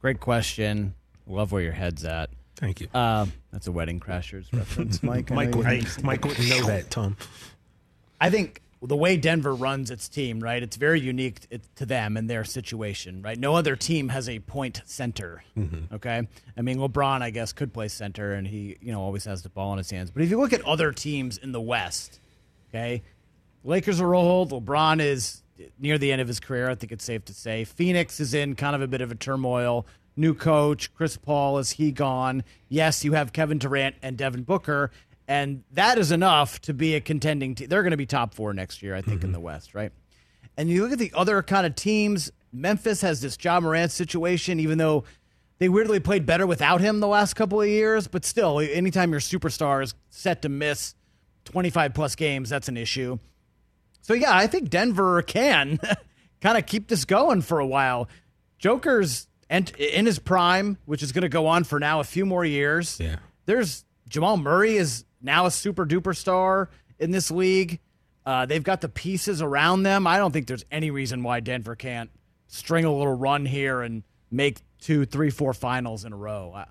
Great 0.00 0.18
question. 0.18 0.94
Love 1.28 1.52
where 1.52 1.62
your 1.62 1.74
head's 1.74 2.04
at. 2.04 2.30
Thank 2.60 2.80
you. 2.80 2.88
Uh, 2.92 3.26
that's 3.52 3.66
a 3.66 3.72
Wedding 3.72 4.00
Crashers 4.00 4.52
reference, 4.52 5.02
Mike. 5.02 5.30
Mike, 5.30 5.54
would, 5.54 6.04
Mike 6.04 6.24
wouldn't 6.24 6.48
know 6.48 6.66
that, 6.66 6.90
Tom. 6.90 7.16
I 8.20 8.28
think 8.28 8.60
the 8.82 8.96
way 8.96 9.16
Denver 9.16 9.54
runs 9.54 9.90
its 9.90 10.08
team, 10.08 10.40
right? 10.40 10.62
It's 10.62 10.76
very 10.76 11.00
unique 11.00 11.46
to 11.76 11.86
them 11.86 12.16
and 12.16 12.28
their 12.28 12.44
situation, 12.44 13.22
right? 13.22 13.38
No 13.38 13.54
other 13.54 13.76
team 13.76 14.10
has 14.10 14.28
a 14.28 14.38
point 14.40 14.82
center. 14.84 15.42
Mm-hmm. 15.56 15.94
Okay, 15.94 16.28
I 16.56 16.62
mean 16.62 16.78
LeBron, 16.78 17.22
I 17.22 17.30
guess, 17.30 17.52
could 17.52 17.72
play 17.72 17.88
center, 17.88 18.32
and 18.32 18.46
he, 18.46 18.76
you 18.80 18.92
know, 18.92 19.00
always 19.00 19.24
has 19.24 19.42
the 19.42 19.48
ball 19.48 19.72
in 19.72 19.78
his 19.78 19.90
hands. 19.90 20.10
But 20.10 20.22
if 20.22 20.30
you 20.30 20.38
look 20.38 20.52
at 20.52 20.62
other 20.62 20.92
teams 20.92 21.38
in 21.38 21.52
the 21.52 21.60
West, 21.60 22.20
okay, 22.68 23.02
Lakers 23.64 24.00
are 24.00 24.14
old. 24.14 24.50
LeBron 24.50 25.00
is 25.00 25.42
near 25.78 25.98
the 25.98 26.12
end 26.12 26.22
of 26.22 26.28
his 26.28 26.40
career. 26.40 26.70
I 26.70 26.74
think 26.74 26.92
it's 26.92 27.04
safe 27.04 27.24
to 27.26 27.34
say. 27.34 27.64
Phoenix 27.64 28.20
is 28.20 28.34
in 28.34 28.54
kind 28.54 28.74
of 28.74 28.82
a 28.82 28.88
bit 28.88 29.00
of 29.00 29.10
a 29.10 29.14
turmoil. 29.14 29.86
New 30.16 30.34
coach, 30.34 30.92
Chris 30.94 31.16
Paul, 31.16 31.58
is 31.58 31.72
he 31.72 31.92
gone? 31.92 32.44
Yes, 32.68 33.04
you 33.04 33.12
have 33.12 33.32
Kevin 33.32 33.58
Durant 33.58 33.96
and 34.02 34.16
Devin 34.16 34.42
Booker, 34.42 34.90
and 35.28 35.62
that 35.72 35.98
is 35.98 36.10
enough 36.12 36.60
to 36.62 36.74
be 36.74 36.94
a 36.94 37.00
contending 37.00 37.54
team. 37.54 37.68
They're 37.68 37.82
going 37.82 37.92
to 37.92 37.96
be 37.96 38.06
top 38.06 38.34
four 38.34 38.52
next 38.52 38.82
year, 38.82 38.94
I 38.94 39.00
think, 39.00 39.18
mm-hmm. 39.18 39.26
in 39.26 39.32
the 39.32 39.40
West, 39.40 39.74
right? 39.74 39.92
And 40.56 40.68
you 40.68 40.82
look 40.82 40.92
at 40.92 40.98
the 40.98 41.12
other 41.14 41.42
kind 41.42 41.66
of 41.66 41.74
teams. 41.74 42.30
Memphis 42.52 43.00
has 43.02 43.20
this 43.20 43.38
Ja 43.40 43.60
Morant 43.60 43.92
situation, 43.92 44.60
even 44.60 44.78
though 44.78 45.04
they 45.58 45.68
weirdly 45.68 46.00
played 46.00 46.26
better 46.26 46.46
without 46.46 46.80
him 46.80 47.00
the 47.00 47.06
last 47.06 47.34
couple 47.34 47.60
of 47.60 47.68
years. 47.68 48.08
But 48.08 48.24
still, 48.24 48.58
anytime 48.60 49.10
your 49.10 49.20
superstar 49.20 49.82
is 49.82 49.94
set 50.08 50.42
to 50.42 50.48
miss 50.48 50.94
25 51.44 51.94
plus 51.94 52.16
games, 52.16 52.50
that's 52.50 52.68
an 52.68 52.76
issue. 52.76 53.18
So, 54.02 54.14
yeah, 54.14 54.36
I 54.36 54.46
think 54.46 54.68
Denver 54.70 55.22
can 55.22 55.78
kind 56.40 56.58
of 56.58 56.66
keep 56.66 56.88
this 56.88 57.04
going 57.04 57.42
for 57.42 57.58
a 57.58 57.66
while. 57.66 58.08
Joker's 58.58 59.28
in 59.50 60.06
his 60.06 60.18
prime, 60.18 60.78
which 60.86 61.02
is 61.02 61.12
going 61.12 61.22
to 61.22 61.28
go 61.28 61.46
on 61.46 61.64
for 61.64 61.80
now 61.80 62.00
a 62.00 62.04
few 62.04 62.24
more 62.24 62.44
years. 62.44 62.98
Yeah. 63.00 63.16
There's 63.46 63.84
Jamal 64.08 64.36
Murray 64.36 64.76
is 64.76 65.04
now 65.20 65.46
a 65.46 65.50
super 65.50 65.84
duper 65.84 66.16
star 66.16 66.70
in 66.98 67.10
this 67.10 67.30
league. 67.30 67.80
Uh, 68.24 68.46
they've 68.46 68.62
got 68.62 68.80
the 68.80 68.88
pieces 68.88 69.42
around 69.42 69.82
them. 69.82 70.06
I 70.06 70.18
don't 70.18 70.30
think 70.30 70.46
there's 70.46 70.64
any 70.70 70.90
reason 70.90 71.22
why 71.22 71.40
Denver 71.40 71.74
can't 71.74 72.10
string 72.46 72.84
a 72.84 72.92
little 72.92 73.14
run 73.14 73.44
here 73.46 73.82
and 73.82 74.04
make 74.30 74.58
two, 74.80 75.04
three, 75.04 75.30
four 75.30 75.52
finals 75.52 76.04
in 76.04 76.12
a 76.12 76.16
row. 76.16 76.52
I, 76.54 76.66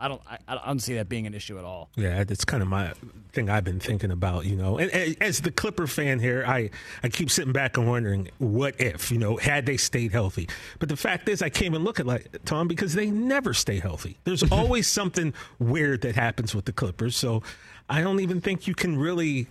I 0.00 0.08
don't, 0.08 0.22
I, 0.28 0.38
I 0.48 0.66
don't 0.66 0.78
see 0.78 0.94
that 0.94 1.08
being 1.08 1.26
an 1.26 1.34
issue 1.34 1.58
at 1.58 1.64
all. 1.64 1.90
Yeah, 1.94 2.24
that's 2.24 2.44
kind 2.44 2.62
of 2.62 2.68
my 2.68 2.94
thing 3.32 3.50
I've 3.50 3.64
been 3.64 3.80
thinking 3.80 4.10
about, 4.10 4.46
you 4.46 4.56
know. 4.56 4.78
And, 4.78 4.90
and, 4.90 5.16
as 5.20 5.42
the 5.42 5.50
Clipper 5.50 5.86
fan 5.86 6.18
here, 6.18 6.42
I, 6.46 6.70
I 7.02 7.10
keep 7.10 7.30
sitting 7.30 7.52
back 7.52 7.76
and 7.76 7.86
wondering, 7.86 8.30
what 8.38 8.80
if, 8.80 9.10
you 9.10 9.18
know, 9.18 9.36
had 9.36 9.66
they 9.66 9.76
stayed 9.76 10.12
healthy? 10.12 10.48
But 10.78 10.88
the 10.88 10.96
fact 10.96 11.28
is, 11.28 11.42
I 11.42 11.50
can't 11.50 11.66
even 11.66 11.84
look 11.84 12.00
at 12.00 12.06
like 12.06 12.44
Tom 12.46 12.66
because 12.66 12.94
they 12.94 13.10
never 13.10 13.52
stay 13.52 13.78
healthy. 13.78 14.18
There's 14.24 14.42
always 14.50 14.86
something 14.86 15.34
weird 15.58 16.00
that 16.00 16.14
happens 16.14 16.54
with 16.54 16.64
the 16.64 16.72
Clippers. 16.72 17.14
So 17.14 17.42
I 17.88 18.00
don't 18.00 18.20
even 18.20 18.40
think 18.40 18.66
you 18.66 18.74
can 18.74 18.98
really 18.98 19.48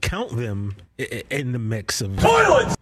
count 0.00 0.34
them 0.34 0.76
in 0.96 1.52
the 1.52 1.58
mix 1.58 2.00
of 2.00 2.18
toilets 2.18 2.74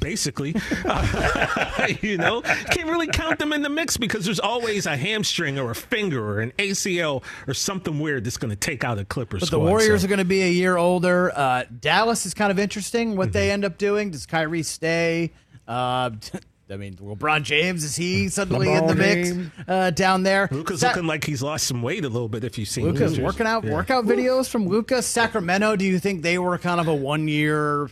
basically. 0.00 0.54
Uh, 0.84 1.88
you 2.00 2.16
know, 2.16 2.42
can't 2.42 2.88
really 2.88 3.06
count 3.06 3.38
them 3.38 3.52
in 3.52 3.62
the 3.62 3.68
mix 3.68 3.96
because 3.96 4.24
there's 4.24 4.40
always 4.40 4.86
a 4.86 4.96
hamstring 4.96 5.58
or 5.58 5.70
a 5.70 5.74
finger 5.74 6.24
or 6.24 6.40
an 6.40 6.52
ACL 6.58 7.22
or 7.46 7.54
something 7.54 7.98
weird 7.98 8.24
that's 8.24 8.36
going 8.36 8.50
to 8.50 8.56
take 8.56 8.84
out 8.84 8.98
a 8.98 9.04
Clippers. 9.04 9.40
But 9.40 9.46
squad, 9.48 9.58
the 9.58 9.64
Warriors 9.64 10.02
so. 10.02 10.06
are 10.06 10.08
going 10.08 10.18
to 10.18 10.24
be 10.24 10.42
a 10.42 10.50
year 10.50 10.76
older. 10.76 11.32
Uh, 11.34 11.64
Dallas 11.80 12.26
is 12.26 12.34
kind 12.34 12.50
of 12.50 12.58
interesting 12.58 13.16
what 13.16 13.26
mm-hmm. 13.26 13.32
they 13.32 13.50
end 13.50 13.64
up 13.64 13.78
doing. 13.78 14.10
Does 14.10 14.26
Kyrie 14.26 14.62
stay? 14.62 15.32
Uh, 15.66 16.10
I 16.68 16.76
mean, 16.76 16.96
LeBron 16.96 17.44
James 17.44 17.84
is 17.84 17.94
he 17.94 18.28
suddenly 18.28 18.66
LeBron 18.66 18.80
in 18.80 18.86
the 18.86 18.94
mix 18.94 19.52
uh, 19.68 19.90
down 19.90 20.24
there? 20.24 20.48
Luka's 20.50 20.80
Sa- 20.80 20.88
looking 20.88 21.06
like 21.06 21.24
he's 21.24 21.42
lost 21.42 21.66
some 21.66 21.82
weight 21.82 22.04
a 22.04 22.08
little 22.08 22.28
bit. 22.28 22.42
If 22.44 22.58
you've 22.58 22.68
seen 22.68 22.86
Luka's 22.86 23.20
working 23.20 23.46
out 23.46 23.64
yeah. 23.64 23.72
workout 23.72 24.04
videos 24.04 24.48
from 24.48 24.66
Luka. 24.66 25.02
Sacramento. 25.02 25.76
Do 25.76 25.84
you 25.84 25.98
think 25.98 26.22
they 26.22 26.38
were 26.38 26.58
kind 26.58 26.80
of 26.80 26.88
a 26.88 26.94
one 26.94 27.28
year? 27.28 27.88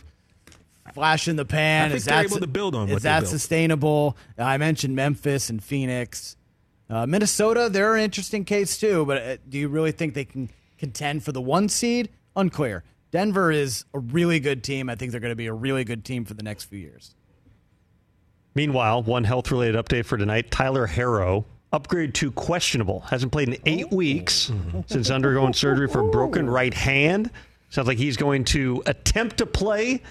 Flash 0.93 1.27
in 1.27 1.35
the 1.35 1.45
pan. 1.45 1.91
is 1.91 2.05
that 2.05 2.25
able 2.25 2.39
to 2.39 2.47
build 2.47 2.75
on? 2.75 2.89
Is 2.89 3.03
that 3.03 3.27
sustainable? 3.27 4.15
I 4.37 4.57
mentioned 4.57 4.95
Memphis 4.95 5.49
and 5.49 5.63
Phoenix, 5.63 6.37
uh, 6.89 7.05
Minnesota. 7.05 7.69
They're 7.71 7.95
an 7.95 8.03
interesting 8.03 8.45
case 8.45 8.77
too. 8.77 9.05
But 9.05 9.21
uh, 9.21 9.37
do 9.49 9.57
you 9.57 9.67
really 9.67 9.91
think 9.91 10.13
they 10.13 10.25
can 10.25 10.49
contend 10.77 11.23
for 11.23 11.31
the 11.31 11.41
one 11.41 11.69
seed? 11.69 12.09
Unclear. 12.35 12.83
Denver 13.11 13.51
is 13.51 13.85
a 13.93 13.99
really 13.99 14.39
good 14.39 14.63
team. 14.63 14.89
I 14.89 14.95
think 14.95 15.11
they're 15.11 15.21
going 15.21 15.31
to 15.31 15.35
be 15.35 15.47
a 15.47 15.53
really 15.53 15.83
good 15.83 16.03
team 16.03 16.25
for 16.25 16.33
the 16.33 16.43
next 16.43 16.65
few 16.65 16.79
years. 16.79 17.15
Meanwhile, 18.53 19.03
one 19.03 19.23
health 19.23 19.51
related 19.51 19.75
update 19.83 20.05
for 20.05 20.17
tonight 20.17 20.51
Tyler 20.51 20.87
Herro, 20.87 21.45
upgrade 21.73 22.13
to 22.15 22.31
questionable. 22.31 23.01
Hasn't 23.01 23.31
played 23.31 23.49
in 23.49 23.57
eight 23.65 23.91
weeks 23.91 24.51
since 24.87 25.09
undergoing 25.09 25.53
surgery 25.53 25.87
for 25.87 26.01
a 26.01 26.07
broken 26.09 26.49
right 26.49 26.73
hand. 26.73 27.31
Sounds 27.69 27.87
like 27.87 27.97
he's 27.97 28.15
going 28.15 28.45
to 28.45 28.81
attempt 28.85 29.37
to 29.39 29.45
play 29.45 30.01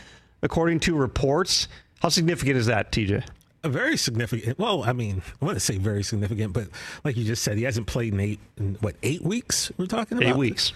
according 0.44 0.78
to 0.80 0.94
reports. 0.94 1.66
How 2.00 2.10
significant 2.10 2.56
is 2.56 2.66
that, 2.66 2.92
TJ? 2.92 3.26
A 3.64 3.68
very 3.68 3.96
significant. 3.96 4.58
Well, 4.58 4.84
I 4.84 4.92
mean, 4.92 5.22
I 5.40 5.44
want 5.44 5.56
to 5.56 5.60
say 5.60 5.78
very 5.78 6.04
significant, 6.04 6.52
but 6.52 6.68
like 7.02 7.16
you 7.16 7.24
just 7.24 7.42
said, 7.42 7.56
he 7.56 7.64
hasn't 7.64 7.86
played 7.86 8.12
in 8.12 8.20
eight, 8.20 8.40
in 8.58 8.76
what, 8.80 8.94
eight 9.02 9.22
weeks? 9.22 9.72
We're 9.78 9.86
talking 9.86 10.18
about 10.18 10.28
eight 10.28 10.36
weeks. 10.36 10.74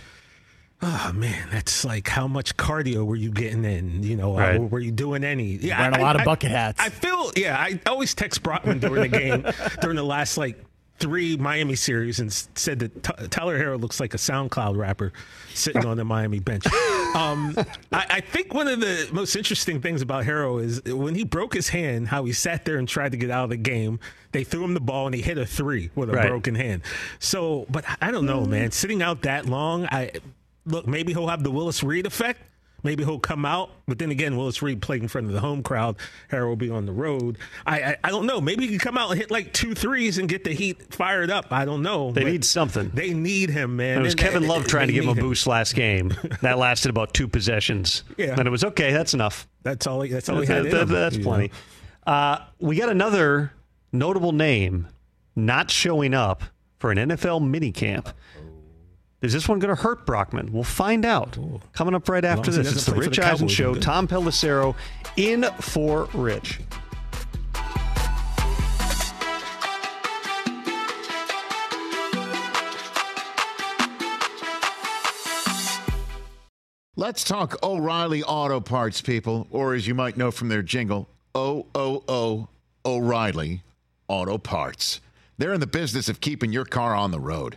Oh 0.80 1.10
man, 1.12 1.48
that's 1.50 1.84
like 1.84 2.08
how 2.08 2.28
much 2.28 2.56
cardio 2.56 3.04
were 3.04 3.16
you 3.16 3.30
getting 3.30 3.64
in? 3.64 4.02
You 4.04 4.16
know, 4.16 4.38
right. 4.38 4.60
uh, 4.60 4.62
were 4.62 4.78
you 4.78 4.92
doing 4.92 5.24
any? 5.24 5.56
Yeah, 5.56 5.80
wearing 5.80 5.96
I, 5.96 5.98
a 5.98 6.02
lot 6.02 6.16
I, 6.16 6.20
of 6.20 6.24
bucket 6.24 6.52
hats. 6.52 6.80
I 6.80 6.88
feel, 6.88 7.32
yeah. 7.36 7.58
I 7.58 7.80
always 7.86 8.14
text 8.14 8.44
Brockman 8.44 8.78
during 8.78 9.10
the 9.10 9.18
game 9.18 9.44
during 9.80 9.96
the 9.96 10.04
last 10.04 10.38
like 10.38 10.56
three 10.98 11.36
Miami 11.36 11.74
series 11.74 12.20
and 12.20 12.32
said 12.32 12.80
that 12.80 13.02
T- 13.02 13.26
Tyler 13.28 13.58
Herro 13.58 13.80
looks 13.80 14.00
like 14.00 14.14
a 14.14 14.16
SoundCloud 14.16 14.76
rapper 14.76 15.12
sitting 15.54 15.84
on 15.86 15.96
the 15.96 16.04
Miami 16.04 16.40
bench. 16.40 16.66
Um, 17.14 17.56
I, 17.90 18.06
I, 18.10 18.20
think 18.20 18.52
one 18.52 18.68
of 18.68 18.80
the 18.80 19.08
most 19.12 19.34
interesting 19.34 19.80
things 19.80 20.02
about 20.02 20.24
Herro 20.24 20.62
is 20.62 20.82
when 20.84 21.14
he 21.14 21.24
broke 21.24 21.54
his 21.54 21.70
hand, 21.70 22.08
how 22.08 22.24
he 22.24 22.32
sat 22.32 22.66
there 22.66 22.76
and 22.76 22.86
tried 22.86 23.12
to 23.12 23.18
get 23.18 23.30
out 23.30 23.44
of 23.44 23.50
the 23.50 23.56
game. 23.56 23.98
They 24.32 24.44
threw 24.44 24.62
him 24.62 24.74
the 24.74 24.80
ball 24.80 25.06
and 25.06 25.14
he 25.14 25.22
hit 25.22 25.38
a 25.38 25.46
three 25.46 25.90
with 25.94 26.10
a 26.10 26.12
right. 26.12 26.28
broken 26.28 26.54
hand. 26.54 26.82
So, 27.18 27.64
but 27.70 27.84
I 28.02 28.10
don't 28.10 28.26
know, 28.26 28.44
man. 28.44 28.72
Sitting 28.72 29.02
out 29.02 29.22
that 29.22 29.46
long, 29.46 29.86
I 29.86 30.12
look 30.66 30.86
maybe 30.86 31.14
he'll 31.14 31.28
have 31.28 31.42
the 31.42 31.50
Willis 31.50 31.82
Reed 31.82 32.06
effect 32.06 32.42
Maybe 32.84 33.04
he'll 33.04 33.18
come 33.18 33.44
out, 33.44 33.70
but 33.88 33.98
then 33.98 34.12
again, 34.12 34.36
Willis 34.36 34.62
Reed 34.62 34.80
played 34.80 35.02
in 35.02 35.08
front 35.08 35.26
of 35.26 35.32
the 35.32 35.40
home 35.40 35.64
crowd. 35.64 35.96
Herro 36.30 36.50
will 36.50 36.56
be 36.56 36.70
on 36.70 36.86
the 36.86 36.92
road. 36.92 37.36
I, 37.66 37.82
I, 37.82 37.96
I 38.04 38.10
don't 38.10 38.24
know. 38.24 38.40
Maybe 38.40 38.64
he 38.64 38.68
can 38.68 38.78
come 38.78 38.96
out 38.96 39.10
and 39.10 39.18
hit 39.18 39.32
like 39.32 39.52
two 39.52 39.74
threes 39.74 40.18
and 40.18 40.28
get 40.28 40.44
the 40.44 40.52
Heat 40.52 40.94
fired 40.94 41.28
up. 41.28 41.46
I 41.50 41.64
don't 41.64 41.82
know. 41.82 42.12
They 42.12 42.22
need 42.22 42.44
something. 42.44 42.90
They 42.94 43.12
need 43.12 43.50
him, 43.50 43.76
man. 43.76 43.98
It 43.98 44.02
was 44.02 44.12
and, 44.12 44.20
Kevin 44.20 44.46
Love 44.46 44.66
trying 44.66 44.86
to 44.86 44.92
give 44.92 45.04
him 45.04 45.10
a 45.10 45.14
boost 45.14 45.46
him. 45.46 45.50
last 45.50 45.74
game. 45.74 46.14
that 46.42 46.56
lasted 46.56 46.90
about 46.90 47.14
two 47.14 47.26
possessions. 47.26 48.04
Yeah, 48.16 48.36
and 48.38 48.46
it 48.46 48.50
was 48.50 48.62
okay. 48.62 48.92
That's 48.92 49.12
enough. 49.12 49.48
That's 49.64 49.88
all. 49.88 50.02
He, 50.02 50.10
that's 50.12 50.28
all 50.28 50.40
he 50.40 50.46
had. 50.46 50.66
That, 50.66 50.86
that's 50.86 51.18
plenty. 51.18 51.50
Uh, 52.06 52.38
we 52.60 52.76
got 52.76 52.90
another 52.90 53.52
notable 53.92 54.32
name 54.32 54.86
not 55.34 55.70
showing 55.70 56.14
up 56.14 56.44
for 56.78 56.92
an 56.92 56.98
NFL 56.98 57.42
minicamp. 57.42 58.12
Is 59.20 59.32
this 59.32 59.48
one 59.48 59.58
going 59.58 59.74
to 59.74 59.82
hurt 59.82 60.06
Brockman? 60.06 60.52
We'll 60.52 60.62
find 60.62 61.04
out. 61.04 61.36
Coming 61.72 61.94
up 61.94 62.08
right 62.08 62.24
after 62.24 62.52
this. 62.52 62.70
It's 62.70 62.86
the 62.86 62.94
Rich 62.94 63.16
the 63.16 63.26
Eisen 63.26 63.48
Show. 63.48 63.74
Tom 63.74 64.06
Pelissero 64.06 64.76
in 65.16 65.42
for 65.60 66.04
Rich. 66.14 66.60
Let's 76.94 77.24
talk 77.24 77.60
O'Reilly 77.64 78.22
Auto 78.22 78.60
Parts, 78.60 79.00
people, 79.00 79.48
or 79.50 79.74
as 79.74 79.86
you 79.86 79.94
might 79.94 80.16
know 80.16 80.30
from 80.30 80.48
their 80.48 80.62
jingle, 80.62 81.08
O 81.34 81.66
O 81.74 82.04
O 82.08 82.48
O'Reilly 82.84 83.62
Auto 84.06 84.38
Parts. 84.38 85.00
They're 85.38 85.52
in 85.52 85.60
the 85.60 85.68
business 85.68 86.08
of 86.08 86.20
keeping 86.20 86.52
your 86.52 86.64
car 86.64 86.94
on 86.96 87.12
the 87.12 87.20
road. 87.20 87.56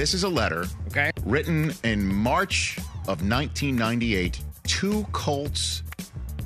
This 0.00 0.14
is 0.14 0.24
a 0.24 0.28
letter 0.30 0.64
Okay. 0.86 1.10
written 1.26 1.74
in 1.84 2.06
March 2.06 2.78
of 3.06 3.20
1998 3.22 4.40
to 4.68 5.02
Colts 5.12 5.82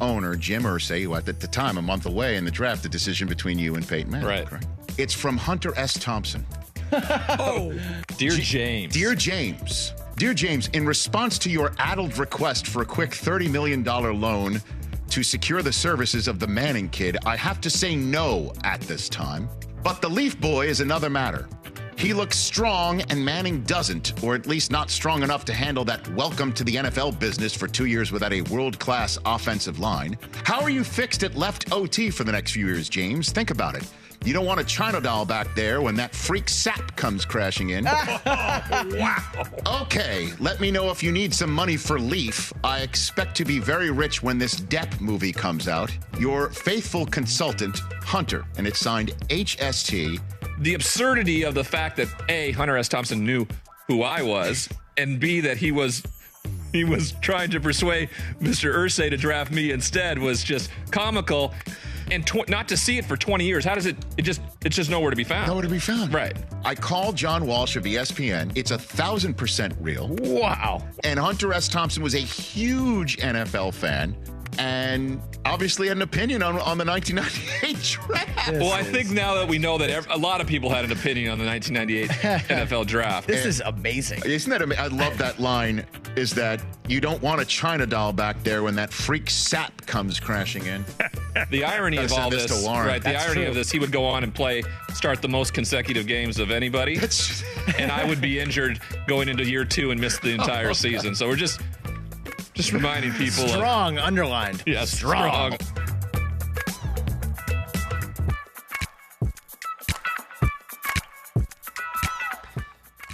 owner 0.01 0.35
Jim 0.35 0.65
Irsay, 0.65 1.05
who 1.05 1.15
at 1.15 1.25
the 1.39 1.47
time, 1.47 1.79
a 1.79 1.83
month 1.83 2.07
away 2.07 2.35
in 2.35 2.45
the 2.45 2.51
draft, 2.51 2.83
the 2.83 2.89
decision 2.89 3.29
between 3.29 3.57
you 3.57 3.77
and 3.77 3.87
Peyton 3.87 4.11
Manning. 4.11 4.27
Right. 4.27 4.45
correct? 4.45 4.67
It's 4.99 5.15
from 5.15 5.37
Hunter 5.37 5.73
S. 5.77 5.95
Thompson. 5.95 6.45
Oh, 7.39 7.73
dear 8.19 8.33
James. 8.33 8.93
Dear 8.93 9.15
James, 9.15 9.93
Dear 10.17 10.35
James, 10.35 10.67
in 10.73 10.85
response 10.85 11.39
to 11.39 11.49
your 11.49 11.73
addled 11.79 12.19
request 12.19 12.67
for 12.67 12.83
a 12.83 12.87
quick 12.87 13.11
$30 13.11 13.49
million 13.53 13.85
loan 13.85 14.61
to 15.11 15.23
secure 15.23 15.63
the 15.63 15.73
services 15.73 16.27
of 16.27 16.41
the 16.41 16.47
Manning 16.49 16.89
kid, 16.89 17.19
I 17.25 17.37
have 17.37 17.61
to 17.61 17.71
say 17.71 17.95
no 17.95 18.53
at 18.65 18.81
this 18.81 19.09
time. 19.09 19.49
But 19.85 20.03
the 20.03 20.09
Leaf 20.09 20.41
Boy 20.41 20.67
is 20.67 20.81
another 20.81 21.09
matter. 21.09 21.49
He 21.97 22.13
looks 22.13 22.37
strong, 22.37 23.01
and 23.03 23.25
Manning 23.25 23.63
doesn't, 23.63 24.23
or 24.23 24.35
at 24.35 24.47
least 24.47 24.71
not 24.71 24.91
strong 24.91 25.23
enough 25.23 25.45
to 25.47 25.55
handle 25.55 25.85
that 25.87 26.07
welcome 26.15 26.53
to 26.55 26.65
the 26.65 26.77
NFL 26.77 27.19
business 27.19 27.55
for 27.55 27.67
two 27.67 27.87
years 27.87 28.13
without 28.13 28.33
a 28.33 28.43
world 28.43 28.79
class 28.79 29.19
offensive 29.25 29.79
line. 29.79 30.19
How 30.45 30.61
are 30.61 30.71
you 30.71 30.85
fixed 30.85 31.23
at 31.23 31.35
left 31.37 31.73
OT 31.73 32.11
for 32.11 32.25
the 32.25 32.33
next 32.33 32.53
few 32.53 32.67
years, 32.67 32.89
James? 32.89 33.31
Think 33.31 33.51
about 33.51 33.75
it. 33.75 33.85
You 34.25 34.33
don't 34.33 34.47
want 34.47 34.59
a 34.59 34.65
China 34.65 35.03
doll 35.03 35.27
back 35.27 35.55
there 35.55 35.83
when 35.83 35.95
that 35.97 36.15
freak 36.15 36.47
Sapp 36.47 36.97
comes 36.97 37.27
crashing 37.27 37.71
in. 37.71 37.85
wow. 38.27 39.23
Okay, 39.83 40.31
let 40.41 40.61
me 40.61 40.71
know 40.71 40.91
if 40.91 41.03
you 41.03 41.13
need 41.13 41.35
some 41.35 41.53
money 41.53 41.77
for 41.77 42.01
Leaf. 42.01 42.51
I 42.65 42.79
expect 42.79 43.37
to 43.37 43.45
be 43.45 43.59
very 43.59 43.91
rich 43.91 44.23
when 44.23 44.39
this 44.39 44.59
Depp 44.59 44.99
movie 44.99 45.33
comes 45.33 45.69
out. 45.69 45.95
Your 46.19 46.49
faithful 46.49 47.05
consultant, 47.05 47.81
Hunter, 48.03 48.47
and 48.57 48.67
it's 48.67 48.81
signed 48.81 49.11
HST. 49.29 50.19
The 50.59 50.75
absurdity 50.75 51.45
of 51.45 51.55
the 51.55 51.65
fact 51.65 51.97
that 51.97 52.09
A, 52.29 52.53
Hunter 52.53 52.77
S. 52.77 52.89
Thompson 52.89 53.25
knew 53.25 53.47
who 53.89 54.03
I 54.03 54.23
was, 54.23 54.69
and 54.97 55.19
B, 55.19 55.41
that 55.41 55.57
he 55.57 55.73
was 55.73 56.03
he 56.73 56.85
was 56.85 57.13
trying 57.21 57.51
to 57.53 57.61
persuade 57.61 58.11
Mr. 58.41 58.75
Irsay 58.75 59.11
to 59.11 59.17
draft 59.17 59.53
me 59.53 59.71
instead 59.71 60.19
was 60.19 60.43
just 60.43 60.71
comical. 60.91 61.55
And 62.11 62.27
tw- 62.27 62.49
not 62.51 62.69
to 62.69 62.77
see 62.77 62.99
it 62.99 63.07
for 63.07 63.17
20 63.17 63.47
years, 63.47 63.65
how 63.65 63.75
does 63.75 63.87
it? 63.87 63.97
It 64.19 64.23
just 64.23 64.43
it's 64.65 64.77
just 64.77 64.91
nowhere 64.91 65.11
to 65.11 65.17
be 65.17 65.25
found. 65.25 65.47
Nowhere 65.47 65.63
to 65.63 65.69
be 65.69 65.79
found. 65.79 66.13
Right. 66.13 66.37
I 66.65 66.75
called 66.75 67.17
John 67.17 67.47
Walsh 67.47 67.77
of 67.77 67.85
ESPN. 67.85 68.53
It's 68.57 68.73
a 68.73 68.79
thousand 68.79 69.35
percent 69.35 69.75
real. 69.81 70.09
Wow. 70.21 70.87
And 71.03 71.19
Hunter 71.19 71.53
S. 71.55 71.69
Thompson 71.69 72.03
was 72.03 72.15
a 72.15 72.19
huge 72.19 73.17
NFL 73.19 73.73
fan 73.73 74.17
and 74.59 75.21
obviously 75.45 75.89
had 75.89 75.97
an 75.97 76.03
opinion 76.03 76.43
on, 76.43 76.59
on 76.61 76.79
the 76.79 76.85
1998 76.85 77.83
draft. 78.07 78.53
well, 78.53 78.73
I 78.73 78.83
think 78.83 79.11
now 79.11 79.35
that 79.35 79.49
we 79.49 79.59
know 79.59 79.79
that 79.79 79.91
ev- 79.91 80.07
a 80.11 80.17
lot 80.19 80.41
of 80.41 80.47
people 80.47 80.71
had 80.71 80.85
an 80.85 80.93
opinion 80.93 81.31
on 81.31 81.39
the 81.39 81.45
1998 81.47 82.11
NFL 82.49 82.87
draft. 82.87 83.27
This 83.27 83.45
is 83.45 83.61
amazing. 83.65 84.23
Isn't 84.25 84.51
that 84.51 84.63
amazing? 84.63 84.85
I 84.85 84.89
love 84.89 85.17
that 85.19 85.39
line. 85.41 85.85
Is 86.17 86.33
that 86.35 86.63
you 86.87 87.01
don't 87.01 87.21
want 87.23 87.41
a 87.41 87.45
China 87.45 87.87
doll 87.87 88.13
back 88.13 88.43
there 88.45 88.63
when 88.63 88.77
that 88.77 88.93
freak 88.93 89.27
Sapp 89.27 89.85
comes 89.87 90.19
crashing 90.21 90.67
in? 90.67 90.85
The 91.51 91.65
irony 91.65 91.97
of 91.97 92.13
all 92.13 92.31
this 92.31 92.47
this, 92.47 92.61
to 92.61 92.65
Lauren. 92.65 92.87
right? 92.87 93.03
The 93.03 93.09
That's 93.11 93.25
irony 93.25 93.41
true. 93.41 93.49
of 93.49 93.55
this, 93.57 93.69
he 93.69 93.81
would 93.81 93.91
go 93.91 94.05
on 94.05 94.23
and 94.23 94.33
play, 94.33 94.63
start 94.93 95.21
the 95.21 95.29
most 95.29 95.53
consecutive 95.53 96.07
games 96.07 96.39
of 96.39 96.53
anybody, 96.53 96.97
and 97.77 97.91
I 97.91 98.05
would 98.05 98.21
be 98.21 98.39
injured 98.39 98.79
going 99.09 99.29
into 99.29 99.45
year 99.45 99.65
two 99.65 99.91
and 99.91 100.01
miss 100.01 100.17
the 100.21 100.31
entire 100.31 100.73
season. 100.75 101.13
So 101.17 101.27
we're 101.27 101.35
just, 101.35 101.61
just 102.55 102.73
reminding 102.73 103.13
people. 103.15 103.45
of- 103.45 103.51
Strong, 103.51 103.99
underlined. 103.99 104.63
Yes, 104.67 104.91
Strong. 104.91 105.59
strong. 105.59 105.85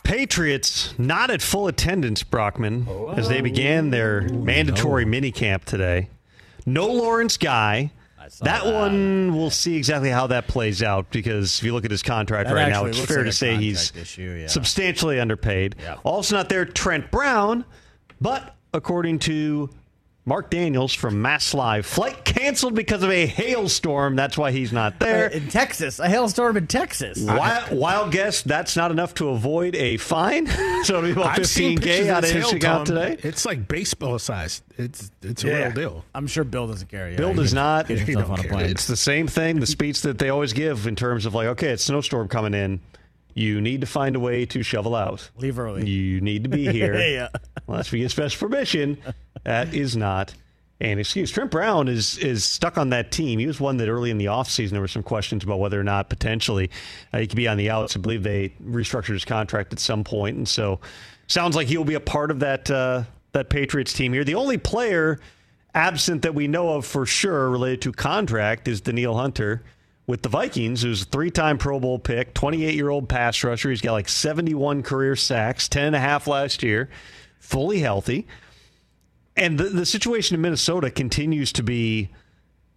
Patriots 0.04 0.92
not 0.98 1.30
at 1.30 1.40
full 1.40 1.68
attendance, 1.68 2.24
Brockman, 2.24 2.88
as 3.16 3.28
they 3.28 3.40
began 3.40 3.88
oh. 3.88 3.90
their 3.90 4.20
mandatory 4.22 5.04
minicamp 5.04 5.64
today. 5.64 6.08
No 6.66 6.88
Lawrence 6.88 7.36
Guy. 7.36 7.92
That, 8.42 8.64
one, 8.64 9.36
we'll 9.36 9.50
see 9.50 9.76
exactly 9.76 10.10
how 10.10 10.28
that 10.28 10.46
plays 10.46 10.82
out 10.82 11.10
because 11.10 11.58
if 11.58 11.64
you 11.64 11.72
look 11.72 11.84
at 11.84 11.90
his 11.90 12.02
contract 12.02 12.48
That 12.48 12.54
right 12.54 12.68
now, 12.68 12.86
it's 12.86 12.98
fair 12.98 13.18
like 13.18 13.26
to 13.26 13.32
say 13.32 13.56
he's 13.56 13.92
issue, 13.96 14.38
yeah. 14.40 14.46
substantially 14.46 15.18
underpaid. 15.18 15.76
Also 16.04 16.36
not 16.36 16.48
there, 16.48 16.64
Trent 16.64 17.10
Brown, 17.10 17.64
but 18.20 18.56
according 18.72 19.18
to 19.20 19.70
Mark 20.26 20.50
Daniels 20.50 20.92
from 20.92 21.22
Mass 21.22 21.54
Live, 21.54 21.86
flight 21.86 22.24
canceled 22.24 22.74
because 22.74 23.02
of 23.02 23.10
a 23.10 23.26
hailstorm. 23.26 24.16
That's 24.16 24.36
why 24.36 24.52
he's 24.52 24.70
not 24.72 25.00
there. 25.00 25.26
Uh, 25.28 25.30
in 25.30 25.48
Texas, 25.48 25.98
a 25.98 26.08
hailstorm 26.08 26.56
in 26.58 26.66
Texas. 26.66 27.18
Wild, 27.20 27.72
wild 27.72 28.12
guess 28.12 28.42
that's 28.42 28.76
not 28.76 28.90
enough 28.90 29.14
to 29.14 29.30
avoid 29.30 29.74
a 29.74 29.96
fine. 29.96 30.46
so 30.84 30.98
it'll 30.98 31.02
be 31.02 31.12
about 31.12 31.38
I've 31.38 31.46
seen 31.46 31.78
15K 31.78 31.82
pictures 31.82 32.08
out 32.08 32.18
of 32.18 32.22
this 32.22 32.32
his 32.32 32.44
hail, 32.44 32.56
account 32.56 32.86
Tom. 32.88 32.96
today. 32.96 33.16
It's 33.22 33.46
like 33.46 33.66
baseball 33.66 34.18
size. 34.18 34.62
It's 34.76 35.10
it's 35.22 35.42
a 35.42 35.48
Yeah. 35.48 35.54
real 35.64 35.72
deal. 35.72 36.04
I'm 36.14 36.26
sure 36.26 36.44
Bill 36.44 36.66
doesn't 36.66 36.88
care. 36.88 37.10
Yeah, 37.10 37.16
Bill 37.16 37.34
does 37.34 37.54
not. 37.54 37.88
Get 37.88 38.16
on 38.16 38.38
a 38.38 38.42
plane. 38.44 38.70
It's 38.70 38.86
the 38.86 38.96
same 38.96 39.26
thing, 39.26 39.58
the 39.58 39.66
speech 39.66 40.02
that 40.02 40.18
they 40.18 40.28
always 40.28 40.52
give 40.52 40.86
in 40.86 40.96
terms 40.96 41.24
of 41.26 41.34
like, 41.34 41.48
okay, 41.48 41.68
it's 41.70 41.84
snowstorm 41.84 42.28
coming 42.28 42.52
in. 42.54 42.80
You 43.34 43.60
need 43.60 43.80
to 43.80 43.86
find 43.86 44.16
a 44.16 44.20
way 44.20 44.46
to 44.46 44.62
shovel 44.62 44.94
out. 44.94 45.30
Leave 45.36 45.58
early. 45.58 45.88
You 45.88 46.20
need 46.20 46.44
to 46.44 46.50
be 46.50 46.68
here. 46.72 46.94
Yeah. 46.94 47.28
Unless 47.68 47.92
we 47.92 48.00
get 48.00 48.10
special 48.10 48.48
permission. 48.48 48.98
That 49.44 49.74
is 49.74 49.96
not 49.96 50.34
an 50.80 50.98
excuse 50.98 51.30
Trent 51.30 51.50
Brown 51.50 51.88
is 51.88 52.16
is 52.18 52.44
stuck 52.44 52.78
on 52.78 52.90
that 52.90 53.12
team. 53.12 53.38
He 53.38 53.46
was 53.46 53.60
one 53.60 53.76
that 53.78 53.88
early 53.88 54.10
in 54.10 54.18
the 54.18 54.26
offseason 54.26 54.70
there 54.70 54.80
were 54.80 54.88
some 54.88 55.02
questions 55.02 55.44
about 55.44 55.58
whether 55.58 55.78
or 55.78 55.84
not 55.84 56.08
potentially 56.08 56.70
uh, 57.12 57.18
he 57.18 57.26
could 57.26 57.36
be 57.36 57.48
on 57.48 57.58
the 57.58 57.70
outs. 57.70 57.96
I 57.96 58.00
believe 58.00 58.22
they 58.22 58.54
restructured 58.64 59.12
his 59.12 59.24
contract 59.24 59.72
at 59.72 59.78
some 59.78 60.04
point, 60.04 60.36
and 60.36 60.48
so 60.48 60.80
sounds 61.26 61.54
like 61.54 61.68
he'll 61.68 61.84
be 61.84 61.94
a 61.94 62.00
part 62.00 62.30
of 62.30 62.40
that 62.40 62.70
uh, 62.70 63.04
that 63.32 63.50
Patriots 63.50 63.92
team 63.92 64.12
here. 64.12 64.24
The 64.24 64.34
only 64.34 64.56
player 64.56 65.20
absent 65.74 66.22
that 66.22 66.34
we 66.34 66.48
know 66.48 66.70
of 66.70 66.86
for 66.86 67.04
sure 67.04 67.50
related 67.50 67.82
to 67.82 67.92
contract 67.92 68.66
is 68.66 68.80
Danielle 68.80 69.16
Hunter 69.16 69.62
with 70.06 70.22
the 70.22 70.28
Vikings, 70.28 70.82
who's 70.82 71.02
a 71.02 71.04
three-time 71.04 71.58
Pro 71.58 71.78
Bowl 71.78 71.98
pick, 71.98 72.34
28-year-old 72.34 73.08
pass 73.08 73.42
rusher. 73.44 73.70
He's 73.70 73.80
got 73.80 73.92
like 73.92 74.08
71 74.08 74.82
career 74.82 75.16
sacks, 75.16 75.68
10 75.68 75.86
and 75.86 75.96
a 75.96 76.00
half 76.00 76.26
last 76.26 76.62
year, 76.62 76.88
fully 77.38 77.80
healthy. 77.80 78.26
And 79.36 79.58
the, 79.58 79.64
the 79.64 79.86
situation 79.86 80.34
in 80.34 80.40
Minnesota 80.40 80.90
continues 80.90 81.52
to 81.52 81.62
be 81.62 82.10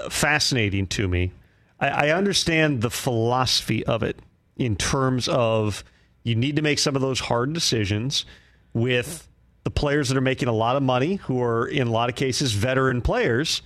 fascinating 0.10 0.88
to 0.88 1.08
me. 1.08 1.32
I, 1.80 1.88
I 1.88 2.10
understand 2.12 2.82
the 2.82 2.92
philosophy 2.92 3.86
of 3.86 4.04
it 4.04 4.20
in 4.56 4.76
terms 4.76 5.28
of 5.28 5.84
you 6.24 6.36
need 6.36 6.56
to 6.56 6.62
make 6.62 6.80
some 6.80 6.96
of 6.96 7.02
those 7.02 7.20
hard 7.20 7.54
decisions 7.54 8.26
with 8.74 9.28
the 9.64 9.72
players 9.72 10.10
that 10.10 10.18
are 10.18 10.22
making 10.22 10.48
a 10.48 10.54
lot 10.54 10.76
of 10.76 10.84
money, 10.84 11.16
who 11.16 11.42
are 11.42 11.68
in 11.68 11.88
a 11.88 11.92
lot 11.92 12.10
of 12.10 12.16
cases 12.16 12.54
veteran 12.54 13.02
players, 13.02 13.62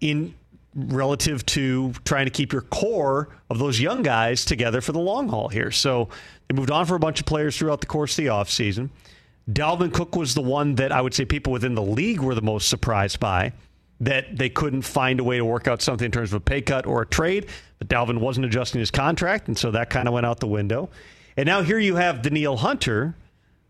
in 0.00 0.34
relative 0.74 1.46
to 1.46 1.92
trying 2.04 2.26
to 2.26 2.30
keep 2.30 2.52
your 2.52 2.62
core 2.62 3.28
of 3.50 3.58
those 3.58 3.80
young 3.80 4.02
guys 4.02 4.44
together 4.44 4.80
for 4.80 4.92
the 4.92 5.00
long 5.00 5.28
haul 5.28 5.48
here. 5.48 5.70
So 5.70 6.08
they 6.48 6.56
moved 6.56 6.70
on 6.70 6.86
for 6.86 6.96
a 6.96 6.98
bunch 6.98 7.20
of 7.20 7.26
players 7.26 7.56
throughout 7.56 7.80
the 7.80 7.86
course 7.86 8.18
of 8.18 8.24
the 8.24 8.30
offseason. 8.30 8.90
Dalvin 9.50 9.92
Cook 9.92 10.16
was 10.16 10.34
the 10.34 10.42
one 10.42 10.74
that 10.76 10.90
I 10.90 11.00
would 11.00 11.14
say 11.14 11.24
people 11.24 11.52
within 11.52 11.74
the 11.74 11.82
league 11.82 12.20
were 12.20 12.34
the 12.34 12.42
most 12.42 12.68
surprised 12.68 13.20
by 13.20 13.52
that 14.00 14.36
they 14.36 14.48
couldn't 14.48 14.82
find 14.82 15.20
a 15.20 15.24
way 15.24 15.36
to 15.36 15.44
work 15.44 15.68
out 15.68 15.80
something 15.80 16.06
in 16.06 16.10
terms 16.10 16.32
of 16.32 16.36
a 16.36 16.40
pay 16.40 16.60
cut 16.60 16.86
or 16.86 17.02
a 17.02 17.06
trade. 17.06 17.46
But 17.78 17.88
Dalvin 17.88 18.18
wasn't 18.18 18.46
adjusting 18.46 18.80
his 18.80 18.90
contract, 18.90 19.48
and 19.48 19.56
so 19.56 19.70
that 19.70 19.90
kind 19.90 20.08
of 20.08 20.14
went 20.14 20.26
out 20.26 20.40
the 20.40 20.46
window. 20.46 20.90
And 21.36 21.46
now 21.46 21.62
here 21.62 21.78
you 21.78 21.96
have 21.96 22.22
Danielle 22.22 22.56
Hunter, 22.56 23.14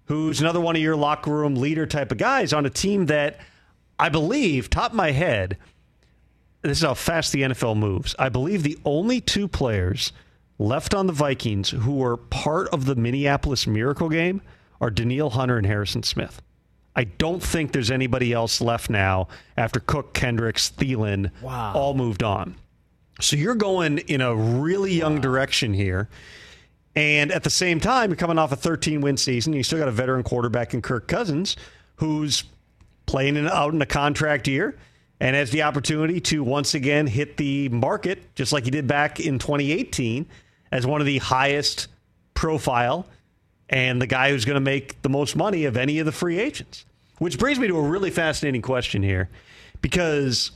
who's 0.07 0.41
another 0.41 0.61
one 0.61 0.77
of 0.77 0.83
your 0.83 0.97
locker 0.97 1.31
room 1.31 1.57
leader 1.57 1.87
type 1.87 2.13
of 2.13 2.19
guys 2.19 2.53
on 2.53 2.67
a 2.67 2.71
team 2.71 3.07
that 3.07 3.39
I 3.99 4.09
believe, 4.09 4.71
top 4.71 4.93
of 4.93 4.97
my 4.97 5.13
head, 5.13 5.57
this 6.65 6.79
is 6.79 6.85
how 6.85 6.95
fast 6.95 7.33
the 7.33 7.43
NFL 7.43 7.77
moves. 7.77 8.15
I 8.19 8.29
believe 8.29 8.63
the 8.63 8.79
only 8.85 9.21
two 9.21 9.47
players 9.49 10.13
left 10.59 10.95
on 10.95 11.07
the 11.07 11.13
Vikings 11.13 11.71
who 11.71 11.95
were 11.97 12.17
part 12.17 12.69
of 12.69 12.87
the 12.87 12.95
Minneapolis 12.95 13.67
Miracle 13.67 14.09
game 14.09 14.41
are 14.81 14.91
Danielle 14.91 15.31
Hunter 15.31 15.57
and 15.59 15.67
Harrison 15.67 16.03
Smith. 16.03 16.41
I 16.97 17.05
don't 17.05 17.43
think 17.43 17.73
there's 17.73 17.91
anybody 17.91 18.33
else 18.33 18.61
left 18.61 18.89
now 18.89 19.29
after 19.57 19.81
Cook, 19.81 20.15
Kendricks, 20.15 20.71
Thielen 20.71 21.31
Wow. 21.43 21.73
all 21.75 21.95
moved 21.95 22.23
on. 22.23 22.55
So 23.21 23.37
you're 23.37 23.55
going 23.57 23.99
in 23.99 24.21
a 24.21 24.35
really 24.35 24.95
young 24.95 25.21
direction 25.21 25.75
here. 25.75 26.09
And 26.97 27.33
at 27.33 27.43
the 27.43 27.51
same 27.51 27.81
time, 27.81 28.11
you're 28.11 28.17
coming 28.17 28.39
off 28.39 28.53
a 28.53 28.57
13 28.57 29.01
win 29.01 29.17
season. 29.17 29.53
You 29.53 29.65
still 29.65 29.79
got 29.81 29.89
a 29.89 29.93
veteran 29.93 30.23
quarterback 30.23 30.73
in 30.75 30.83
Kirk 30.83 31.09
Cousins 31.09 31.57
who's 31.97 32.45
playing 33.07 33.37
in, 33.37 33.49
out 33.49 33.75
in 33.75 33.83
a 33.83 33.87
contract 33.87 34.47
year 34.49 34.77
and 35.21 35.37
has 35.37 35.51
the 35.51 35.63
opportunity 35.63 36.21
to 36.21 36.43
once 36.43 36.75
again 36.75 37.07
hit 37.07 37.37
the 37.37 37.69
market, 37.69 38.35
just 38.35 38.53
like 38.53 38.65
he 38.65 38.71
did 38.71 38.87
back 38.87 39.21
in 39.21 39.39
2018, 39.39 40.27
as 40.73 40.87
one 40.87 41.01
of 41.01 41.07
the 41.07 41.19
highest 41.19 41.89
profile 42.35 43.07
and 43.71 44.01
the 44.03 44.07
guy 44.07 44.31
who's 44.31 44.45
going 44.45 44.57
to 44.57 44.61
make 44.61 45.01
the 45.03 45.09
most 45.09 45.37
money 45.37 45.65
of 45.65 45.77
any 45.77 45.99
of 45.99 46.07
the 46.07 46.13
free 46.13 46.39
agents. 46.39 46.85
Which 47.19 47.39
brings 47.39 47.59
me 47.59 47.69
to 47.69 47.77
a 47.77 47.83
really 47.83 48.11
fascinating 48.11 48.61
question 48.61 49.03
here 49.03 49.31
because 49.81 50.51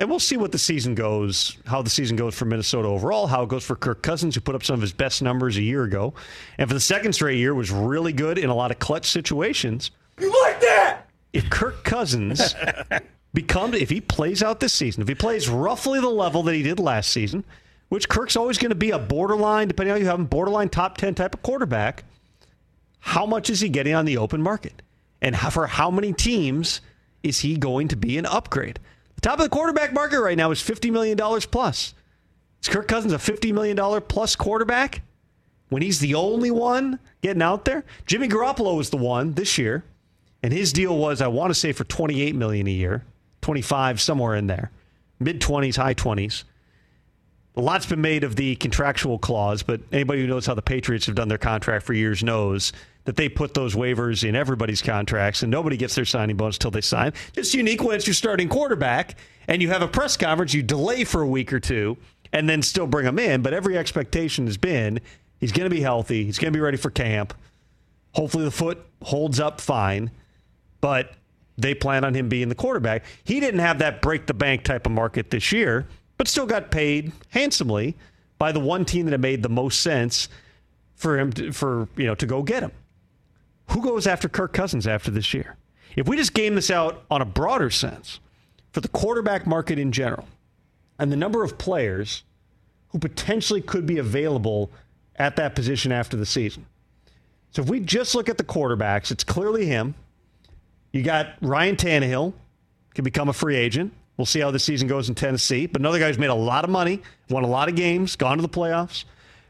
and 0.00 0.08
we'll 0.08 0.18
see 0.18 0.38
what 0.38 0.50
the 0.50 0.58
season 0.58 0.94
goes, 0.94 1.58
how 1.66 1.82
the 1.82 1.90
season 1.90 2.16
goes 2.16 2.34
for 2.34 2.46
Minnesota 2.46 2.88
overall, 2.88 3.26
how 3.26 3.42
it 3.42 3.50
goes 3.50 3.64
for 3.64 3.76
Kirk 3.76 4.02
Cousins, 4.02 4.34
who 4.34 4.40
put 4.40 4.54
up 4.54 4.64
some 4.64 4.74
of 4.74 4.80
his 4.80 4.94
best 4.94 5.20
numbers 5.20 5.58
a 5.58 5.62
year 5.62 5.84
ago, 5.84 6.14
and 6.56 6.68
for 6.68 6.74
the 6.74 6.80
second 6.80 7.12
straight 7.12 7.36
year 7.36 7.54
was 7.54 7.70
really 7.70 8.14
good 8.14 8.38
in 8.38 8.48
a 8.48 8.54
lot 8.54 8.70
of 8.70 8.78
clutch 8.78 9.04
situations. 9.04 9.90
You 10.18 10.32
like 10.44 10.58
that? 10.62 11.02
If 11.34 11.50
Kirk 11.50 11.84
Cousins 11.84 12.54
becomes, 13.32 13.76
if 13.76 13.90
he 13.90 14.00
plays 14.00 14.42
out 14.42 14.60
this 14.60 14.72
season, 14.72 15.02
if 15.02 15.08
he 15.08 15.14
plays 15.14 15.48
roughly 15.48 16.00
the 16.00 16.08
level 16.08 16.42
that 16.44 16.54
he 16.54 16.62
did 16.62 16.78
last 16.78 17.10
season, 17.10 17.44
which 17.88 18.08
Kirk's 18.08 18.36
always 18.36 18.58
going 18.58 18.70
to 18.70 18.76
be 18.76 18.90
a 18.90 18.98
borderline, 18.98 19.68
depending 19.68 19.92
on 19.94 20.00
you 20.00 20.06
have 20.06 20.18
him, 20.18 20.26
borderline 20.26 20.68
top 20.68 20.96
ten 20.96 21.14
type 21.14 21.34
of 21.34 21.42
quarterback, 21.42 22.04
how 23.00 23.26
much 23.26 23.50
is 23.50 23.60
he 23.60 23.68
getting 23.68 23.94
on 23.94 24.04
the 24.04 24.18
open 24.18 24.42
market, 24.42 24.82
and 25.22 25.34
how, 25.34 25.50
for 25.50 25.66
how 25.66 25.90
many 25.90 26.12
teams 26.12 26.80
is 27.22 27.40
he 27.40 27.56
going 27.56 27.88
to 27.88 27.96
be 27.96 28.18
an 28.18 28.26
upgrade? 28.26 28.78
The 29.16 29.22
top 29.22 29.38
of 29.38 29.44
the 29.44 29.50
quarterback 29.50 29.92
market 29.92 30.20
right 30.20 30.36
now 30.36 30.50
is 30.50 30.60
$50 30.60 30.90
million 30.90 31.16
plus. 31.50 31.94
Is 32.62 32.68
Kirk 32.68 32.88
Cousins 32.88 33.12
a 33.12 33.16
$50 33.16 33.52
million 33.52 34.02
plus 34.02 34.36
quarterback 34.36 35.02
when 35.68 35.82
he's 35.82 35.98
the 35.98 36.14
only 36.14 36.50
one 36.50 36.98
getting 37.22 37.42
out 37.42 37.64
there? 37.64 37.84
Jimmy 38.06 38.28
Garoppolo 38.28 38.76
was 38.76 38.90
the 38.90 38.96
one 38.96 39.34
this 39.34 39.58
year, 39.58 39.84
and 40.42 40.52
his 40.52 40.72
deal 40.72 40.96
was, 40.96 41.20
I 41.20 41.26
want 41.28 41.50
to 41.50 41.58
say, 41.58 41.72
for 41.72 41.84
28 41.84 42.34
million 42.34 42.66
a 42.66 42.70
year, 42.70 43.04
25 43.42 44.00
somewhere 44.00 44.34
in 44.34 44.46
there, 44.46 44.70
mid 45.18 45.40
20s, 45.40 45.76
high 45.76 45.94
20s. 45.94 46.44
A 47.56 47.60
lot's 47.60 47.86
been 47.86 48.00
made 48.00 48.22
of 48.22 48.36
the 48.36 48.54
contractual 48.56 49.18
clause, 49.18 49.62
but 49.62 49.80
anybody 49.92 50.20
who 50.20 50.28
knows 50.28 50.46
how 50.46 50.54
the 50.54 50.62
Patriots 50.62 51.06
have 51.06 51.16
done 51.16 51.28
their 51.28 51.38
contract 51.38 51.84
for 51.84 51.92
years 51.92 52.22
knows 52.22 52.72
that 53.04 53.16
they 53.16 53.28
put 53.28 53.54
those 53.54 53.74
waivers 53.74 54.26
in 54.26 54.36
everybody's 54.36 54.82
contracts 54.82 55.42
and 55.42 55.50
nobody 55.50 55.76
gets 55.76 55.94
their 55.94 56.04
signing 56.04 56.36
bonus 56.36 56.56
until 56.56 56.70
they 56.70 56.80
sign. 56.80 57.12
Just 57.32 57.54
unique 57.54 57.82
when 57.82 57.96
it's 57.96 58.06
your 58.06 58.14
starting 58.14 58.48
quarterback 58.48 59.16
and 59.48 59.60
you 59.60 59.68
have 59.68 59.82
a 59.82 59.88
press 59.88 60.16
conference, 60.16 60.54
you 60.54 60.62
delay 60.62 61.04
for 61.04 61.22
a 61.22 61.26
week 61.26 61.52
or 61.52 61.60
two 61.60 61.96
and 62.32 62.48
then 62.48 62.62
still 62.62 62.86
bring 62.86 63.06
him 63.06 63.18
in. 63.18 63.42
But 63.42 63.52
every 63.52 63.76
expectation 63.76 64.46
has 64.46 64.56
been 64.56 65.00
he's 65.38 65.52
going 65.52 65.68
to 65.68 65.74
be 65.74 65.80
healthy, 65.80 66.24
he's 66.24 66.38
going 66.38 66.52
to 66.52 66.56
be 66.56 66.62
ready 66.62 66.76
for 66.76 66.90
camp. 66.90 67.34
Hopefully 68.12 68.44
the 68.44 68.50
foot 68.50 68.84
holds 69.02 69.40
up 69.40 69.60
fine, 69.60 70.10
but 70.80 71.14
they 71.60 71.74
plan 71.74 72.04
on 72.04 72.14
him 72.14 72.28
being 72.28 72.48
the 72.48 72.54
quarterback. 72.54 73.04
He 73.24 73.40
didn't 73.40 73.60
have 73.60 73.78
that 73.78 74.02
break 74.02 74.26
the 74.26 74.34
bank 74.34 74.64
type 74.64 74.86
of 74.86 74.92
market 74.92 75.30
this 75.30 75.52
year, 75.52 75.86
but 76.16 76.28
still 76.28 76.46
got 76.46 76.70
paid 76.70 77.12
handsomely 77.30 77.96
by 78.38 78.52
the 78.52 78.60
one 78.60 78.84
team 78.84 79.06
that 79.06 79.12
had 79.12 79.20
made 79.20 79.42
the 79.42 79.48
most 79.48 79.80
sense 79.80 80.28
for 80.94 81.18
him 81.18 81.32
to, 81.32 81.52
for 81.52 81.88
you 81.96 82.06
know 82.06 82.14
to 82.14 82.26
go 82.26 82.42
get 82.42 82.62
him. 82.62 82.72
Who 83.68 83.82
goes 83.82 84.06
after 84.06 84.28
Kirk 84.28 84.52
Cousins 84.52 84.86
after 84.86 85.10
this 85.10 85.32
year? 85.32 85.56
If 85.96 86.08
we 86.08 86.16
just 86.16 86.34
game 86.34 86.54
this 86.54 86.70
out 86.70 87.04
on 87.10 87.22
a 87.22 87.24
broader 87.24 87.70
sense, 87.70 88.20
for 88.72 88.80
the 88.80 88.88
quarterback 88.88 89.46
market 89.46 89.78
in 89.78 89.92
general, 89.92 90.28
and 90.98 91.10
the 91.10 91.16
number 91.16 91.42
of 91.42 91.58
players 91.58 92.22
who 92.88 92.98
potentially 92.98 93.60
could 93.60 93.86
be 93.86 93.98
available 93.98 94.70
at 95.16 95.36
that 95.36 95.54
position 95.54 95.92
after 95.92 96.16
the 96.16 96.26
season. 96.26 96.66
So 97.52 97.62
if 97.62 97.68
we 97.68 97.80
just 97.80 98.14
look 98.14 98.28
at 98.28 98.38
the 98.38 98.44
quarterbacks, 98.44 99.10
it's 99.10 99.24
clearly 99.24 99.66
him. 99.66 99.94
You 100.92 101.02
got 101.02 101.34
Ryan 101.40 101.76
Tannehill, 101.76 102.32
can 102.94 103.04
become 103.04 103.28
a 103.28 103.32
free 103.32 103.56
agent. 103.56 103.92
We'll 104.16 104.26
see 104.26 104.40
how 104.40 104.50
the 104.50 104.58
season 104.58 104.88
goes 104.88 105.08
in 105.08 105.14
Tennessee. 105.14 105.66
But 105.66 105.80
another 105.80 105.98
guy 105.98 106.08
who's 106.08 106.18
made 106.18 106.30
a 106.30 106.34
lot 106.34 106.64
of 106.64 106.70
money, 106.70 107.00
won 107.30 107.44
a 107.44 107.48
lot 107.48 107.68
of 107.68 107.76
games, 107.76 108.16
gone 108.16 108.36
to 108.36 108.42
the 108.42 108.48
playoffs. 108.48 109.04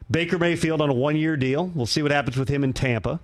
Baker 0.09 0.37
Mayfield 0.37 0.81
on 0.81 0.89
a 0.89 0.93
one 0.93 1.15
year 1.15 1.35
deal. 1.35 1.67
We'll 1.67 1.85
see 1.85 2.01
what 2.01 2.11
happens 2.11 2.37
with 2.37 2.49
him 2.49 2.63
in 2.63 2.73
Tampa. 2.73 3.19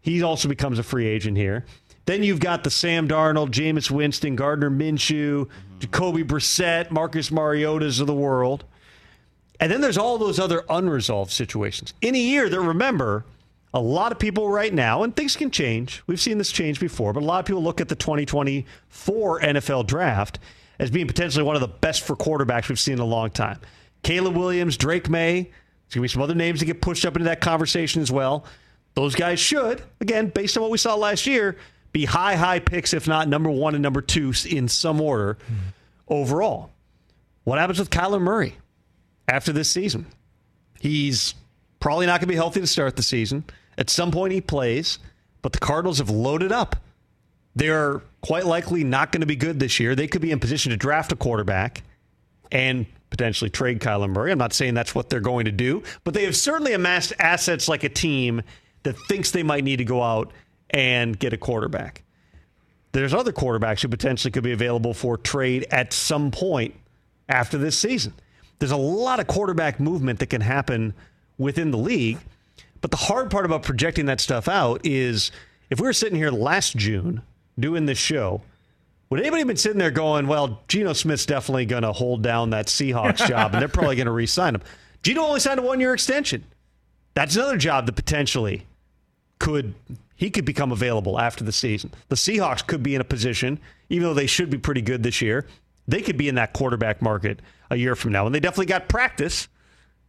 He 0.00 0.22
also 0.22 0.48
becomes 0.48 0.78
a 0.78 0.82
free 0.82 1.06
agent 1.06 1.36
here. 1.36 1.64
Then 2.06 2.22
you've 2.22 2.40
got 2.40 2.64
the 2.64 2.70
Sam 2.70 3.08
Darnold, 3.08 3.50
Jameis 3.50 3.90
Winston, 3.90 4.36
Gardner 4.36 4.70
Minshew, 4.70 5.48
Jacoby 5.78 6.22
Brissett, 6.22 6.90
Marcus 6.90 7.30
Mariotas 7.30 8.00
of 8.00 8.06
the 8.06 8.14
world. 8.14 8.64
And 9.60 9.72
then 9.72 9.80
there's 9.80 9.96
all 9.96 10.18
those 10.18 10.38
other 10.38 10.64
unresolved 10.68 11.30
situations. 11.30 11.94
In 12.02 12.14
a 12.14 12.18
year 12.18 12.50
that, 12.50 12.60
remember, 12.60 13.24
a 13.74 13.80
lot 13.80 14.12
of 14.12 14.20
people 14.20 14.48
right 14.48 14.72
now, 14.72 15.02
and 15.02 15.14
things 15.14 15.34
can 15.34 15.50
change. 15.50 16.02
We've 16.06 16.20
seen 16.20 16.38
this 16.38 16.52
change 16.52 16.78
before, 16.78 17.12
but 17.12 17.24
a 17.24 17.26
lot 17.26 17.40
of 17.40 17.46
people 17.46 17.62
look 17.62 17.80
at 17.80 17.88
the 17.88 17.96
2024 17.96 19.40
NFL 19.40 19.86
draft 19.88 20.38
as 20.78 20.92
being 20.92 21.08
potentially 21.08 21.44
one 21.44 21.56
of 21.56 21.60
the 21.60 21.68
best 21.68 22.02
for 22.02 22.14
quarterbacks 22.14 22.68
we've 22.68 22.78
seen 22.78 22.94
in 22.94 23.00
a 23.00 23.04
long 23.04 23.30
time. 23.30 23.58
Caleb 24.04 24.36
Williams, 24.36 24.76
Drake 24.76 25.10
Maye, 25.10 25.42
there's 25.42 25.94
going 25.94 26.00
to 26.00 26.00
be 26.02 26.08
some 26.08 26.22
other 26.22 26.36
names 26.36 26.60
that 26.60 26.66
get 26.66 26.80
pushed 26.80 27.04
up 27.04 27.16
into 27.16 27.24
that 27.24 27.40
conversation 27.40 28.00
as 28.00 28.12
well. 28.12 28.44
Those 28.94 29.16
guys 29.16 29.40
should, 29.40 29.82
again, 30.00 30.28
based 30.28 30.56
on 30.56 30.62
what 30.62 30.70
we 30.70 30.78
saw 30.78 30.94
last 30.94 31.26
year, 31.26 31.56
be 31.92 32.04
high, 32.04 32.36
high 32.36 32.60
picks, 32.60 32.94
if 32.94 33.08
not 33.08 33.26
number 33.26 33.50
one 33.50 33.74
and 33.74 33.82
number 33.82 34.00
two 34.00 34.32
in 34.48 34.68
some 34.68 35.00
order 35.00 35.34
mm-hmm. 35.34 35.54
overall. 36.06 36.70
What 37.42 37.58
happens 37.58 37.80
with 37.80 37.90
Kyler 37.90 38.20
Murray 38.20 38.56
after 39.26 39.52
this 39.52 39.68
season? 39.68 40.06
He's 40.78 41.34
probably 41.80 42.06
not 42.06 42.20
going 42.20 42.28
to 42.28 42.32
be 42.32 42.36
healthy 42.36 42.60
to 42.60 42.66
start 42.68 42.94
the 42.94 43.02
season. 43.02 43.44
At 43.78 43.90
some 43.90 44.10
point, 44.10 44.32
he 44.32 44.40
plays, 44.40 44.98
but 45.42 45.52
the 45.52 45.58
Cardinals 45.58 45.98
have 45.98 46.10
loaded 46.10 46.52
up. 46.52 46.76
They're 47.56 48.02
quite 48.20 48.46
likely 48.46 48.82
not 48.84 49.12
going 49.12 49.20
to 49.20 49.26
be 49.26 49.36
good 49.36 49.60
this 49.60 49.78
year. 49.78 49.94
They 49.94 50.08
could 50.08 50.22
be 50.22 50.32
in 50.32 50.40
position 50.40 50.70
to 50.70 50.76
draft 50.76 51.12
a 51.12 51.16
quarterback 51.16 51.82
and 52.50 52.86
potentially 53.10 53.50
trade 53.50 53.80
Kyler 53.80 54.10
Murray. 54.10 54.32
I'm 54.32 54.38
not 54.38 54.52
saying 54.52 54.74
that's 54.74 54.94
what 54.94 55.08
they're 55.08 55.20
going 55.20 55.44
to 55.44 55.52
do, 55.52 55.82
but 56.02 56.14
they 56.14 56.24
have 56.24 56.36
certainly 56.36 56.72
amassed 56.72 57.12
assets 57.18 57.68
like 57.68 57.84
a 57.84 57.88
team 57.88 58.42
that 58.82 58.96
thinks 59.08 59.30
they 59.30 59.42
might 59.42 59.64
need 59.64 59.76
to 59.76 59.84
go 59.84 60.02
out 60.02 60.32
and 60.70 61.18
get 61.18 61.32
a 61.32 61.36
quarterback. 61.36 62.02
there's 62.92 63.14
other 63.14 63.32
quarterbacks 63.32 63.82
who 63.82 63.88
potentially 63.88 64.30
could 64.30 64.44
be 64.44 64.52
available 64.52 64.94
for 64.94 65.16
trade 65.16 65.66
at 65.70 65.92
some 65.92 66.30
point 66.30 66.74
after 67.28 67.58
this 67.58 67.78
season. 67.78 68.12
There's 68.58 68.72
a 68.72 68.76
lot 68.76 69.20
of 69.20 69.26
quarterback 69.26 69.80
movement 69.80 70.20
that 70.20 70.30
can 70.30 70.40
happen 70.40 70.94
within 71.38 71.70
the 71.70 71.78
league. 71.78 72.18
But 72.84 72.90
the 72.90 72.98
hard 72.98 73.30
part 73.30 73.46
about 73.46 73.62
projecting 73.62 74.04
that 74.06 74.20
stuff 74.20 74.46
out 74.46 74.84
is 74.84 75.30
if 75.70 75.80
we 75.80 75.86
were 75.86 75.94
sitting 75.94 76.18
here 76.18 76.30
last 76.30 76.76
June 76.76 77.22
doing 77.58 77.86
this 77.86 77.96
show, 77.96 78.42
would 79.08 79.20
anybody 79.20 79.40
have 79.40 79.48
been 79.48 79.56
sitting 79.56 79.78
there 79.78 79.90
going, 79.90 80.26
well, 80.26 80.60
Geno 80.68 80.92
Smith's 80.92 81.24
definitely 81.24 81.64
going 81.64 81.84
to 81.84 81.92
hold 81.92 82.20
down 82.22 82.50
that 82.50 82.66
Seahawks 82.66 83.26
job 83.26 83.54
and 83.54 83.62
they're 83.62 83.70
probably 83.70 83.96
going 83.96 84.04
to 84.04 84.12
re 84.12 84.26
sign 84.26 84.54
him? 84.54 84.60
Geno 85.02 85.22
only 85.22 85.40
signed 85.40 85.60
a 85.60 85.62
one 85.62 85.80
year 85.80 85.94
extension. 85.94 86.44
That's 87.14 87.36
another 87.36 87.56
job 87.56 87.86
that 87.86 87.96
potentially 87.96 88.66
could 89.38 89.72
he 90.14 90.28
could 90.28 90.44
become 90.44 90.70
available 90.70 91.18
after 91.18 91.42
the 91.42 91.52
season. 91.52 91.90
The 92.10 92.16
Seahawks 92.16 92.66
could 92.66 92.82
be 92.82 92.94
in 92.94 93.00
a 93.00 93.04
position, 93.04 93.60
even 93.88 94.02
though 94.02 94.12
they 94.12 94.26
should 94.26 94.50
be 94.50 94.58
pretty 94.58 94.82
good 94.82 95.02
this 95.02 95.22
year, 95.22 95.46
they 95.88 96.02
could 96.02 96.18
be 96.18 96.28
in 96.28 96.34
that 96.34 96.52
quarterback 96.52 97.00
market 97.00 97.40
a 97.70 97.76
year 97.76 97.96
from 97.96 98.12
now. 98.12 98.26
And 98.26 98.34
they 98.34 98.40
definitely 98.40 98.66
got 98.66 98.90
practice 98.90 99.48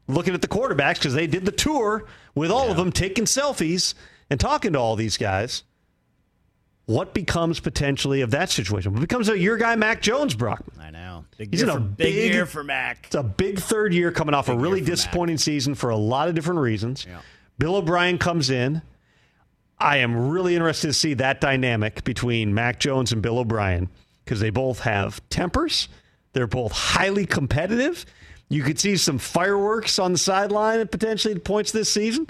looking 0.08 0.34
at 0.34 0.42
the 0.42 0.48
quarterbacks 0.48 0.96
because 0.96 1.14
they 1.14 1.28
did 1.28 1.46
the 1.46 1.52
tour 1.52 2.06
with 2.34 2.52
all 2.52 2.66
yeah. 2.66 2.72
of 2.72 2.78
them 2.78 2.92
taking 2.92 3.26
selfies 3.26 3.94
and 4.30 4.40
talking 4.40 4.74
to 4.74 4.80
all 4.80 4.96
these 4.96 5.18
guys. 5.18 5.64
What 6.86 7.16
becomes 7.16 7.60
potentially 7.60 8.22
of 8.22 8.32
that 8.32 8.52
situation? 8.52 8.94
What 8.94 9.02
becomes 9.02 9.28
of 9.28 9.38
your 9.38 9.58
guy, 9.58 9.76
Mac 9.76 10.04
Jones, 10.04 10.36
Brockman? 10.36 10.80
I 10.80 10.92
know. 10.92 11.26
Big 11.36 11.52
He's 11.52 11.64
in 11.64 11.70
a 11.70 11.80
big, 11.80 12.14
big, 12.14 12.34
year 12.34 12.46
for 12.46 12.64
Mac. 12.64 13.06
It's 13.08 13.16
a 13.16 13.24
big 13.24 13.60
third 13.60 13.92
year 13.92 14.12
coming 14.12 14.36
off 14.36 14.46
big 14.46 14.56
a 14.56 14.60
really 14.60 14.82
disappointing 14.82 15.36
Mac. 15.36 15.42
season 15.42 15.74
for 15.74 15.90
a 15.90 15.96
lot 15.96 16.30
of 16.30 16.36
different 16.36 16.60
reasons. 16.60 17.06
Yeah. 17.08 17.22
Bill 17.58 17.78
O'Brien 17.78 18.20
comes 18.20 18.52
in. 18.52 18.84
I 19.80 19.98
am 19.98 20.30
really 20.30 20.56
interested 20.56 20.88
to 20.88 20.94
see 20.94 21.16
that 21.16 21.42
dynamic 21.42 22.04
between 22.04 22.54
Mac 22.54 22.80
Jones 22.80 23.12
and 23.12 23.22
Bill 23.22 23.40
O'Brien 23.40 23.90
because 24.24 24.40
they 24.40 24.52
both 24.52 24.80
have 24.82 25.28
tempers. 25.30 25.90
They're 26.34 26.48
both 26.48 26.72
highly 26.72 27.26
competitive. 27.26 28.06
You 28.50 28.64
could 28.64 28.80
see 28.80 28.96
some 28.98 29.18
fireworks 29.18 29.98
on 30.00 30.12
the 30.12 30.18
sideline 30.18 30.80
at 30.80 30.92
potentially 30.92 31.38
points 31.40 31.72
this 31.72 31.92
season, 31.92 32.28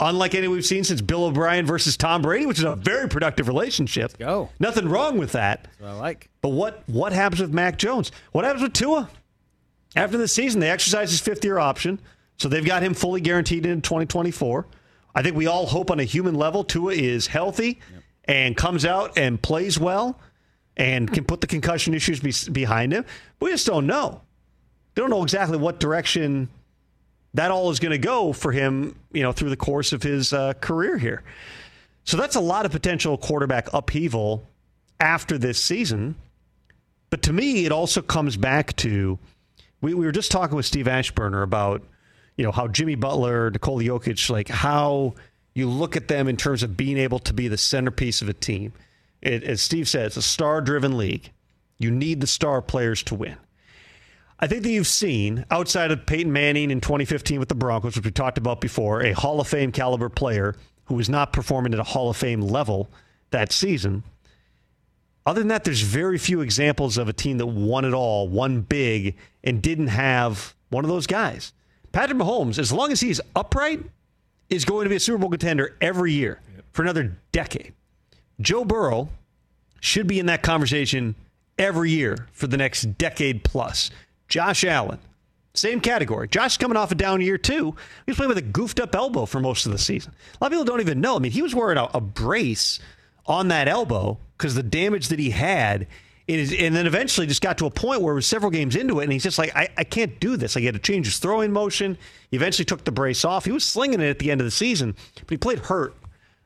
unlike 0.00 0.34
any 0.34 0.48
we've 0.48 0.64
seen 0.64 0.84
since 0.84 1.00
Bill 1.00 1.24
O'Brien 1.24 1.66
versus 1.66 1.96
Tom 1.96 2.22
Brady, 2.22 2.46
which 2.46 2.58
is 2.58 2.64
a 2.64 2.76
very 2.76 3.08
productive 3.08 3.48
relationship. 3.48 4.12
Let's 4.12 4.16
go. 4.16 4.48
Nothing 4.58 4.88
wrong 4.88 5.18
with 5.18 5.32
that. 5.32 5.64
That's 5.64 5.80
what 5.80 5.90
I 5.90 5.94
like. 5.94 6.30
But 6.40 6.50
what 6.50 6.82
what 6.86 7.12
happens 7.12 7.40
with 7.40 7.52
Mac 7.52 7.76
Jones? 7.78 8.12
What 8.32 8.44
happens 8.44 8.62
with 8.62 8.72
Tua? 8.72 9.10
After 9.96 10.16
the 10.16 10.28
season, 10.28 10.60
they 10.60 10.70
exercise 10.70 11.10
his 11.10 11.20
fifth 11.20 11.44
year 11.44 11.58
option, 11.58 12.00
so 12.38 12.48
they've 12.48 12.64
got 12.64 12.82
him 12.82 12.94
fully 12.94 13.20
guaranteed 13.20 13.66
in 13.66 13.82
2024. 13.82 14.66
I 15.14 15.22
think 15.22 15.36
we 15.36 15.46
all 15.46 15.66
hope 15.66 15.90
on 15.90 16.00
a 16.00 16.04
human 16.04 16.34
level 16.34 16.64
Tua 16.64 16.92
is 16.92 17.26
healthy 17.26 17.80
yep. 17.92 18.02
and 18.24 18.56
comes 18.56 18.84
out 18.84 19.18
and 19.18 19.40
plays 19.40 19.78
well 19.78 20.18
and 20.76 21.12
can 21.12 21.24
put 21.24 21.40
the 21.40 21.46
concussion 21.46 21.92
issues 21.92 22.20
be, 22.20 22.52
behind 22.52 22.92
him. 22.92 23.04
We 23.40 23.50
just 23.50 23.66
don't 23.66 23.86
know. 23.86 24.22
They 24.98 25.02
don't 25.02 25.10
know 25.10 25.22
exactly 25.22 25.58
what 25.58 25.78
direction 25.78 26.48
that 27.34 27.52
all 27.52 27.70
is 27.70 27.78
going 27.78 27.92
to 27.92 27.98
go 27.98 28.32
for 28.32 28.50
him, 28.50 28.98
you 29.12 29.22
know, 29.22 29.30
through 29.30 29.50
the 29.50 29.56
course 29.56 29.92
of 29.92 30.02
his 30.02 30.32
uh, 30.32 30.54
career 30.54 30.98
here. 30.98 31.22
So 32.02 32.16
that's 32.16 32.34
a 32.34 32.40
lot 32.40 32.66
of 32.66 32.72
potential 32.72 33.16
quarterback 33.16 33.72
upheaval 33.72 34.42
after 34.98 35.38
this 35.38 35.62
season. 35.62 36.16
But 37.10 37.22
to 37.22 37.32
me, 37.32 37.64
it 37.64 37.70
also 37.70 38.02
comes 38.02 38.36
back 38.36 38.74
to 38.78 39.20
we, 39.80 39.94
we 39.94 40.04
were 40.04 40.10
just 40.10 40.32
talking 40.32 40.56
with 40.56 40.66
Steve 40.66 40.86
Aschburner 40.86 41.44
about, 41.44 41.84
you 42.36 42.42
know, 42.44 42.50
how 42.50 42.66
Jimmy 42.66 42.96
Butler, 42.96 43.52
Nikola 43.52 43.84
Jokic, 43.84 44.28
like 44.30 44.48
how 44.48 45.14
you 45.54 45.68
look 45.68 45.94
at 45.94 46.08
them 46.08 46.26
in 46.26 46.36
terms 46.36 46.64
of 46.64 46.76
being 46.76 46.98
able 46.98 47.20
to 47.20 47.32
be 47.32 47.46
the 47.46 47.56
centerpiece 47.56 48.20
of 48.20 48.28
a 48.28 48.34
team. 48.34 48.72
It, 49.22 49.44
as 49.44 49.62
Steve 49.62 49.88
said, 49.88 50.06
it's 50.06 50.16
a 50.16 50.22
star 50.22 50.60
driven 50.60 50.98
league. 50.98 51.30
You 51.78 51.92
need 51.92 52.20
the 52.20 52.26
star 52.26 52.60
players 52.60 53.04
to 53.04 53.14
win. 53.14 53.36
I 54.40 54.46
think 54.46 54.62
that 54.62 54.70
you've 54.70 54.86
seen, 54.86 55.44
outside 55.50 55.90
of 55.90 56.06
Peyton 56.06 56.32
Manning 56.32 56.70
in 56.70 56.80
2015 56.80 57.40
with 57.40 57.48
the 57.48 57.56
Broncos, 57.56 57.96
which 57.96 58.04
we 58.04 58.10
talked 58.12 58.38
about 58.38 58.60
before, 58.60 59.02
a 59.02 59.12
Hall 59.12 59.40
of 59.40 59.48
Fame 59.48 59.72
caliber 59.72 60.08
player 60.08 60.54
who 60.84 60.94
was 60.94 61.08
not 61.08 61.32
performing 61.32 61.74
at 61.74 61.80
a 61.80 61.84
Hall 61.84 62.08
of 62.08 62.16
Fame 62.16 62.40
level 62.40 62.88
that 63.30 63.50
season. 63.52 64.04
Other 65.26 65.40
than 65.40 65.48
that, 65.48 65.64
there's 65.64 65.80
very 65.80 66.18
few 66.18 66.40
examples 66.40 66.98
of 66.98 67.08
a 67.08 67.12
team 67.12 67.38
that 67.38 67.46
won 67.46 67.84
it 67.84 67.92
all, 67.92 68.28
won 68.28 68.60
big, 68.60 69.16
and 69.42 69.60
didn't 69.60 69.88
have 69.88 70.54
one 70.70 70.84
of 70.84 70.90
those 70.90 71.06
guys. 71.06 71.52
Patrick 71.90 72.18
Mahomes, 72.18 72.58
as 72.58 72.72
long 72.72 72.92
as 72.92 73.00
he's 73.00 73.20
upright, 73.34 73.80
is 74.48 74.64
going 74.64 74.84
to 74.84 74.88
be 74.88 74.96
a 74.96 75.00
Super 75.00 75.18
Bowl 75.18 75.30
contender 75.30 75.76
every 75.80 76.12
year 76.12 76.40
for 76.72 76.82
another 76.82 77.18
decade. 77.32 77.74
Joe 78.40 78.64
Burrow 78.64 79.08
should 79.80 80.06
be 80.06 80.20
in 80.20 80.26
that 80.26 80.42
conversation 80.42 81.16
every 81.58 81.90
year 81.90 82.28
for 82.32 82.46
the 82.46 82.56
next 82.56 82.96
decade 82.98 83.42
plus. 83.42 83.90
Josh 84.28 84.64
Allen, 84.64 84.98
same 85.54 85.80
category. 85.80 86.28
Josh 86.28 86.56
coming 86.56 86.76
off 86.76 86.92
a 86.92 86.94
down 86.94 87.20
year 87.20 87.38
too. 87.38 87.74
He 88.06 88.10
was 88.10 88.16
playing 88.16 88.28
with 88.28 88.38
a 88.38 88.42
goofed 88.42 88.80
up 88.80 88.94
elbow 88.94 89.26
for 89.26 89.40
most 89.40 89.66
of 89.66 89.72
the 89.72 89.78
season. 89.78 90.12
A 90.34 90.44
lot 90.44 90.48
of 90.48 90.52
people 90.52 90.64
don't 90.64 90.80
even 90.80 91.00
know. 91.00 91.16
I 91.16 91.18
mean, 91.18 91.32
he 91.32 91.42
was 91.42 91.54
wearing 91.54 91.78
a, 91.78 91.88
a 91.94 92.00
brace 92.00 92.78
on 93.26 93.48
that 93.48 93.68
elbow 93.68 94.18
because 94.36 94.54
the 94.54 94.62
damage 94.62 95.08
that 95.08 95.18
he 95.18 95.30
had. 95.30 95.86
And 96.30 96.76
then 96.76 96.86
eventually 96.86 97.26
just 97.26 97.40
got 97.40 97.56
to 97.56 97.64
a 97.64 97.70
point 97.70 98.02
where 98.02 98.12
it 98.12 98.16
was 98.16 98.26
several 98.26 98.50
games 98.50 98.76
into 98.76 99.00
it, 99.00 99.04
and 99.04 99.12
he's 99.14 99.22
just 99.22 99.38
like, 99.38 99.56
I, 99.56 99.70
I 99.78 99.84
can't 99.84 100.20
do 100.20 100.36
this. 100.36 100.58
I 100.58 100.60
had 100.60 100.74
to 100.74 100.78
change 100.78 101.06
his 101.06 101.16
throwing 101.16 101.54
motion. 101.54 101.96
He 102.30 102.36
eventually 102.36 102.66
took 102.66 102.84
the 102.84 102.92
brace 102.92 103.24
off. 103.24 103.46
He 103.46 103.50
was 103.50 103.64
slinging 103.64 104.02
it 104.02 104.10
at 104.10 104.18
the 104.18 104.30
end 104.30 104.42
of 104.42 104.44
the 104.44 104.50
season, 104.50 104.94
but 105.14 105.30
he 105.30 105.38
played 105.38 105.60
hurt 105.60 105.96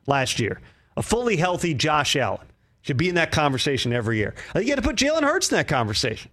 last 0.07 0.39
year 0.39 0.61
a 0.95 1.01
fully 1.01 1.37
healthy 1.37 1.73
Josh 1.73 2.15
Allen 2.15 2.47
should 2.81 2.97
be 2.97 3.09
in 3.09 3.15
that 3.15 3.31
conversation 3.31 3.93
every 3.93 4.17
year. 4.17 4.35
You 4.55 4.67
got 4.67 4.75
to 4.75 4.81
put 4.81 4.95
Jalen 4.95 5.23
Hurts 5.23 5.51
in 5.51 5.57
that 5.57 5.67
conversation. 5.67 6.31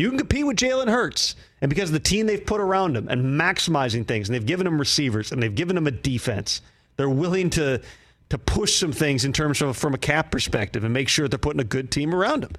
You 0.00 0.08
can 0.08 0.18
compete 0.18 0.46
with 0.46 0.56
Jalen 0.56 0.88
Hurts. 0.88 1.36
And 1.60 1.68
because 1.68 1.90
of 1.90 1.92
the 1.92 2.00
team 2.00 2.26
they've 2.26 2.44
put 2.44 2.60
around 2.60 2.96
him 2.96 3.06
and 3.08 3.38
maximizing 3.38 4.06
things, 4.06 4.28
and 4.28 4.34
they've 4.34 4.46
given 4.46 4.66
him 4.66 4.78
receivers 4.78 5.30
and 5.30 5.42
they've 5.42 5.54
given 5.54 5.76
him 5.76 5.86
a 5.86 5.90
defense, 5.90 6.62
they're 6.96 7.10
willing 7.10 7.50
to 7.50 7.82
to 8.30 8.38
push 8.38 8.78
some 8.78 8.92
things 8.92 9.24
in 9.24 9.32
terms 9.32 9.60
of 9.60 9.76
from 9.76 9.92
a 9.92 9.98
cap 9.98 10.30
perspective 10.30 10.84
and 10.84 10.94
make 10.94 11.08
sure 11.08 11.26
they're 11.28 11.38
putting 11.38 11.60
a 11.60 11.64
good 11.64 11.90
team 11.90 12.14
around 12.14 12.44
him. 12.44 12.52